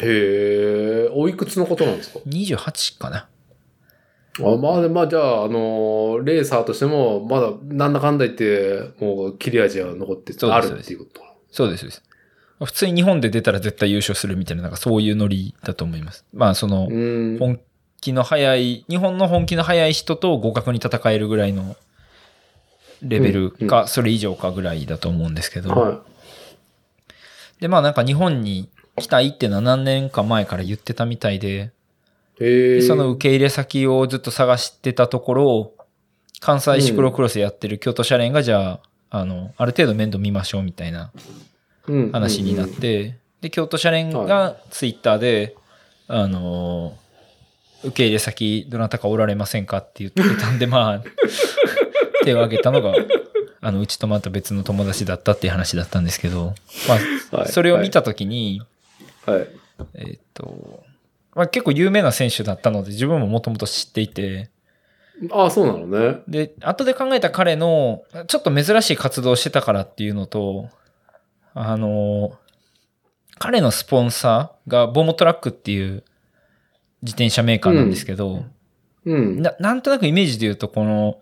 [0.00, 3.26] へえ、おいくつのことなんですか？28かな。
[4.38, 11.22] あまあ、まあ、じゃあ、あのーレーサーとしても、まだ、なんだかんだ言って、もう、切れ味は残ってあるっていうこと？
[11.50, 12.02] そうですそうです。
[12.64, 16.24] 普通に日本で出たら絶対優勝するみたいな、なんかそういうノリだと思います。
[16.32, 17.36] まあ、その、うん。
[17.40, 17.60] 本
[18.00, 21.74] 気の速い、日本の本気の速い人と互角に戦えるぐらいの
[23.02, 25.70] レベルうんか、それ以上かぐらいだと思うんですけど。
[25.70, 26.00] は
[27.60, 31.72] で、まあなんか日本に来たいっていうのは何年か前から言ってたみたいで、
[32.82, 35.72] その受け入れ先をずっと探してたところ、
[36.40, 41.10] 関西シクロクロスやってる京都社連がじゃあ、あの、ある程度面倒見ましょうみたいな
[41.86, 42.12] うん。
[42.12, 42.68] 話になっ。
[42.68, 45.56] て、で、京都社連がツイッターで、
[46.08, 46.96] あの、
[47.82, 51.02] 受け入れ先どなたかおられませんかって言ってたんで、まあ、
[52.24, 52.94] 手を挙げたのが、
[53.60, 56.54] あの、うちとまた別の友達だったっていう話だったんですけど、
[56.88, 56.94] ま
[57.32, 58.62] あ、はいそれを見たときに、
[59.26, 59.38] はい。
[59.38, 59.48] はい。
[59.94, 60.84] えーっと、
[61.34, 64.50] まあ、結構有名な選手だったので、自分ももともと知っていて、
[65.30, 66.22] ああ、そうなのね。
[66.28, 70.70] で、後で考えた彼の、ちょっと珍しい活動をしてたからっていうのと、
[71.52, 72.38] あの、
[73.38, 76.04] 彼のスポンサーがボモトラックっていう
[77.02, 78.44] 自転車メーカーなんですけど、
[79.04, 79.42] うん。
[79.42, 81.18] ななんとなくイメージで言うと、この、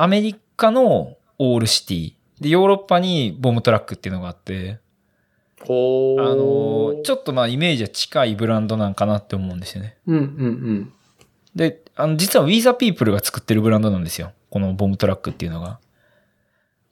[0.00, 4.78] アメリカのオールシティ、で、ヨーロッパにボムトラックっていうのがあって、
[5.60, 9.96] ほあーの、ちょっとまあイメージは近いブランドなんかなって思うんですよね。
[10.06, 10.92] うんうんうん。
[11.56, 14.30] で、あの、実は We the People が作ってるブランドなんですよ。
[14.50, 15.80] このボムトラックっていうのが。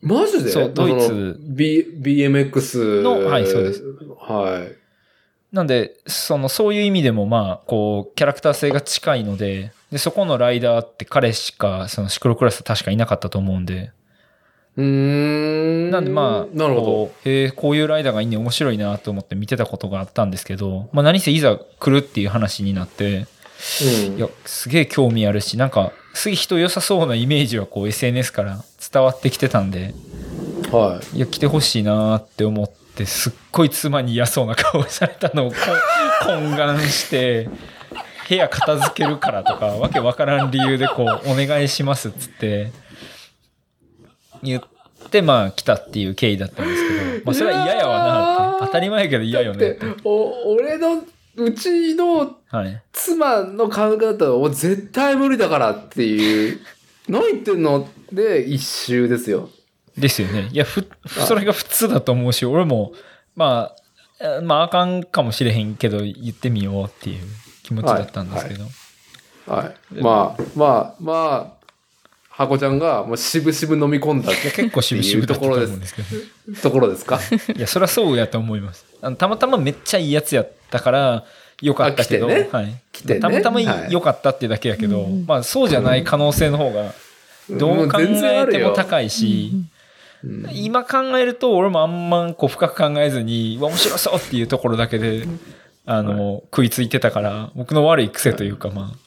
[0.03, 0.51] マジで？
[0.51, 3.85] そうドイツ B、BMX のはいそうです。
[4.19, 5.55] はい。
[5.55, 13.93] なんで、その、そういう意味でもまあ、こう、キャラクター性が近いので、で、そこのライダーって彼しか、そのシクロクラス確かいなかったと思うんで、
[14.77, 15.91] うーん。
[15.91, 23.27] なんでまあ、なるほこうへえ、こういうライダーがいいね、面白いなと思って見てたことがあったんですけど、まあ何せいざ来るっていう話になって、ど。
[24.11, 24.17] うん。
[24.19, 29.95] いや、すげえ興味あるし、なんか、すげえ人良さそうなイメージはこう SNS から伝わってきてたんで、
[30.71, 31.17] はい。
[31.17, 35.57] いや、来てほしいなって思って、すっごい妻に嫌そうな顔をされたのをこ
[36.23, 37.49] 懇願して、
[38.29, 42.73] 部屋片付けるからとか、わけわからん理由でこう、お願いしますっつって、
[44.43, 44.63] 言っ
[45.11, 48.67] て、まあ来たっていう経緯だったんですけど、まあそれは嫌やわなって。
[48.67, 49.87] 当たり前やけど嫌よねって。
[50.05, 51.03] お、俺の、
[51.37, 52.83] うちのはい。
[52.93, 56.61] 妻の考えだったら、お絶対無理だからっていう、
[57.09, 59.51] 何言ってんので、一周ですよ。
[59.97, 60.49] ですよね。
[60.53, 62.93] いや、ふ、それが普通だと思うし、俺も、
[63.35, 63.77] まあ、
[64.19, 67.21] えまああかんかもしれへんけど言ってみようっていう
[67.67, 68.65] 気持ちだったんですけど。
[69.47, 70.01] はい。
[70.01, 71.67] まあ、まあ、まあ、
[72.31, 76.61] ハコちゃんがもう渋々飲み込んだいや結構渋々だったと思うんですけど。
[76.61, 77.19] ところですか？
[77.57, 78.85] いや、そりゃそうやと思います。
[79.03, 81.25] あのたまたまめっちゃいいやつやったから、
[81.63, 82.83] よかったけど、ねはい。
[82.93, 86.93] 来てねたまたまはい良かったっていうだけやけど、うんまあそうじゃない可能性の方が、
[87.51, 89.71] どう考えても高いし、うん
[90.53, 95.25] 今考えると俺もあんまこう深く考えずに、面白そうっていうところだけで、
[95.87, 98.93] あの、食いついてたから、僕の悪い癖というかまあ。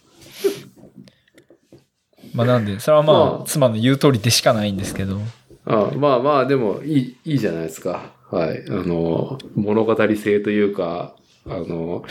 [2.34, 5.20] まあなんで、それはままああ、妻の言う通りでしかないんですけど。
[5.66, 8.14] あまあまあ、でも、いい、いいじゃないですか。
[8.32, 8.64] はい。
[8.70, 11.16] あの、物語性というか、
[11.46, 12.06] あの、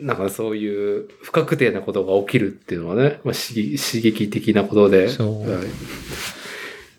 [0.00, 5.08] なんかそういう不確定なことが起きるっていうのはね、まあ、刺激刺激的なことで。
[5.08, 5.64] そうはい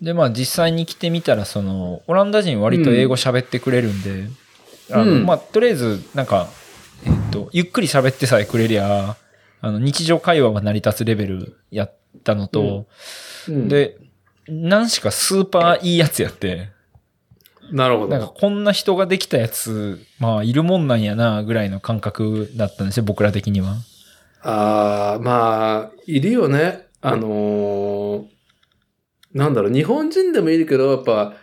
[0.01, 4.25] で、まあ実際に来てみたら、その、オランダ人割と英語喋ってくれるんで、
[4.91, 6.47] あの、うんまあとりあえず、なんか、
[7.05, 9.15] えっと、ゆっくり喋ってさえくれりゃ、
[9.61, 12.87] あの、日常会話が成り立つレベルやったのと、
[13.47, 13.97] うん、で、
[14.47, 16.69] 何しかスーパーいいやつやって、
[17.71, 18.31] なるほなんかど。
[18.31, 23.75] こんな人ができたやつ、まあいるもんなんやな、ぐらいの感覚だったんですよ、僕ら的には。
[24.41, 26.87] ああ、まあ、いるよね。
[27.01, 28.25] あのー
[29.33, 31.35] なんだろう、日本人でもいるけど、やっぱ、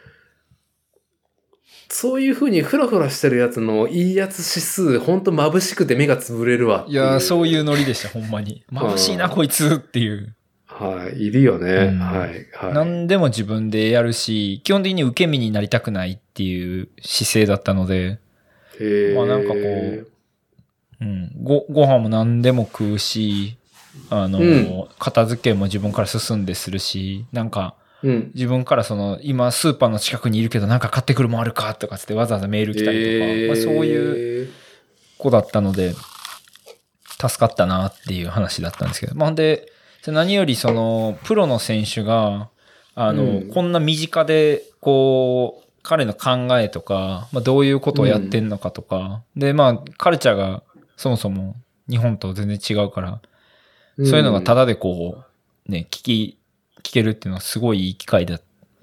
[1.97, 7.47] そういう風にフラフラしてるやつのいいやつ指数、ほんと眩しくて目が潰れるわっていやー、そうう。
[7.47, 8.65] いうノリでした、ほんまに。
[8.73, 10.35] 眩しいな、うんこいつっていう。
[10.67, 11.71] はい、いるよね。
[11.73, 12.75] うんはい、はい。
[12.75, 18.19] 何でも自分でやるし、基本的に受け身になりたくないっていう姿勢だったので、
[19.15, 20.09] まあなんかこう
[21.01, 23.57] うん、ご、ご飯も何でも食うし、
[24.11, 28.31] あの、うん片付けも自分から進んでするし、なんか、うん。
[28.35, 33.47] 自分からその、今スーパーの近くにいるけどなんか買ってくるもんあるかとかつってわざわざメール来たりとか、えー。
[33.49, 34.51] まあ、そういう
[35.19, 35.95] 子だったので、
[37.21, 39.15] 助かったなっていう話だったんですけど。
[39.15, 39.73] まあ、で、
[40.07, 42.51] 何よりその、プロの選手が、
[42.95, 43.49] あの、うん。
[43.49, 50.63] こんな身近で、こう、彼の考えとか、まあ、どういうことをやってんのかとか、で、まあ、カルチャーが
[50.97, 51.57] そもそも
[51.89, 53.21] 日本と全然違うから、
[53.99, 55.25] そういうのがただでこ
[55.69, 56.39] う、ね、聞き、
[56.85, 58.43] 聞けるっていうのはすごいいい機会だっ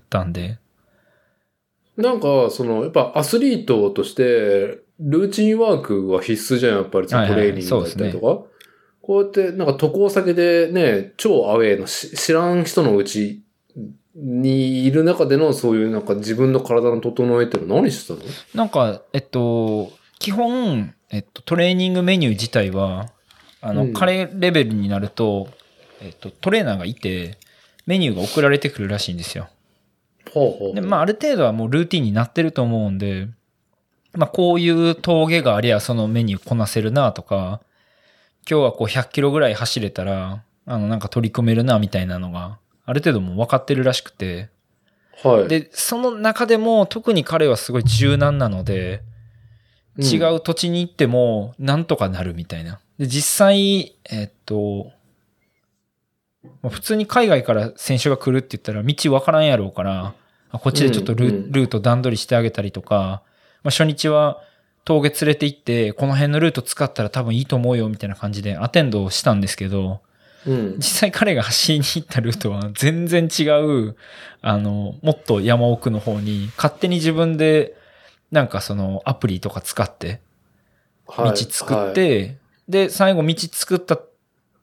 [0.10, 0.58] たんで、
[1.96, 8.52] なんか、その、やっぱアスリートとして、ルーチンワークは必須じゃん、やっぱり、トはいはいレーニングだったりとか。
[9.02, 13.42] こうやって、なんか渡航先でね、超アウェイのし知らん人のうち
[14.16, 18.20] にいる中でのそういうなんか自分の体の整えってのは何してたの？
[18.54, 23.10] なんか、えっと、基本、えっと、トレーニングメニュー自体は、
[23.60, 23.94] あの、うん。
[23.94, 25.50] 彼レベルになると、
[26.00, 27.40] えっと、トレーナーがいて、
[27.86, 29.50] メニューが送られてくるらしいんですよ。
[30.34, 30.76] ほうほう。
[30.76, 33.28] で、まあ、ある程度はもうルーティンになってると思うんで、
[34.14, 37.62] まあ、こういう峠がありゃそのメニューこなせるなとか、
[38.50, 44.50] 今日はこう100キロぐらい走れたら、あの、なんか取り組めるなみたいなのが、ある程度もう分かってるらしくて、
[45.24, 45.48] はい。
[45.48, 49.12] で、その中でも特に彼はすごい柔軟なので、うん
[50.02, 52.80] 違う土地に行ってもなんとかなるみたいな。
[52.98, 55.01] で、実際、えっと、まあ
[56.70, 60.14] 普通に海外から選手が来るって言ったら道わからんやろうから、
[60.52, 63.22] あこっちでちょっとル,、うんうんルート段取りしてあげたりとか、
[63.64, 64.42] まあ、初日は
[64.84, 70.02] 峠連れて行って、この辺のルート使ったら多分いいと思うよみたいな感じでアテンドをしたんですけど、
[70.48, 70.84] うん実。
[70.84, 73.96] 際彼が走りに行ったルートは全然違う、
[74.42, 77.76] あの、もっと山奥の方に勝手に自分で
[78.32, 80.22] なんかそのアプリとか使って
[81.08, 82.38] 道はい作って、
[82.68, 84.00] で、最後道作った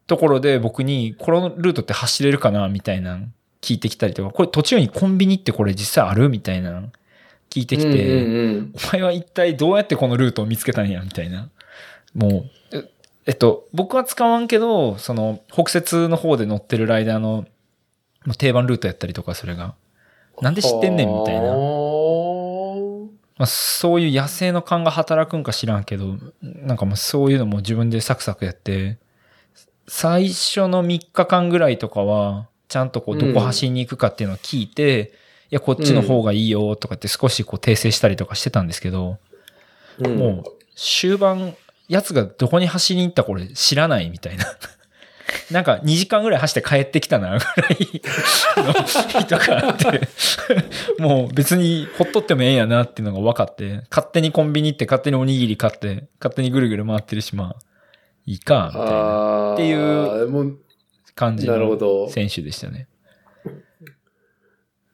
[0.08, 3.26] ところで僕にこのルートって走れるかなみたいなの
[3.60, 6.88] 聞いてきたりとか、これ途中にコンビニってこれ実際あるみたいなの
[7.50, 11.50] 聞いてきて、うんうんうんお前は一体どうやってこのルートを見つけたんやみたいな。
[12.14, 12.90] もう、え
[13.26, 17.44] えっと、僕は使わんけど、その、北節の方で乗ってるライダーの
[18.38, 19.74] 定番ルートやったりとか、それが。
[20.40, 21.42] なんで知ってんねんみたいな。
[21.42, 28.98] はまあ、そういう野生の勘が働くんか知らんけど、なんかもうそういうのも自分でサクサクやって、
[29.88, 35.12] 最初の3日間ぐらいとかは、ちゃんとこう、どこ走りに行くかっていうのを聞いて、
[35.50, 39.18] いや、こっちの方がいいよとかって少しこう訂正したりとかしてたんですけど、
[40.04, 41.56] あうんもう終盤、
[41.88, 44.44] やつがどこに走りに行ったか俺知らないみたいな。
[45.50, 48.02] なんか2時間ぐらい走って帰ってきたな、ぐらい
[48.56, 48.72] の
[49.20, 50.08] 人があって、
[51.00, 57.77] もう別にほっとってもええんやなっていうのが分かって、勝手にコンビニ行って勝手におにぎり買って、勝手にぐるぐる回ってるし、まあ、
[58.28, 60.58] いいか、みたいなっていう
[61.14, 62.10] 感じのど。
[62.10, 62.86] 選手でしたね。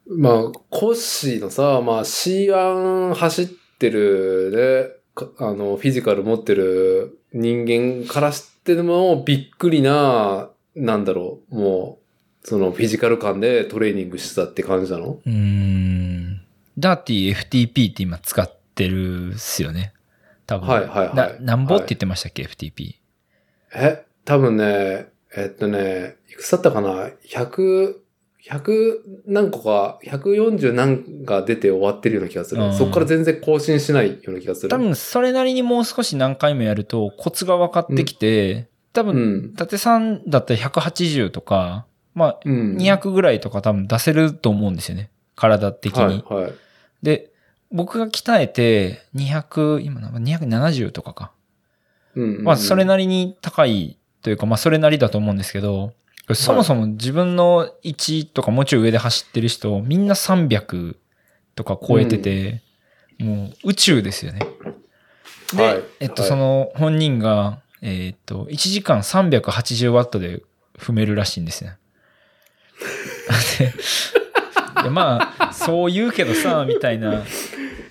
[0.06, 3.48] まあ、コッシーのさ、まあ C1 走っ
[3.78, 11.98] てるね、かあの、フィジカル持ってる人間からしてもびっくりな、なんだろう、も
[12.44, 15.18] う、そのフィジカル感でトレーニングしてたって感じなの？
[15.24, 16.40] うーん。
[16.78, 19.92] ダーティー FTP って今使ってるっすよね。
[20.46, 20.68] 多分。
[20.68, 23.02] はいはいはいななんぼって言ってましたっけ、FTP。
[23.74, 27.94] え、多分ね、えっとね、いくつだったかな ?100、
[28.48, 32.62] 100何個か、140何が出て終わってるような気がする。
[32.62, 34.68] うんそっから全然更新しないような気がする。
[34.68, 39.50] 多分それなりにもう少し何回もやるとコツが分かってきて、多う分、ん。
[39.54, 42.76] 伊達さんだったら180とか、まあ、うん。
[42.76, 45.10] 200ぐらいとか多分出せると思うんですよね。
[45.36, 46.22] 体的に。
[46.28, 46.52] はい、はい。
[47.02, 47.32] で、
[47.72, 51.32] 僕が鍛えて200、今の270とかか。
[52.14, 52.44] うん、うん。
[52.44, 55.92] まあ、それなりに高いというか、まあ、それなりだと思うんですけど、
[56.32, 60.96] そもそも自分の1とかもうちょい上で走ってる人、みんな300
[61.54, 62.62] とか超えてて、
[63.18, 64.40] もう宇宙ですよね。
[65.54, 70.42] で、はいえっと、はいその本人が、えっと、1時間380ワットで
[70.78, 71.76] 踏めるらしいんですね。
[73.58, 73.72] で
[74.84, 77.22] でまあ、そう言うけどさ、みたいな。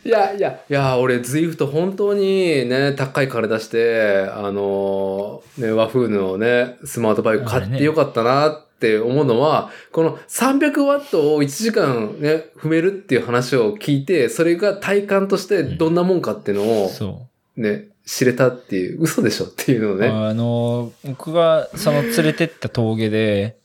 [0.06, 17.28] いやいや、いや、俺、ズイフト本当にね、高い金出して、あのね、和風のね、スマートバイク買ってよかったなって思うのは、この300ワットを1時間ね、踏めるっていう話を聞いて、それが体感としてどんなもんかっていうのをそ
[17.58, 17.62] う。
[17.62, 20.08] ね、知れたっていう、嘘でしょっていうのをね。
[20.08, 23.56] あの、僕がその連れてった峠で、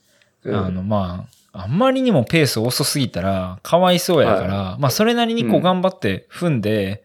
[0.44, 7.05] うんあの、まあ、あんまりにもペース遅すぎたら、かわいそうやから、まあ、それなりにこううん頑張って踏んで、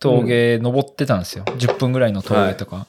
[0.00, 1.44] 峠登ってたんですよ。
[1.44, 2.86] 10分ぐらいの峠とか。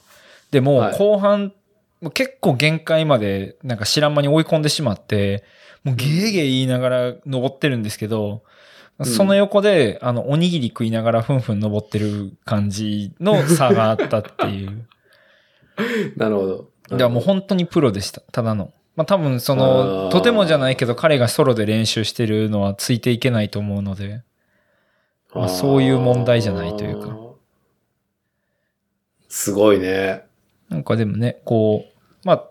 [0.50, 1.52] でもはい、後半、
[2.00, 5.44] もう結構限界まで、なんか知らん間に追い込んでしまって、
[5.84, 8.42] もうゲーゲー言いながら登ってるんですけど、
[9.02, 14.86] んその横で、あの、おにぎり食いながらふんふん登ってる感じの差があったっていう。
[16.16, 16.70] なるほど。
[16.90, 18.20] だからもう本当にプロでした。
[18.32, 18.72] ただの。
[18.96, 24.22] まあ多分そあの、ーとてもじゃないけど彼がソロで練習してるのはついていけないと思うので。
[25.34, 27.16] まあそういう問題じゃないというか。
[29.28, 30.24] すごいね。
[30.68, 32.44] なんかでもね、こう、まあ、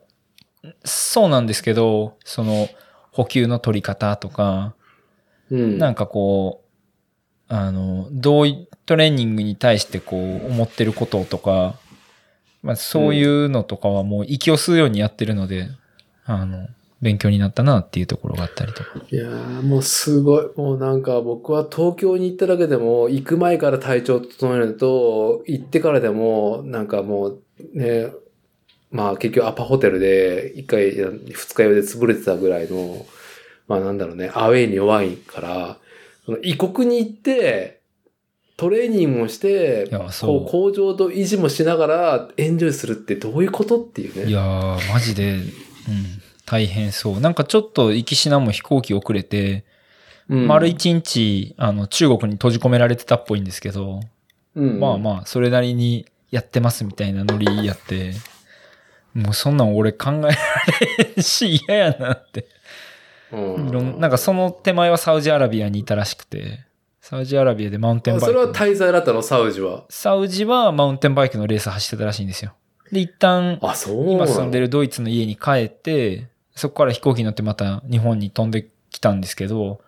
[0.86, 2.70] そうなんですけど、その、
[3.11, 4.76] 補給の取り方とか、
[5.52, 5.78] うん。
[5.78, 6.64] なんかこ
[7.49, 11.76] う、あの、どういトレーニングに対してこう思ってることとか、
[12.61, 15.70] まあそういうのとかはもう息を吸うようにやってるので、
[16.30, 16.68] あの、
[17.01, 18.89] 勉強になったなっていうところがあったりとか。
[19.10, 20.45] いやーもうすごい。
[20.56, 27.41] もうなんか僕は東京に行っただけでも、行く前から体調整えると、行ってからでも、なんかもう
[27.73, 28.07] ね、
[28.91, 33.06] まあ結局アパホテルで一回、二日酔いで潰れてたぐらいの、
[33.68, 35.77] まあなんだろうね、アウェイに弱いから、
[36.26, 37.80] その異国に行って、
[38.57, 39.88] トレーニングもして
[40.19, 44.30] こう向上と維持もしながらエンジョイするってどういうことっていうね。
[44.30, 45.45] いやー、マジで、うん、
[46.49, 47.19] 大変そう。
[47.19, 49.65] なんかちょっと行きしなも飛行機遅れて、
[50.27, 53.99] うん丸一日、あの、中国に閉じ込められてたっぽいんですけど、
[54.55, 58.13] うんまあまあ、それなりにやってますみたいなノリやって、
[59.15, 60.34] もうそんなん俺考えられ
[61.15, 62.47] へんし 嫌やなって。
[63.31, 66.59] うんいろんなんかその手前はサウジアラビアにいたらしくて、
[67.01, 68.26] サウジアラビアでマウンテンバイク。
[68.27, 69.85] それは滞在だったの、サウジは？
[69.89, 72.53] サウジはマウンテンバイクのレース走ってたらしいんですよ。
[72.91, 76.27] で、一旦、今住んでるドイツの家に帰って、
[76.60, 79.81] そこから飛行機に乗ってまた日本に飛んできたんですけど、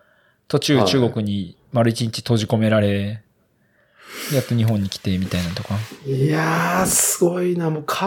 [0.48, 3.22] 途中はい中国に丸一日閉じ込められ、
[4.32, 5.74] やっと日本に来てみたいなのとか。
[6.06, 7.70] いやー、すごいな。
[7.70, 8.06] もう考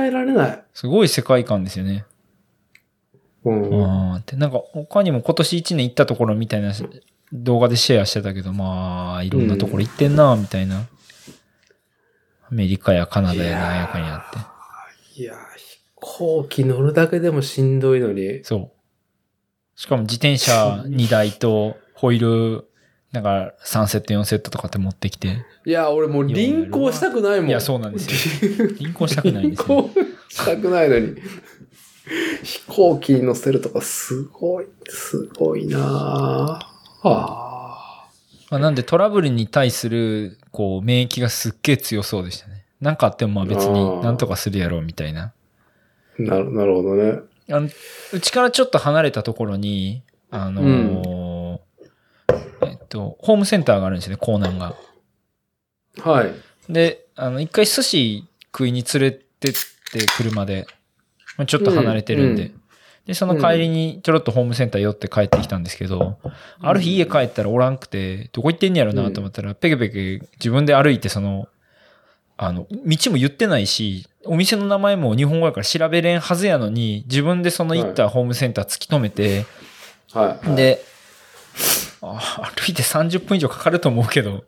[0.00, 0.64] えられない。
[0.72, 2.04] すごい世界観ですよね。
[3.44, 3.84] うん。
[3.84, 6.72] あーって、なんか他にも今年1年行ったところみたいな
[7.32, 10.86] 動画でシェアしてたけど、まあ、いろんなところ行ってんな、みたいな。
[12.48, 15.20] アメリカやカナダやなんやかんやって。
[15.20, 15.34] いや
[16.04, 18.44] 行機乗るだけでもしんどいのに。
[18.44, 18.70] そう。
[19.74, 22.68] しかも自転車2台とホイール、
[23.10, 25.44] なんか3セット4セットとかって持ってきて。
[25.64, 27.48] いや、俺もう輪行したくないもん。
[27.48, 28.68] いやそうなんですよ。
[28.78, 29.76] 輪行したくないんですよ。
[29.76, 29.90] 輪行
[30.28, 31.16] したくないのに。
[32.42, 37.08] 飛行機に乗せるとかすごい、すごいなぁ。
[37.08, 38.10] あ
[38.50, 42.66] まあ、なんでトラブルに対する、こう、免疫がすっげえ強そうでしたね。
[42.82, 45.32] なんかあってもまあ別になんとかするやろうみたいな。
[46.18, 47.20] ーななるほどね。
[47.50, 47.68] あの
[48.12, 54.74] うちからちょっと離れたところに、あのーえっと、ホームセンターがあるんですよね、江南が。
[56.00, 56.32] はい。
[56.68, 60.66] で、あの、一回寿司食いに連れてって、車で。
[61.36, 62.46] まあちょっと離れてるんで。
[62.46, 62.60] うん
[63.06, 66.18] で、その帰りにちょろっとホームセンター寄って帰ってきたんですけど、
[66.60, 71.48] ある日家帰ったらおらんくて、どこ行ってんねやろなと思ったら、ペケペケ自分で歩いてその、
[72.36, 79.46] あの、道も言ってないし、お店の名前も日本語やから調べれんはずやのに、自分でその行ったホームセンター突き止めて、
[80.12, 80.56] はい。
[80.56, 80.82] で、
[82.02, 84.44] あ歩いて30分以上かかると思うけど、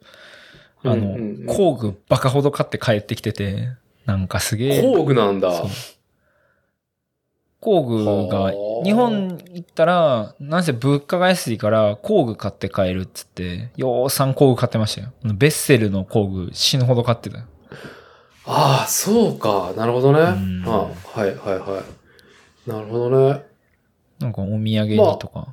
[0.85, 3.69] あの、うんうんうん工具バカほど買って帰ってきてて、
[4.05, 4.83] なんかすげえ。
[4.83, 5.53] 工具なんだ。
[7.61, 15.13] 工具がはあ、日本行ったら、なんせ物価が安いから工具買って帰るっつって、ようさん工具買ってましたよ。
[15.25, 17.45] ベッセルの工具死ぬほど買ってた。
[18.47, 19.73] ああ、そうか。
[19.77, 20.21] なるほどね。
[20.21, 20.89] あんは
[21.27, 21.83] いはいは
[22.67, 22.71] い。
[22.71, 23.43] なるほどね。
[24.21, 25.49] なんかお土産にとか。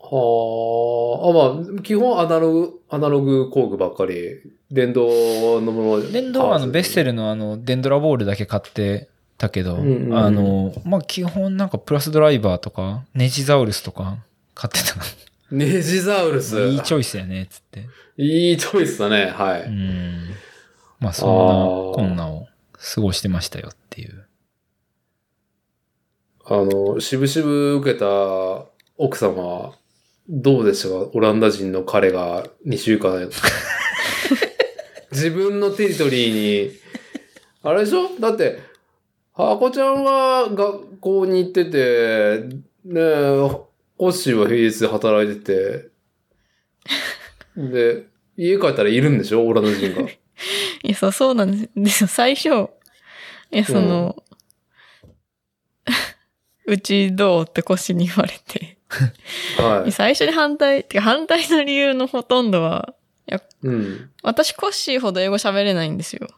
[0.00, 4.40] はあ、あ、まあ、基本アナログ、アナログ工具ばっかり。
[4.70, 6.12] 電動のもの。
[6.12, 7.06] 電動はあのベッセル。
[7.06, 14.18] ルのあのデンドラボールだけ買ってたけど、うんうんうんあの、まあ、基本なんかプラスドライバーとか、ネジザウルスとか
[14.54, 14.96] 買ってた。
[15.50, 16.58] ネジザウルス。
[16.60, 17.86] いいチョイスやね、つって。
[18.16, 19.26] いいチョイスだね。
[19.26, 19.70] はうい。
[19.70, 20.20] ん。
[21.02, 21.54] まあ、そんな
[21.96, 22.46] こんなを
[22.94, 24.24] 過ごしてましたよっていう。
[26.44, 28.06] あの、渋々受けた
[28.96, 29.74] 奥様、
[30.28, 31.10] どうでしたか？
[31.12, 33.28] オランダ人の彼が2週間。
[35.10, 36.72] 自分のテリトリーに、
[37.62, 38.08] あれでしょ？
[38.20, 38.60] だって、
[39.34, 42.46] ハコちゃんは学校に行ってて、
[42.84, 43.50] ねえ、
[43.98, 45.90] コッシーは平日で働いてて、
[47.56, 48.06] で、
[48.36, 49.44] 家帰ったらいるんでしょ？
[49.44, 50.08] オランダ人が。
[50.82, 52.08] いや、そう、そうなんですよ。
[52.08, 52.48] 最初、
[53.50, 54.22] いや、その、
[56.66, 58.78] うちどうって腰に言われて。
[59.58, 59.92] はい。
[59.92, 62.94] 最初に反対、てか反対の理由のほとんどは、
[63.62, 64.10] うん。
[64.22, 66.28] 私コッシーほど英語喋れないんですよ。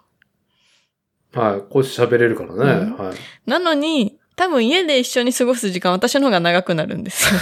[1.32, 1.72] はい。
[1.72, 2.56] コッシー喋れるからね。
[2.58, 3.16] うんはい。
[3.46, 7.40] なのに、多分家で一緒に過ごす時間私の方が長くなるんですよ。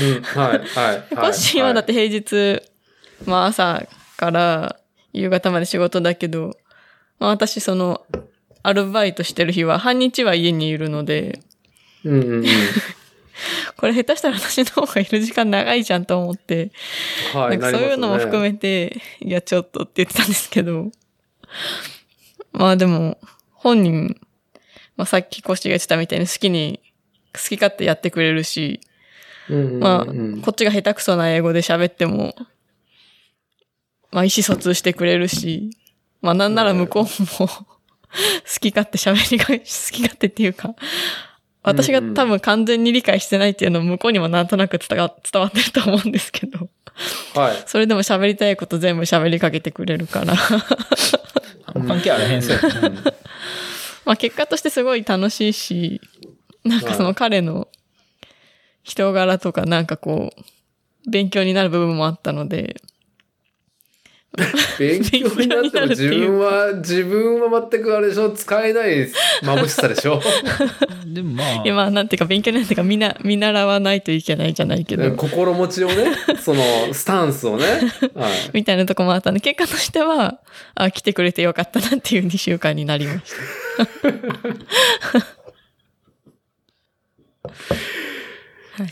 [0.00, 0.22] うん。
[0.22, 0.58] はい。
[0.58, 1.14] はい。
[1.14, 2.62] コッシーはだって平日、
[3.26, 3.86] まあ朝
[4.16, 4.77] から
[5.12, 6.56] 夕方まで仕事だけど、
[7.18, 8.04] まあ私その、
[8.62, 11.40] アルバイトしてる日は半日は家にいるので、
[12.04, 12.44] うんうんうん。
[13.76, 16.72] これ下手したら私の方がいる時間長いじゃんと思って、
[17.32, 17.58] はい。
[17.58, 18.50] なんかそういうのも含め。
[18.50, 20.90] めて、いやちょっとって言ってたんですけど、
[22.52, 23.18] まあでも、
[23.52, 24.20] 本人、
[24.96, 26.80] まあさっきコッシーが言ってたみたいに好きに、
[27.32, 28.80] 好き勝手やってくれるし、
[29.48, 30.06] うんうんうんまあ、
[30.44, 32.34] こっちが下手くそな英語で喋っても、
[34.10, 35.70] まあ、意思疎通してくれるし、
[36.20, 37.58] まあ、なんなら向こうも、好
[38.60, 39.52] き勝手喋りが、好
[39.92, 40.74] き勝手っていうか、
[41.62, 46.68] 私が多分完全に理解してないっていうのを向こうにもなんとなく伝わ伝わってると思うんですけど、
[47.34, 47.62] はい。
[47.66, 50.34] それでも喋りたいこと全部喋りかけてくれるから、
[51.86, 52.60] 関係あらへんそうや
[54.04, 56.00] まあ結果としてすごい楽しいし、
[56.64, 57.68] なんかその彼の
[58.82, 62.80] 人柄とかなんかこう、勉強になる部分もあったので、
[64.78, 69.08] 勉強になっても自分は、自分は全くあれでしょ使えない
[69.42, 70.20] 眩しさでしょ
[71.06, 77.64] でもまあいや、まあ、なんていうか、勉強なんていうか、みな、見習わないといけないじゃないけど、心持ちをね、 その、スタンスをね。
[78.14, 78.32] はい。
[78.52, 80.38] みたいなとこもあったんで、結果としては、
[80.74, 83.26] あ、来てくれてよかったなっていう2週間になりました。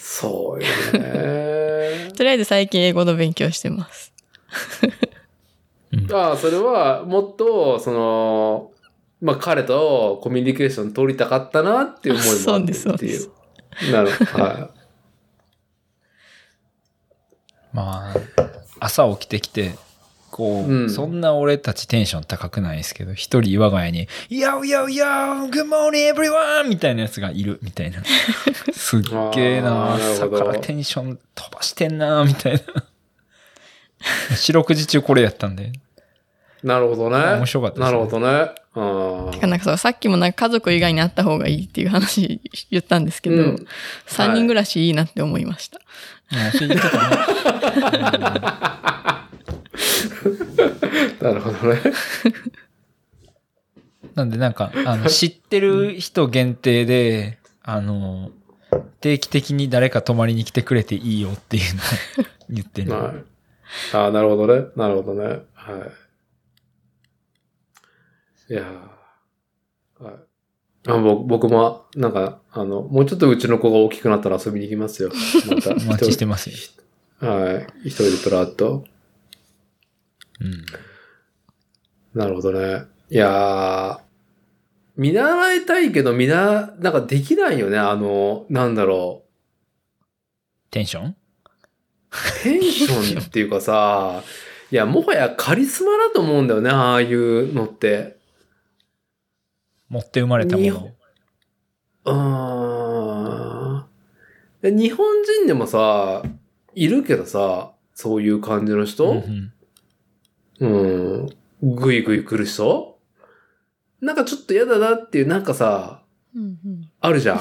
[0.01, 0.69] そうよ
[1.01, 2.11] ね。
[2.17, 4.13] とりあえず最近英語の勉強してます。
[6.13, 8.73] ああ、それは、もっと、その、
[9.21, 13.31] まあ、彼とコミュニケーション取りたかったなっていう思いもあってっていう。
[13.93, 14.43] なるほど。
[14.43, 14.71] は
[17.73, 18.15] まあ、
[18.81, 19.75] 朝起きてきて、
[20.31, 26.69] こう、うんそんな俺たちテンション高くないですけど、一人我が家に、Yo, yo, yo, good morning everyone!
[26.69, 28.03] みたいなやつがいる、みたいな。
[28.73, 29.03] すっ
[29.35, 32.61] げえな朝からテンション飛ばしてんなみたいな。
[34.37, 35.73] 四六時中これやったんで。
[36.67, 36.69] い。
[36.69, 37.17] なるほどね。
[37.37, 38.51] 面白かったですねなるほどね。
[38.75, 42.41] あてかなんかそう、さっきもなんか家族以外に会った方がいいっていう話
[42.71, 43.67] 言ったんですけど、うん
[44.07, 45.81] 3人暮らしいいなって思いました。
[46.33, 47.03] あそう言ってたね。
[48.43, 49.29] あ。
[51.21, 51.81] なるほどね。
[54.15, 58.31] なんでなんか、あの、知ってる人限定で、あの、
[59.01, 61.85] 定期的に誰か泊まりに来てくれていいよっていうのを
[62.51, 62.93] 言ってる。
[62.93, 63.15] はい。
[63.93, 64.67] ああ、なるほどね。
[64.77, 65.43] なるほどね。
[65.55, 66.06] はい。
[68.49, 70.15] いやーはい。
[70.89, 75.11] あぼ僕も、なんか、あの、もうちょっとうちの子が大きくなったら遊びに行きますよ。
[75.51, 75.71] また。
[75.75, 76.57] お待ちしてますよ。
[77.29, 77.89] はい。
[77.89, 78.85] 一人でプラッと。
[80.41, 80.65] うん。
[82.15, 82.85] なるほどね。
[83.11, 83.99] いやー、
[84.97, 87.79] 見習いたいけど、見な、なんかできないよね。
[87.79, 89.25] あの、なんだろ
[90.71, 91.07] テンション？
[91.09, 91.17] う。
[92.45, 94.23] テンションっていうかさ、
[94.71, 96.71] いや、もはやカリスマだと思うんだよね。
[96.71, 98.16] ああいうのって。
[99.89, 100.93] 持って生まれたもの日本。
[102.05, 103.87] うーん。
[104.63, 106.23] で日本人でもさ、
[106.75, 109.53] いるけどさ、そういう感じのうん人うん
[110.61, 111.75] うん。
[111.77, 112.99] ぐいぐい来る人？
[114.01, 116.03] なんかちょっと嫌だなっていう、なんかさ、
[116.35, 116.59] うん
[117.01, 117.41] あるじゃん。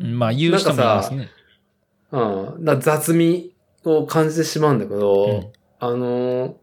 [0.00, 1.28] う んまあ言う人もいますね。
[2.12, 2.64] うん。
[2.64, 3.54] だ雑味
[3.84, 6.54] を感じてしまうんだけど、うんあのー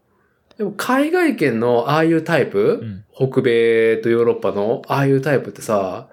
[0.58, 6.08] でも海外圏のああいうタイプ、うん北米とヨーロッパのああいうタイプってさ、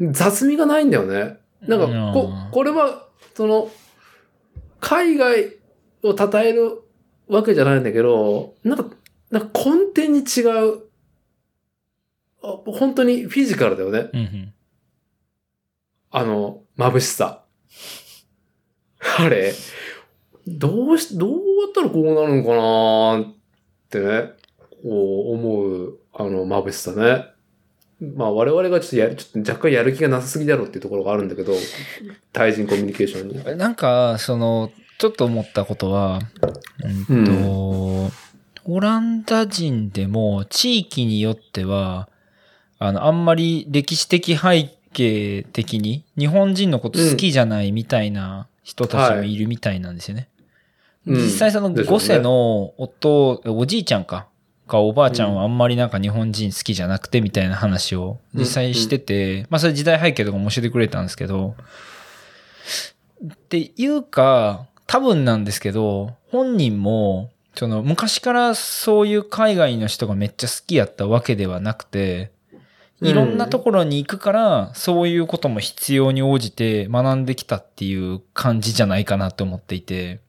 [0.00, 1.38] 雑味がないんだよね。
[1.62, 3.72] なんかこうん、これは、その、
[4.78, 5.56] 海外
[6.04, 6.80] を称える
[7.26, 8.84] わけじゃないんだけど、なんか、
[9.32, 10.82] なんか根底に違う、
[12.40, 14.10] あ本当にフィジカルだよね。
[14.12, 14.54] うんうん
[16.16, 17.42] あの、眩しさ。
[19.18, 19.52] あれ、
[20.46, 21.38] どうし、どうや
[21.70, 22.54] ったらこうなるのか
[23.26, 23.34] な
[23.98, 24.32] ってね、
[24.82, 27.26] こう思う、あの、眩しさね。
[28.16, 31.54] まあ我々がちょっとやる、ちょっと若干やる気がなさすぎだろうっていうところがあるんだけど、
[32.32, 33.58] 対人コミュニケーションに。
[33.58, 36.20] なんか、その、ちょっと思ったことは、
[37.08, 38.10] うんと、
[38.66, 42.08] オランダ人でも地域によっては、
[42.78, 50.28] あの、あんまり歴史的背景的に日本人のこと好きじゃないみたいな人たちもいるみたいなんですよね。
[51.06, 51.16] うん。
[51.16, 52.04] 実際そのでしょうね。
[52.04, 54.26] 5世の夫、おじいちゃんか、
[54.66, 61.54] かおばあちゃんはあんまりなんか日本人好きじゃなくてみたいな話を実際してて、まあそれ時代背景とかも教えてくれたんですけど、
[63.24, 72.32] っていうか、多分なんですけど、本人も、その昔からそういう海外の人がめっちゃ好きやったわけではなくて、
[73.00, 80.20] いろんなところに行くから、そういうことも必要に応じて学んできたっていう感じじゃないかなと思っていて、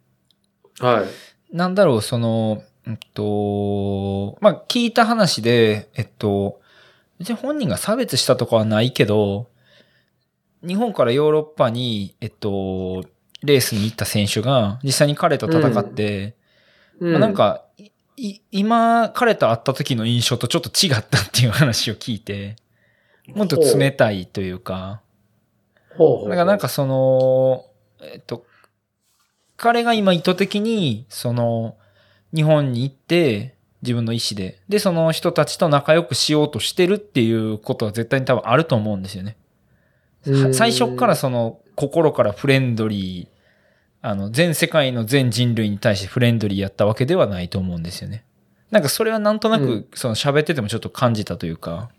[0.80, 1.56] はい。
[1.56, 6.62] なんだろう、その、うんと、まあ、聞いた話で、えっと、
[7.18, 9.48] 別に本人が差別したとかはないけど、
[10.62, 13.04] 日本からヨーロッパに、えっと、
[13.44, 16.36] レースに行った選手が実際に彼と戦って、
[17.00, 17.66] うまあ、なん、か、
[18.18, 22.56] い今、彼と会った時の印象とちょっと違ったっていう話を聞いて、
[23.34, 25.02] もっと冷たいというか、
[25.98, 27.66] ほうほうだからなんかその、
[28.02, 28.46] えっと、
[29.58, 31.76] 彼が今意図的に、その、
[32.34, 39.38] 日本に行って、自分の意思で、で、その人たちと仲良くしようとしてるっていうことは絶対に多分あると思うんですよね。
[40.26, 43.36] うん最初からその、心からフレンドリー、
[44.02, 48.24] あの、全世界の全人類に対してフレンドリーやったわけではないと思うんですよね。
[48.72, 51.90] なんかそれはなんとなくうん、その喋っててもちょっと感じたというか、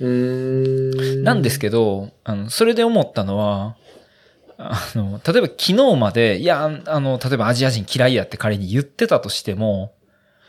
[0.00, 1.24] うーん。
[1.24, 3.76] なんですけど、あの、それで思ったのは、
[4.58, 9.94] あの、例えば昨日まで、いや、あの、例えばアジア人嫌いやって仮に言ってたとしても、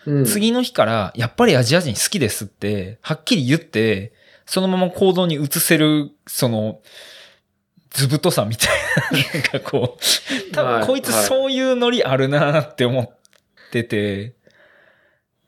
[0.06, 4.14] うん、次の日から、やっぱりアジア人好きですって、はっきり言って、
[4.46, 6.82] そのまま行動に移せる、その、
[7.90, 8.70] 図太さみたい
[9.12, 13.10] な、なんかこう、多はい分こいつはいそういうノリあるなって思っ
[13.72, 14.36] てて、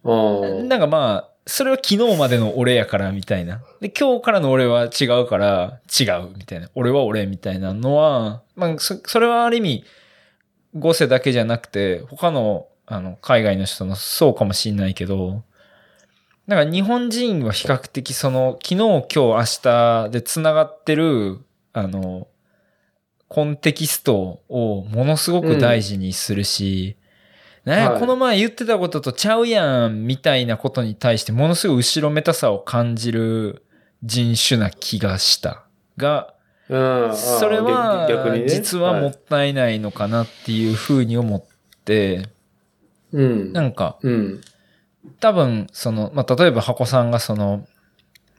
[0.04, 0.64] あー。
[0.64, 3.62] なんかまあ、それは昨日までの俺やからみたいな。
[3.80, 6.70] で、今日からの俺は違うから違うみたいな。
[6.76, 9.84] 俺は俺みたいなのは、まあ、そそれはある意味、
[10.76, 15.44] 5世だけじゃなくて、他の、あの、海外の人のそうかもしんないけど、
[16.48, 21.40] だから日本人は比較的その、昨日、今日、明日で繋がってる、
[21.72, 22.28] あの、
[23.30, 26.98] コンテキストをものすごく大事にするし、
[27.68, 33.66] ね、はいこの前言ってたこととちゃうやん、みたいなことに対してものすごい後ろめたさを感じる
[34.04, 35.66] 人種な気がした。
[35.98, 36.34] が、
[36.70, 36.78] う
[37.10, 38.08] ん、それは
[38.48, 41.44] 実はもいったいないのかなっていうふうに思っ
[41.84, 42.30] て、
[43.12, 43.52] うん。
[43.52, 44.42] なんかうん。
[45.20, 47.68] 多分その、まあ、例えば箱さんがその、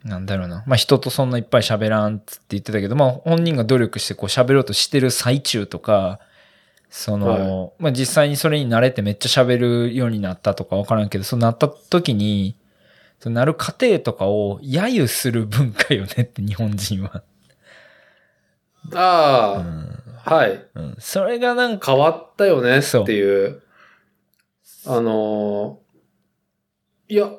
[0.04, 0.64] なんだろうな。
[0.66, 6.18] まあ、人とそんないっぱい喋らんっつって言ってたけど、まあ、本人が努力してこう喋ろうとしてる最中とか、
[6.90, 9.58] その、まあ、実際にそれに慣れてめっちゃ喋
[9.88, 12.56] るようになったとかわからんけど、そうなった時に、
[13.20, 17.22] そのなる過程とかを揶揄する文化よねって日本人は。
[18.90, 20.02] うあん。
[20.24, 20.64] あ、はい。
[20.74, 20.96] うん。
[20.98, 23.62] それがなんか、変わったよねっていう。
[24.86, 25.88] あのー
[27.10, 27.30] いや、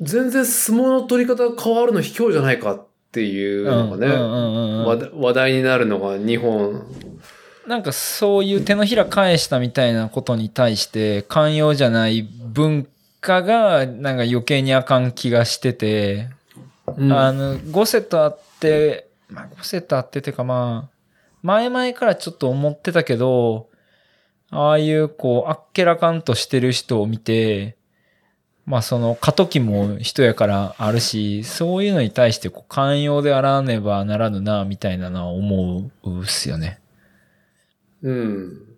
[0.00, 4.08] 全然相撲の取り方が変わるの卑怯じゃないかっっていうのがね、
[5.14, 6.82] 話題になるのが日本。
[7.66, 12.88] なんかそういう手のひら返したみたいなことに対して寛容じゃない文
[13.20, 16.28] 化がなんか余計にあかん気がしてて、
[16.98, 20.96] うんあの、5セットあって、まあ5セットあっててかまあ、
[21.42, 23.68] 前々からちょっと思ってたけど、
[24.50, 27.76] ああいうこう、あっけらかんとしてる人を見て、
[28.66, 36.81] まあその過渡期も人やからあるし、そういうのに対してこう寛容であらねばならぬな、みたいなのは思うっすよね。
[38.02, 38.72] うん。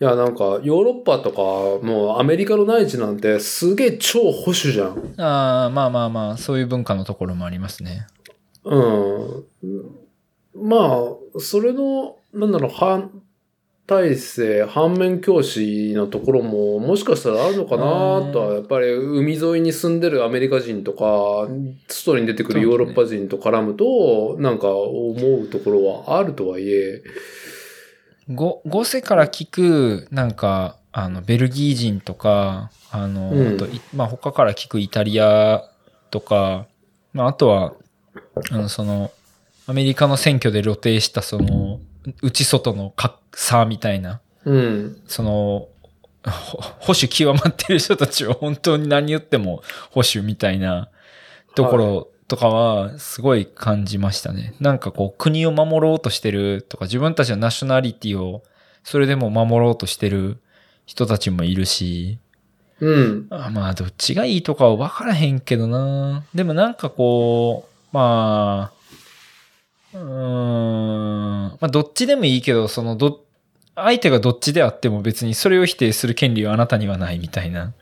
[0.00, 5.14] いや、なんか、ヨーロッパとか、もうアメリカの内地なんてすげえ超保守じゃん。
[5.20, 8.06] ああ、まあまあまあ、そういう文化のところもありますね。
[8.64, 9.44] うん。
[10.54, 10.76] ま
[11.36, 13.10] あ、それの、なんだろう、反
[13.88, 17.82] 体制、反面教師のところも、もしかしたらあるのかな
[18.32, 21.48] とは、やっぱり海沿いに住んでるアメリカ人とか、
[21.88, 27.02] 外に出てくるヨーロッパ人と絡むと、なんか思うところはあるとはいえ、
[28.28, 33.54] ゴゴセから聞く、なんか、あの、ベルギー人とか、あの、うん。
[33.54, 35.62] あといまあ、他から聞くイタリア
[36.10, 36.66] とか、
[37.14, 37.72] まあ、あとは、
[38.50, 39.12] あの、その、
[39.66, 41.80] アメリカの選挙で露呈した、その、
[42.22, 45.02] 内外の格差みたいな、うん。
[45.06, 45.68] その、
[46.24, 50.88] ほ保守極まってる人たちは本当に何言っても保守みたいな
[51.54, 54.54] ところとかはすごい感じましたね。
[54.60, 58.42] なんかこう国を守ろうとしてるとか自分たちのナショナリティを
[58.84, 60.38] それでも守ろうとしてる
[60.86, 62.18] 人たちもいるし、
[62.80, 63.26] うん。
[63.30, 66.24] あまあどっちがいいとかは分からへんけどな。
[66.34, 68.77] でもなんかこう、まあ、
[69.94, 73.24] うーん、まあどっちでもいいけど、そのど、
[73.74, 77.72] 相手がどっちであっても別にそれを否定する権利はあなたにはないみたいな。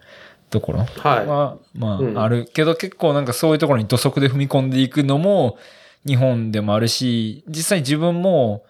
[0.50, 0.78] ところ。
[0.80, 2.18] はは、まあ、うん。
[2.18, 5.58] あるけど結構なんかそういうところに土足で踏み込んでいくのも
[6.06, 8.64] 日本でもあるし、実際自分も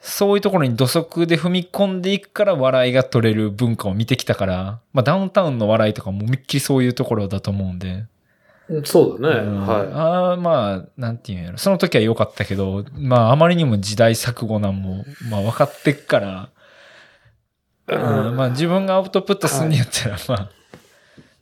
[0.00, 8.04] そういうところに土足で踏み込んでいくから笑いが取れる文化を見てきたから、まあダウンタウンの笑いとかも思いっきりそういうところだと思うんで。
[8.70, 8.80] い。
[8.84, 9.40] そうだね。
[9.40, 11.58] うんはああ、まあ、なんていうんやろ。
[11.58, 16.48] その時は良かったけど、まああまりにも時代錯誤なんも、まあ分かってっから、
[17.88, 17.92] い。
[17.92, 20.50] うんまあ自分がアウトプットすんねやったら、まあ、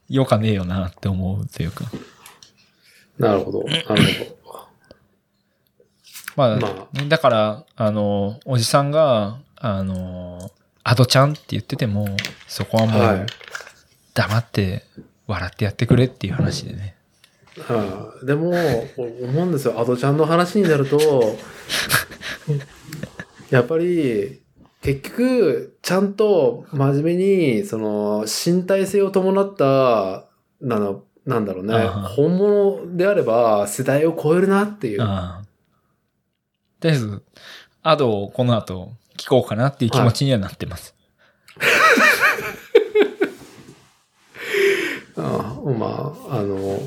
[0.09, 1.85] よかねえよなって思うというか。
[3.19, 3.65] なるほど。
[3.65, 3.85] なる
[4.29, 4.45] ほ
[6.37, 10.51] まあ、まねだから、あの、おじさんが、あの、
[10.83, 12.09] アドちゃんって言ってても、
[12.49, 12.93] そこはど。
[12.93, 13.27] もうはい。
[14.15, 14.85] 黙って
[15.27, 16.94] 笑ってやってくれっていう話でね。
[17.61, 18.51] はいでも、
[18.97, 19.79] 思うんですよ。
[19.79, 20.99] アドちゃんの話になると、
[23.51, 24.43] やっぱり、
[24.83, 30.27] 結局、ちゃんと真面目に、その、身体性を伴った、
[30.61, 34.99] なの、なんだろうね本物であれば世代を超えるなっていう。
[34.99, 37.23] とりあえず、
[37.83, 40.95] アドをこの後聞こうかなっていう気持ちにはなってます。
[45.17, 46.79] ああまあ、あの、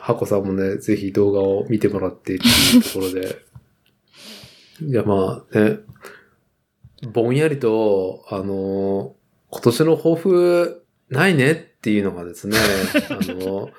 [0.00, 3.36] ハコさんもね、ぜひ動画を見てもらってっていうところで。
[4.82, 5.78] いや、まあね、
[7.12, 9.14] ぼんやりと、あの、
[9.50, 12.56] 今年の抱負ないねっていうのがですね、
[13.10, 13.70] あの、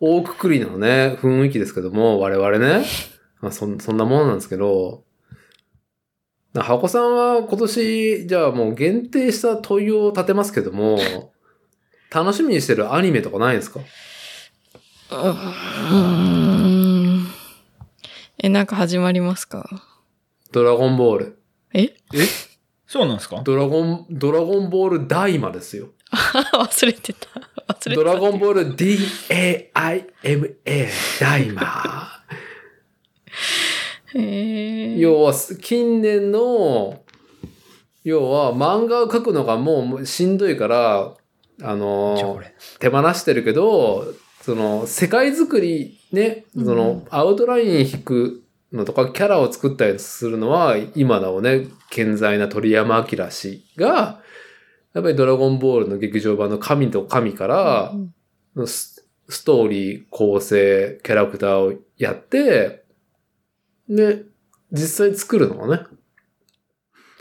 [0.00, 2.84] 大くくりのね、雰囲気ですけども、我々ね、
[3.40, 5.04] まあ、そんそんなものなんですけど、
[6.56, 10.98] ハコさんは今年、じゃあもう限定した問いを立てますけども、
[12.12, 13.80] 楽しみにしてるアニメとかないんですか？
[15.10, 15.30] うー
[17.20, 17.26] ん。
[18.42, 19.68] え、なんか始まりますか？
[20.52, 21.38] ドラゴンボール。
[21.72, 21.82] え？
[21.82, 21.94] え？
[22.86, 23.42] そうなんですか？
[23.44, 25.88] ドラゴン、ドラゴンボールダイマですよ。
[26.12, 27.28] 忘れてた。
[27.28, 27.94] 忘れてた。
[27.94, 29.70] ドラゴンボール D-A-I-M-A
[31.20, 32.22] ダイマ
[34.14, 37.02] へー要は、近年の、
[38.04, 41.14] 要は漫画を描くのがもうしんどいから、
[41.62, 42.40] あの。
[42.78, 44.14] 手放してるけど、
[44.44, 48.42] その、世界づくりね、そうんの、アウトライン引く
[48.74, 54.20] のとか、キャラを作ったりするのは、今なおね、健在な鳥山明氏が、
[54.92, 57.94] やっぱりドラゴンボールの劇場版の神と神から
[58.54, 62.84] う、んスストーリー、構成、キャラクターをやって、
[63.88, 64.24] で、
[64.72, 65.86] 実際作るのはね、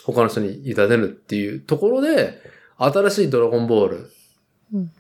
[0.04, 2.42] 他の人に委ねるっていうところで、
[2.78, 4.12] 新しいドラゴンボール。
[4.74, 4.92] うん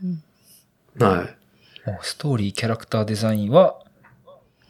[0.99, 1.42] うんはい。
[1.85, 3.79] もうストーリー、キャラクターデザインは、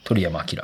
[0.03, 0.63] 鳥山明。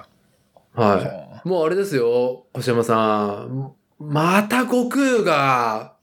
[0.73, 1.47] はい。
[1.47, 3.73] もうあれですよ、星山さん。
[3.99, 5.93] また悟空が、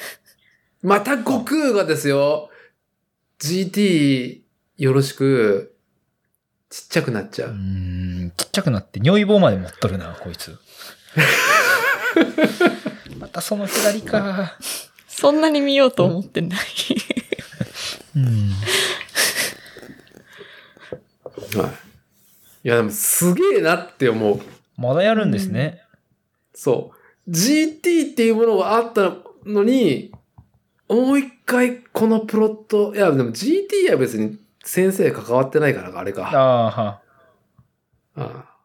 [0.82, 2.50] また悟空がですよ、
[3.38, 4.40] GT
[4.78, 5.76] よろしく、
[6.70, 7.54] ちっちゃくなっちゃうーう。
[7.56, 10.56] ん、ちっちゃくなって尿意棒まで持っとるな、こいつ。
[13.18, 14.56] またその左か。
[15.06, 16.60] そんなに見ようと思ってない。
[18.16, 18.52] うん。
[21.58, 21.70] はい。
[22.64, 24.40] いや、でもすげえなって思う。
[24.76, 25.82] まだやるんですね。
[26.54, 26.92] そ
[27.26, 27.30] う。
[27.30, 29.14] GT っていうものがあった
[29.44, 30.12] のに、
[30.88, 36.28] もう一回このプロット、いや、でも GT は別に先生関わってないからか、あれか。
[36.28, 37.00] ああ、は。
[38.16, 38.56] あ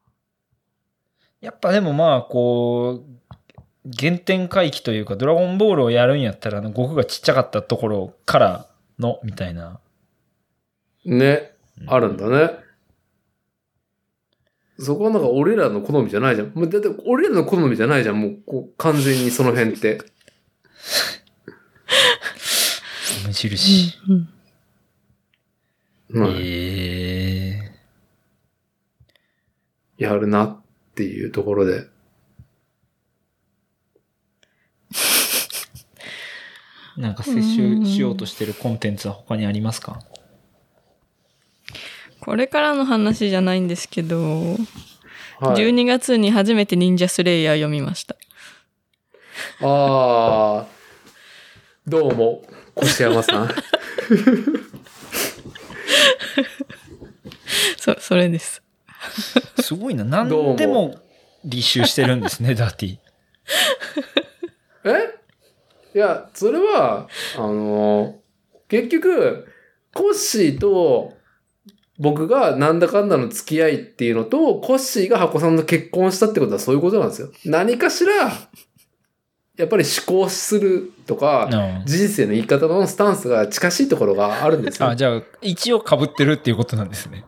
[1.42, 8.68] やっぱでもまあ、こう、原点回帰というか、ドラゴンボールをやるんやったら、あの、悟空がちっちゃかったところから
[9.00, 9.80] の、みたいな。
[11.04, 11.56] ね、
[11.88, 12.71] あるんだね。
[14.84, 16.52] そこはなんか俺らの好みじゃないじゃん。
[16.54, 18.20] もうだって俺らの好みじゃないじゃん。
[18.20, 20.02] もうこう完全にその辺って。
[23.26, 23.94] 無印。
[24.10, 24.30] うん
[26.14, 27.72] うんえ
[29.98, 30.62] えやるなっ
[30.96, 31.88] ていうところで。
[36.98, 40.02] なんか摂取しようとしてるコンテンツは他にありますか？
[42.22, 44.56] これからの話じゃないんですけど、
[45.40, 48.16] はい、12月に初めて忍者スレイヤー読みました。
[49.62, 50.68] ああ、
[51.88, 52.44] どうも、
[52.80, 53.50] 越山さん。
[57.78, 58.62] そ、それです。
[59.60, 60.04] すごいな。
[60.04, 61.02] 何でも
[61.44, 64.94] 履修してるんですね、ダーティー。
[64.94, 65.16] え？
[65.96, 68.20] いや、それは、あの
[68.68, 69.48] 結局、
[69.92, 71.18] コッシーと
[72.02, 77.30] 僕がなんだかんだの付き合いっていうのと、コッシーが箱さんと結婚したってことはそういうことなんですよ。
[77.46, 78.32] 何かしら、
[79.58, 84.90] やっぱり思考するとか、うん人生の言い方のスタンスが近しいところがあるんですよ。
[84.90, 87.24] あ、じゃあ、一応被ってるっていうことなんですね。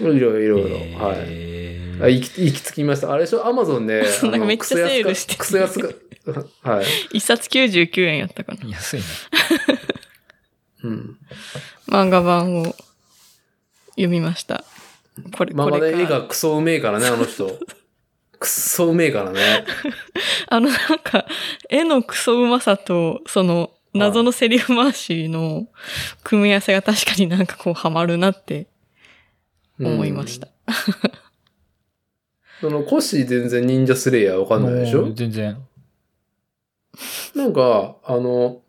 [0.00, 0.62] いろいろいろい
[0.98, 1.04] ろ。
[1.04, 1.16] はい。
[1.26, 3.12] えあ行き行き着きました。
[3.12, 3.44] あれでしょ？
[3.46, 4.04] アマゾンで。
[4.22, 5.88] なんかめっちゃセールしててクソ安か。
[5.88, 5.94] ク
[6.24, 6.84] ソ安か はい。
[7.12, 8.70] 一冊99円やったかな。
[8.70, 9.06] 安いな。
[10.84, 11.16] うん。
[11.88, 12.74] 漫画版を
[14.02, 14.64] 読みました。
[15.36, 16.06] これ、まあまだ絵。
[16.06, 17.58] がクソうめえからね、 あの人。
[18.38, 19.64] クソうめえからね。
[20.48, 21.26] あの、なんか、
[21.68, 25.66] 絵のクソうまさと、その、謎のセリフ回しの
[26.22, 28.68] 組み合わせが確かになんかこうハマるなって
[29.80, 30.48] 思いました。
[32.60, 35.10] その、コッシー全然忍者スレイヤーわかんないでしょ？
[35.12, 35.58] 全然。
[37.34, 38.62] なんか、あの、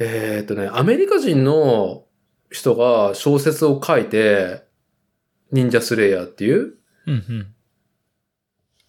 [0.00, 2.04] えーっとね、アメリカ人の
[2.50, 4.62] 人が小説を書いて、
[5.52, 6.74] 忍者スレイヤーっていう、
[7.06, 7.54] うんうん。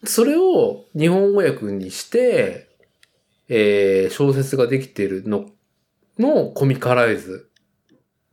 [0.06, 2.70] それを日本語訳にして、
[3.48, 5.50] えー小説ができているの、
[6.18, 7.50] のコミカライズ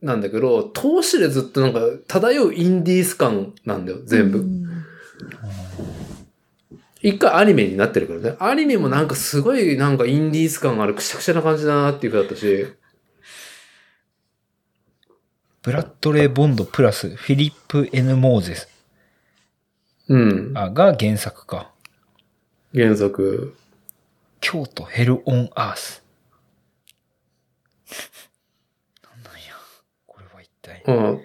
[0.01, 4.39] なんだけど、投資でずっとなんか漂うインディース感なんだよ、全部。
[4.39, 4.67] うん
[7.01, 8.35] 一回アニメになってるからね。
[8.39, 12.67] アニメもなんかすごいなんかインディース感があるくしゃくしゃな感じだなっていう風だったし。
[15.67, 18.69] ブラッドレー・ボンドプラスフィリップ・ N・ モーゼス
[20.07, 20.57] うん。
[20.57, 21.71] あが原作か。
[22.73, 23.53] 原作。
[24.39, 26.05] 京都ヘル・オン・アース。
[29.03, 29.39] なんなんや。
[30.05, 30.83] これは一体。
[30.87, 31.21] うん。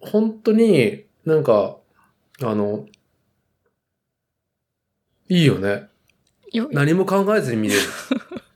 [0.00, 1.76] 本当になんか、
[2.42, 2.86] あの、
[5.28, 5.90] いいよね。
[6.50, 7.80] よ何も考えずに見れる。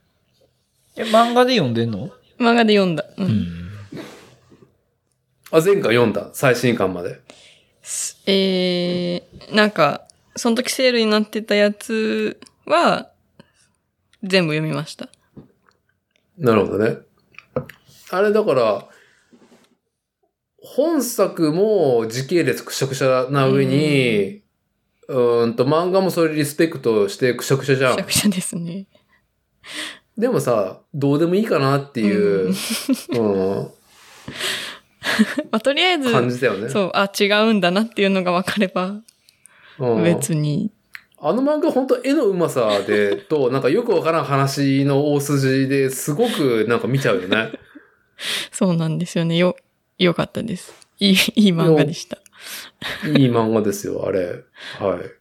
[0.97, 2.09] え、漫画で読んでんの？
[2.39, 3.05] 漫画で読んだ。
[3.17, 3.23] う。
[3.23, 3.64] うんん。
[5.55, 6.31] あ、前回読んだ。
[6.33, 7.21] 最新刊まで。
[8.25, 10.05] えー、なんか、
[10.35, 13.09] その時セールになってたやつは、
[14.21, 15.07] 全部読みました。
[16.37, 16.97] なるほどね。
[18.11, 18.85] あれだから、
[20.57, 24.41] 本作も時系列くしゃくしゃな上に、
[25.07, 27.95] うーんと漫画もそれリスペクトしてくしゃくしゃじゃん。
[27.95, 28.87] くしゃくしゃですね。
[30.17, 33.71] でもさ、どうでもいいかなっていう、うん
[35.51, 36.69] まあ、とりあえず、感じだよね。
[36.69, 39.01] そう、あ、違うんだなっていうのが分かれば、
[39.79, 40.71] うん別に。
[41.17, 47.51] あの漫画本当絵のうまさで、と、 なんかよくわからん話の大筋ですごくなんか見ちゃうよね。
[48.51, 49.37] そうなんですよね。
[49.37, 49.55] よ、
[49.97, 50.73] よかったです。
[50.99, 52.17] いい、いい漫画でした。
[53.07, 54.43] いい漫画ですよ、あれ。
[54.79, 55.11] はい。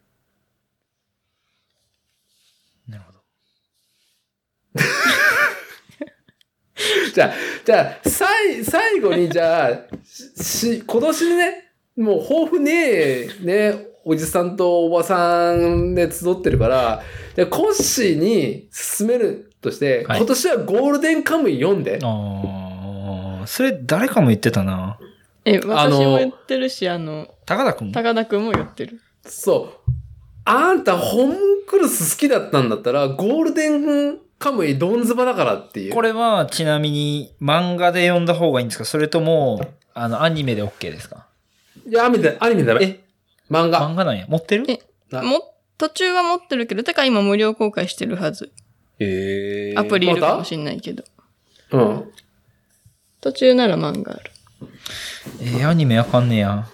[2.91, 3.21] なるほど。
[7.15, 7.33] じゃあ、
[7.65, 17.03] じゃあ、最、最後に、じゃあ、し、今年ね、もう豊富ねえ、ね、おじさんとおばさんで集ってるから、
[17.37, 21.99] じゃあコッシーに勧めるとして、はい今年はゴールデンカムイ読んで。
[22.03, 23.47] ああ、な。
[23.47, 24.99] それ誰かも言ってたな。
[25.45, 27.93] え、私も言ってるし、あの、高田くんも？
[27.93, 29.01] 高田くんも言ってる。
[29.25, 29.91] そう。
[30.45, 35.95] あんたホムンクルス好きだったんだったら、ゴールデンカムイドンズバだからっていう。
[35.95, 38.85] これはちなみに漫画で読んだ方がいいんですか？
[38.85, 41.27] それとも、あの、アニメで OK ですか？
[41.89, 42.85] いや、アニメで、アニメダメ。
[42.85, 43.01] え？
[43.51, 43.81] 漫画。
[43.81, 44.27] 漫画なんや。
[44.29, 44.67] 持ってる？
[44.69, 44.81] え
[45.11, 48.53] なも、途中は持ってるけど、てか今無料公開してるはず。
[48.99, 51.05] えアプリいるかもしんないけど。
[51.73, 52.13] うん。
[53.23, 54.31] 途中なら漫画ある。
[55.41, 56.67] えー、アニメあかんねや。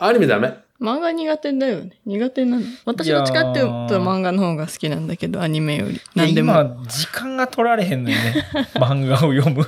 [0.00, 0.52] アニメダメ。
[0.80, 1.98] 漫画苦手だよね。
[2.04, 2.62] 苦手なの。
[2.84, 5.94] 私どっちかっていうと漫画の方が好きなんだけど、アニメより。
[5.94, 6.52] いやなんでも。
[6.52, 8.46] 今、時間が取られへんのよね。
[8.74, 9.64] 漫画を読む。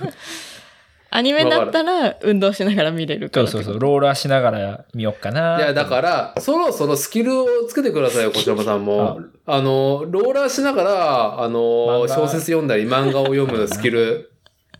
[1.10, 3.46] アニメだったら運動しながら見れるから。
[3.46, 3.80] そうそうそう。
[3.80, 5.56] ローラーしながら見よっかな。
[5.56, 9.20] いや、だから、そろそろスキルをつけてくださいよ、こちらもさんも。
[9.46, 14.30] あの、ローラーしながら、あの小説読んだり漫画を読むスキル。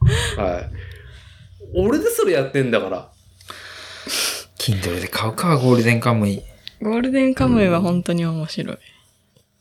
[0.36, 0.70] はい。
[1.74, 3.08] 俺ですらやってんだから。
[4.68, 6.42] Kindle で買うか、ゴールデンカムイ。
[6.82, 8.78] ゴールデンカムイは本当に面白い。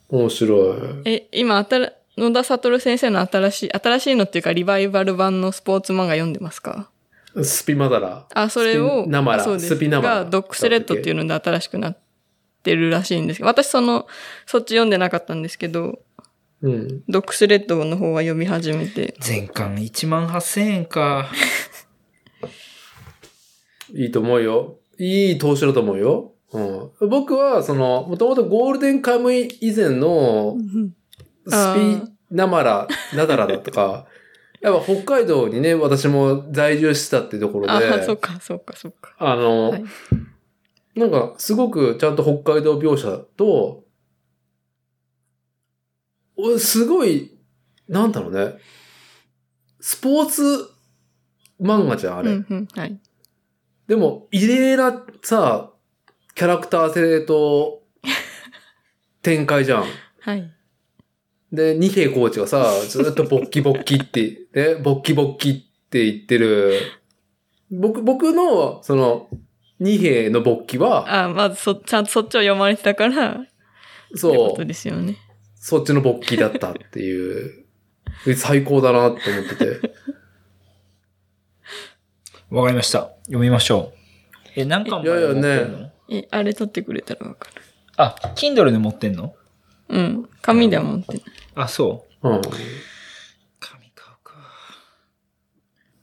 [0.10, 0.74] 面白
[1.06, 1.10] い。
[1.10, 6.90] え、今、あたら、野田悟先生の新しい、新しいのっていうかリバイバル版のスポーツ漫画読んでますか？
[7.42, 8.26] スピマダラ。
[8.34, 11.98] あ、それを、スピナマラあそうですスピナマラが、ドッグスレッドっていうので新しくなっ
[12.64, 14.08] てるらしいんですけど、私その、
[14.46, 16.00] そっち読んでなかったんですけど、
[16.62, 17.04] うん。
[17.08, 21.30] ドッグスレッドの方は読み始めて、全巻1万8000円か。
[23.94, 24.80] いいと思うよ。
[25.00, 26.34] いい投資だと思うよ。
[26.52, 26.60] う
[27.06, 27.10] ん。
[27.10, 30.58] 僕は、その、もともとゴールデンカムイ以前の、
[31.46, 34.06] スピナマラ、ナダラだとか、
[34.62, 39.16] やっぱ北海道にね、私も在住してたってところあ、で、そっか、そっか、そっか。
[39.20, 39.84] あの、はい
[40.98, 43.84] なんか、すごくちゃんと北海道描写と、
[46.36, 47.38] おすごい、
[47.88, 48.56] なんだろうね。
[49.80, 50.42] スポーツ
[51.62, 52.32] 漫画じゃん、あれ。
[52.32, 53.00] うんうん、はい。
[53.88, 55.72] でも、異例なさ、
[56.36, 57.84] キャラクター性と
[59.24, 59.86] 展開じゃん。
[60.20, 60.52] はい。
[61.52, 66.74] で、二平コーチがさ、ずっとボッキボッキって、 ね、ボッキボッキって言ってる。
[67.72, 69.30] 僕、僕の、その、
[69.80, 73.46] 二平の勃起は、あ、まずそ、ちゃんとそっちを読まれてたから、
[74.16, 75.18] そうと、ですよね。
[75.56, 77.66] そっちの勃起だったっていう、
[78.36, 79.92] 最高だなって思ってて。
[82.50, 83.10] わかりました。
[83.26, 83.98] 読みましょう。
[84.56, 85.92] え、何巻もいやいやね持ってんの？
[86.10, 87.62] え、あれ取ってくれたらわかる。
[87.98, 89.36] あ、Kindle で持ってんの？
[89.90, 90.30] うん。
[90.42, 91.24] 紙では持ってない。
[91.56, 92.30] あ、そう。
[92.30, 92.38] うん。
[92.38, 92.42] い
[93.60, 94.34] 紙買うか。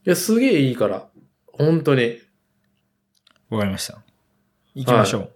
[0.05, 1.09] や、すげえいいから。
[1.53, 2.19] 本当に。
[3.49, 4.03] わかりました。
[4.75, 5.31] 行きましょう。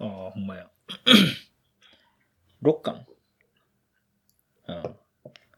[0.00, 0.68] ああ、ほんまや。
[2.62, 3.07] 6巻うん。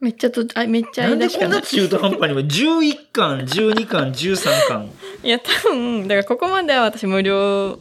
[0.01, 1.49] めっちゃと、あ、めっちゃなんで間しかな。
[1.49, 4.91] こんない中途半端にも11巻、12巻、13巻。
[5.23, 7.79] いや、多分、だからここまでは私無料、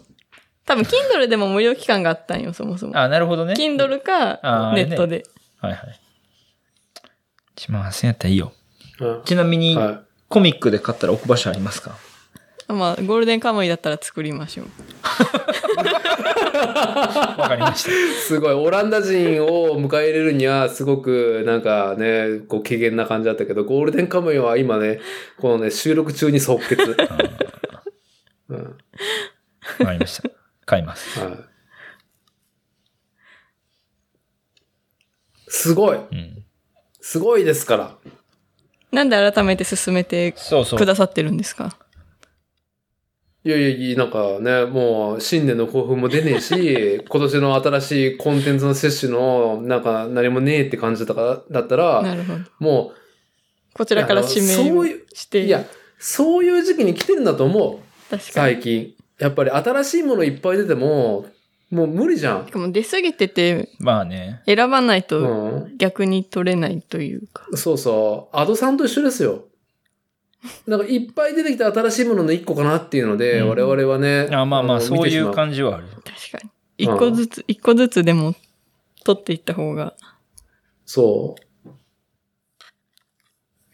[0.65, 2.97] 多分、Kindle でも無料期間があったんよ、そもそも。
[2.97, 3.53] あ、なるほどね。
[3.53, 5.23] Kindle かネットで。
[5.61, 5.99] はいはい。
[7.57, 8.53] 1万8000円やったらいいよ。
[8.99, 11.95] うんちなみに、はコミックで買ったら置く場所ありますか？
[12.73, 14.67] まあ、ゴールデンカムイだったら作りましょう。
[16.59, 17.91] わかりました。
[17.91, 17.93] い。
[18.13, 18.53] すごい。
[18.53, 24.99] オランダ人を迎え入れるには、すごく、なんかね、こう、軽減な感じだったけど、ゴールデンカムイは今ね、
[25.39, 26.95] このね、収録中に即決。
[28.49, 28.63] うん。
[29.79, 30.29] わかりました。
[30.65, 31.19] 買います。
[31.19, 31.37] はい。
[35.47, 35.97] すごい。
[35.97, 36.45] うん。
[37.01, 37.95] すごいですから。
[38.91, 40.85] なんで改めて進めてそうそうく。
[40.85, 41.65] ださってるんですか？
[41.65, 41.73] いや
[43.45, 52.39] いやいや、なんかね、もう新年の興奮も出ねえし、 今年の新しいコンテンツの摂取の、なんか何もねえって感じだから、だったら、なるほど。
[52.59, 52.93] も
[53.73, 55.43] こちらから指名をいやそういうして。
[55.43, 55.65] う、いや、
[55.97, 58.11] そういう時期に来てるんだと思う。
[58.11, 58.55] 確かに。
[58.55, 58.93] 最近。
[59.19, 61.25] やっぱり新しいものいっぱい出ても、
[61.69, 62.51] もう無理じゃんし。
[62.51, 64.41] かも出過ぎてて、まあね。
[64.45, 65.77] 選ばないうとん。
[65.77, 67.45] 逆に取れないというか。
[67.53, 68.37] そうそう。
[68.37, 69.45] アドさんと一緒ですよ。
[70.67, 74.27] なんかいっぱい出てきた新しいものの一個かなっていうので、うん我々はね。
[74.31, 75.31] あまあまあ、のそういうじ。
[75.33, 75.87] 感じはある。
[75.87, 76.49] 確かに。
[76.77, 78.35] 一個ずつ、一個ずつでも
[79.03, 79.95] 取っていった方が。
[80.85, 81.69] そう。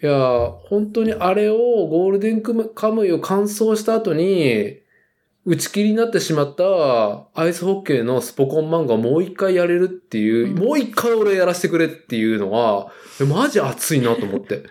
[0.01, 4.79] いや、本当にあれをゴールデンカムイを完走した後に、
[5.45, 14.63] 打ち切りになってしまったアイスホッケーのスポコン漫画をもう一回やれるっていう、うんもう一回俺やらせてくれっていうのは、えマジ熱いなと思って。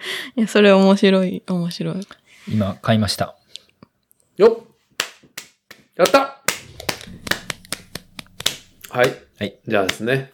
[0.36, 2.06] いや、それ面白い、面白い。
[2.48, 3.36] 今、買いました。
[4.36, 4.68] よっ
[5.96, 6.40] やった
[8.90, 9.14] はい。
[9.38, 9.58] はい。
[9.66, 10.32] じゃあですね。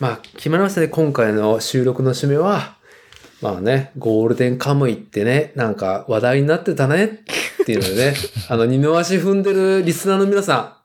[0.00, 0.88] まあ、決まりましたね。
[0.88, 2.76] 今回の収録の締めは、
[3.42, 8.14] まあね、ゴールデンカムイってね、なんか話題になってたねっていうのでね、
[8.48, 10.82] あの、二の足踏んでるリスナーの皆さ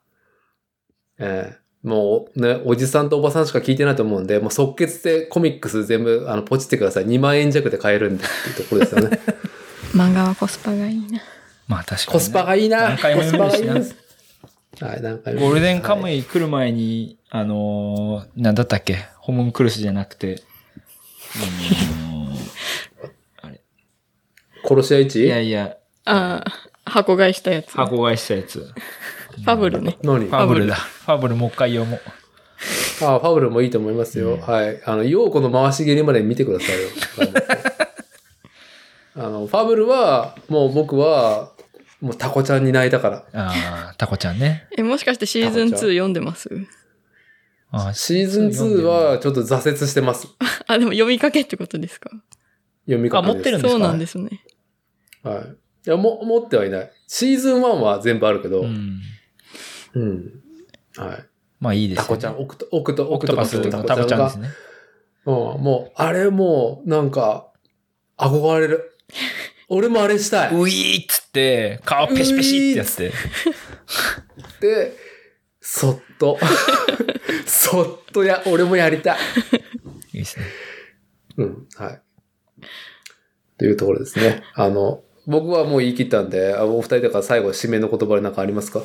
[1.19, 7.05] ん、えーもうね、おじさんとおばさんしか聞いてないと思うんで、もう即決でコミックス全部、あの、ポチってください。
[7.05, 9.19] 2万円弱で買えるんでっていうところですよね。
[9.95, 11.21] 漫画はコスパがいいな。
[11.67, 12.13] まあ確かに、ね。
[12.13, 12.81] コスパがいいな。
[12.89, 13.31] 何回もし
[13.65, 13.73] な。
[14.87, 15.41] はい、何回も。
[15.41, 18.97] ゴールデンカムはいイ来る前に、あのーなんだったっけ？
[19.17, 20.41] ホモンクルスじゃなくて、
[23.41, 23.55] あの
[24.67, 27.71] 殺し屋ーいや市いや、ああ、箱買いしたやつ。
[27.71, 28.67] フ箱買いしたやつ。
[29.41, 29.97] ァブルね。
[30.03, 30.25] 何？
[30.31, 30.75] あ、ファブルだ。
[30.75, 31.99] ファブルもう一回読もう。
[32.99, 34.37] ファブルもいいと思いますよ。
[34.37, 34.81] はい。
[34.85, 36.89] あの、ヨーコの回し蹴りまで見てくださいよ。
[39.15, 41.51] あの、ファブルは、もう僕は、
[42.01, 43.25] もうタコちゃんに泣いたから。
[43.33, 44.67] ああ、タコちゃんね。
[44.77, 46.49] え、もしかしてシーズン2タコちゃん読んでます？
[47.71, 50.27] あーシーズン2はちょっと挫折してます。
[50.67, 52.09] あ、でも読みかけってことですか？
[52.85, 53.71] 読み方あ持ってるんですか？
[53.71, 54.43] そうなんですね。
[55.23, 55.43] はい。
[55.85, 56.91] いや、も、持ってはいない。
[57.07, 58.65] シーズン1は全部あるけど、う
[59.93, 60.09] うん。
[60.09, 60.43] ん。
[60.97, 61.25] はい。
[61.59, 62.07] まあいいですよ、ね。
[62.07, 64.49] タコちゃん、オクト、オクト、オクトパスのタコちゃんですね。
[65.25, 67.51] うん、もう、あれもう、なんか、
[68.17, 68.97] 憧れる。
[69.69, 70.53] 俺もあれしたい。
[70.53, 73.11] ウィーっつって、顔ペシペシってやって。
[74.61, 74.93] で、
[75.61, 76.39] そっと、
[77.45, 79.17] そっとや、俺もやりたい。
[80.13, 80.45] いいですね。
[81.37, 82.01] うん、はい。
[83.57, 84.41] というところですね。
[84.55, 88.81] あの、僕はもう言い切ったんで、あお二人だから最後締めの言葉で何かありますか？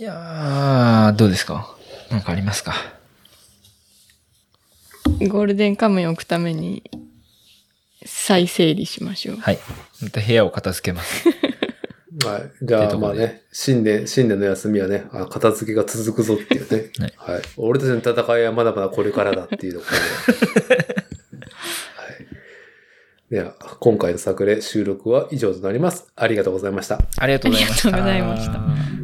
[0.00, 1.76] いやー、どうですか？
[2.10, 2.72] なんかありますか？
[5.28, 6.90] ゴールデンカムイを置くために
[8.06, 9.36] 再整理しましょう。
[9.36, 9.58] はい。
[10.00, 11.28] また部屋を片付けます。
[12.24, 12.50] はい。
[12.62, 16.90] じゃあ、まあね、新年、新年の休みはね、あ片付けが続くぞっていうね。
[17.18, 17.42] はいはい。
[17.58, 19.86] 俺たちの戦いはまだまだこれからだっていうとこ
[20.62, 20.76] ろで。
[21.96, 22.26] はい。
[23.30, 26.06] では、今回の作例収録は以上となります。
[26.16, 26.98] ありがとうございました。
[27.18, 27.88] ありがとうございました。
[27.88, 28.46] ありがとうございまし
[28.94, 28.99] た